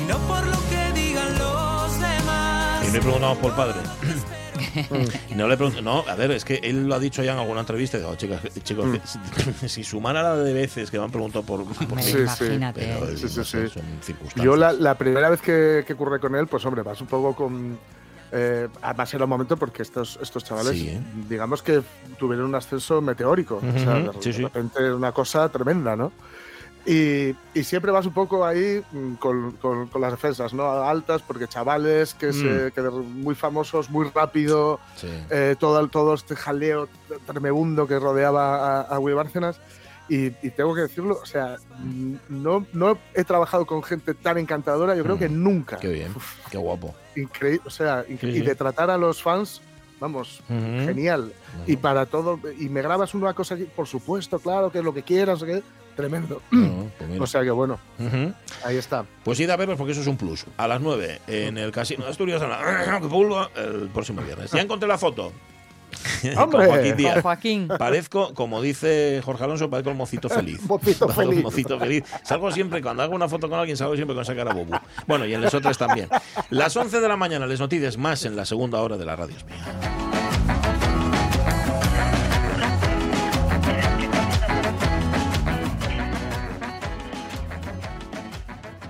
y 0.00 0.04
no 0.08 0.16
por 0.26 0.46
lo 0.46 0.56
que 0.70 0.92
digan 0.98 1.38
los 1.38 2.00
demás. 2.00 2.88
Y 2.88 2.90
me 2.90 3.00
preguntamos 3.00 3.36
por 3.38 3.54
padre. 3.54 3.80
no 5.36 5.48
le 5.48 5.56
pregunto, 5.56 5.82
no, 5.82 6.04
a 6.06 6.14
ver, 6.14 6.30
es 6.32 6.44
que 6.44 6.60
él 6.62 6.86
lo 6.86 6.94
ha 6.94 6.98
dicho 6.98 7.22
ya 7.22 7.32
en 7.32 7.38
alguna 7.38 7.60
entrevista. 7.60 7.98
Digo, 7.98 8.14
chicos, 8.16 8.40
chicos 8.62 8.86
mm. 8.86 9.66
si 9.66 9.84
sumara 9.84 10.22
la 10.22 10.36
de 10.36 10.52
veces 10.52 10.90
que 10.90 10.98
me 10.98 11.04
han 11.04 11.10
preguantado 11.10 11.44
por. 11.44 11.64
por 11.64 12.02
sí, 12.02 12.18
imagínate. 12.18 13.16
Sí, 13.16 13.28
sí, 13.28 13.44
sí, 13.44 14.14
Yo 14.36 14.56
la, 14.56 14.72
la, 14.72 14.96
primera 14.96 15.30
vez 15.30 15.40
que, 15.40 15.84
que 15.86 15.92
ocurre 15.92 16.20
con 16.20 16.34
él, 16.34 16.46
pues 16.46 16.64
hombre, 16.64 16.82
vas 16.82 17.00
un 17.00 17.06
poco 17.06 17.34
con. 17.34 17.78
Eh, 18.32 18.68
además 18.82 19.12
era 19.12 19.24
un 19.24 19.30
momento 19.30 19.56
porque 19.56 19.82
estos, 19.82 20.18
estos 20.22 20.44
chavales, 20.44 20.80
¿eh? 20.80 21.00
digamos 21.28 21.62
que 21.62 21.82
tuvieron 22.16 22.46
un 22.46 22.54
ascenso 22.54 23.00
meteórico. 23.00 23.56
o 23.56 23.78
sea, 23.78 23.94
de, 23.94 24.32
repente 24.32 24.92
una 24.92 25.12
cosa 25.12 25.48
tremenda, 25.48 25.96
¿no? 25.96 26.12
Y, 26.90 27.62
siempre 27.62 27.92
vas 27.92 28.04
un 28.04 28.12
poco 28.12 28.44
ahí 28.44 28.82
mm, 28.90 29.14
con, 29.14 29.88
las 30.00 30.10
defensas, 30.10 30.52
¿no? 30.52 30.68
Altas, 30.68 31.22
porque 31.22 31.46
chavales 31.46 32.14
que, 32.14 32.32
se, 32.32 32.72
mm. 32.76 33.22
muy 33.22 33.36
famosos, 33.36 33.88
muy 33.90 34.10
rápido, 34.12 34.80
eh, 35.30 35.54
todo, 35.56 35.86
todo 35.86 36.14
este 36.14 36.34
jaleo 36.34 36.88
tremebundo 37.26 37.86
que 37.86 37.96
rodeaba 37.96 38.80
a, 38.80 38.80
a 38.80 38.98
Will 38.98 39.14
Bárcenas. 39.14 39.60
Y, 40.08 40.30
tengo 40.30 40.74
que 40.74 40.80
decirlo, 40.80 41.20
o 41.22 41.26
sea, 41.26 41.58
mm, 41.78 42.14
no, 42.28 42.66
no 42.72 42.98
he 43.14 43.22
trabajado 43.22 43.66
con 43.66 43.84
gente 43.84 44.12
tan 44.12 44.38
encantadora, 44.38 44.96
yo 44.96 45.04
creo 45.04 45.16
que 45.16 45.28
nunca. 45.28 45.76
Qué 45.76 45.88
bien, 45.92 46.12
qué 46.50 46.58
guapo. 46.58 46.92
Increíble, 47.14 47.62
o 47.64 47.70
sea, 47.70 48.04
y 48.08 48.16
de 48.16 48.54
tratar 48.56 48.90
a 48.90 48.98
los 48.98 49.22
fans 49.22 49.62
vamos, 50.00 50.42
genial. 50.48 51.32
Y 51.66 51.76
para 51.76 52.06
todo, 52.06 52.40
y 52.58 52.68
me 52.68 52.82
grabas 52.82 53.14
una 53.14 53.34
cosa, 53.34 53.56
por 53.76 53.86
supuesto, 53.86 54.38
claro, 54.38 54.72
que 54.72 54.78
es 54.78 54.84
lo 54.84 54.94
que 54.94 55.02
quieras, 55.02 55.44
que 55.44 55.62
tremendo. 55.96 56.42
Pues 56.50 57.20
o 57.20 57.26
sea 57.26 57.42
que 57.42 57.50
bueno, 57.50 57.78
ahí 58.64 58.76
está. 58.76 59.04
Pues 59.24 59.40
id 59.40 59.50
a 59.50 59.56
verlos 59.56 59.76
porque 59.76 59.92
eso 59.92 60.00
es 60.00 60.06
un 60.06 60.16
plus. 60.16 60.46
A 60.56 60.68
las 60.68 60.80
9 60.80 61.20
en 61.26 61.58
el 61.58 61.70
Casino 61.72 62.04
de 62.04 62.10
Asturias, 62.10 62.42
el 63.56 63.88
próximo 63.88 64.22
viernes. 64.22 64.50
Ya 64.50 64.60
encontré 64.60 64.88
la 64.88 64.98
foto. 64.98 65.32
¡Hombre! 66.36 67.20
Joaquín, 67.20 67.68
Parezco, 67.68 68.34
como 68.34 68.62
dice 68.62 69.20
Jorge 69.24 69.44
Alonso, 69.44 69.70
parezco 69.70 69.90
el 69.90 69.96
mocito 69.96 70.28
feliz. 70.28 70.60
mocito 70.68 71.08
feliz. 71.08 71.42
mocito 71.42 71.78
feliz. 71.78 72.04
Salgo 72.22 72.50
siempre, 72.50 72.82
cuando 72.82 73.02
hago 73.02 73.14
una 73.14 73.28
foto 73.28 73.48
con 73.48 73.58
alguien, 73.58 73.76
salgo 73.76 73.96
siempre 73.96 74.14
con 74.14 74.22
esa 74.22 74.34
cara 74.34 74.52
bobu. 74.52 74.72
Bueno, 75.06 75.26
y 75.26 75.34
en 75.34 75.40
Les 75.40 75.52
Otros 75.54 75.78
también. 75.78 76.08
Las 76.50 76.76
11 76.76 77.00
de 77.00 77.08
la 77.08 77.16
mañana, 77.16 77.46
les 77.46 77.60
noticias 77.60 77.96
más 77.96 78.24
en 78.24 78.36
la 78.36 78.44
segunda 78.44 78.80
hora 78.80 78.96
de 78.96 79.04
la 79.04 79.16
radio 79.16 79.36
mía. 79.46 80.09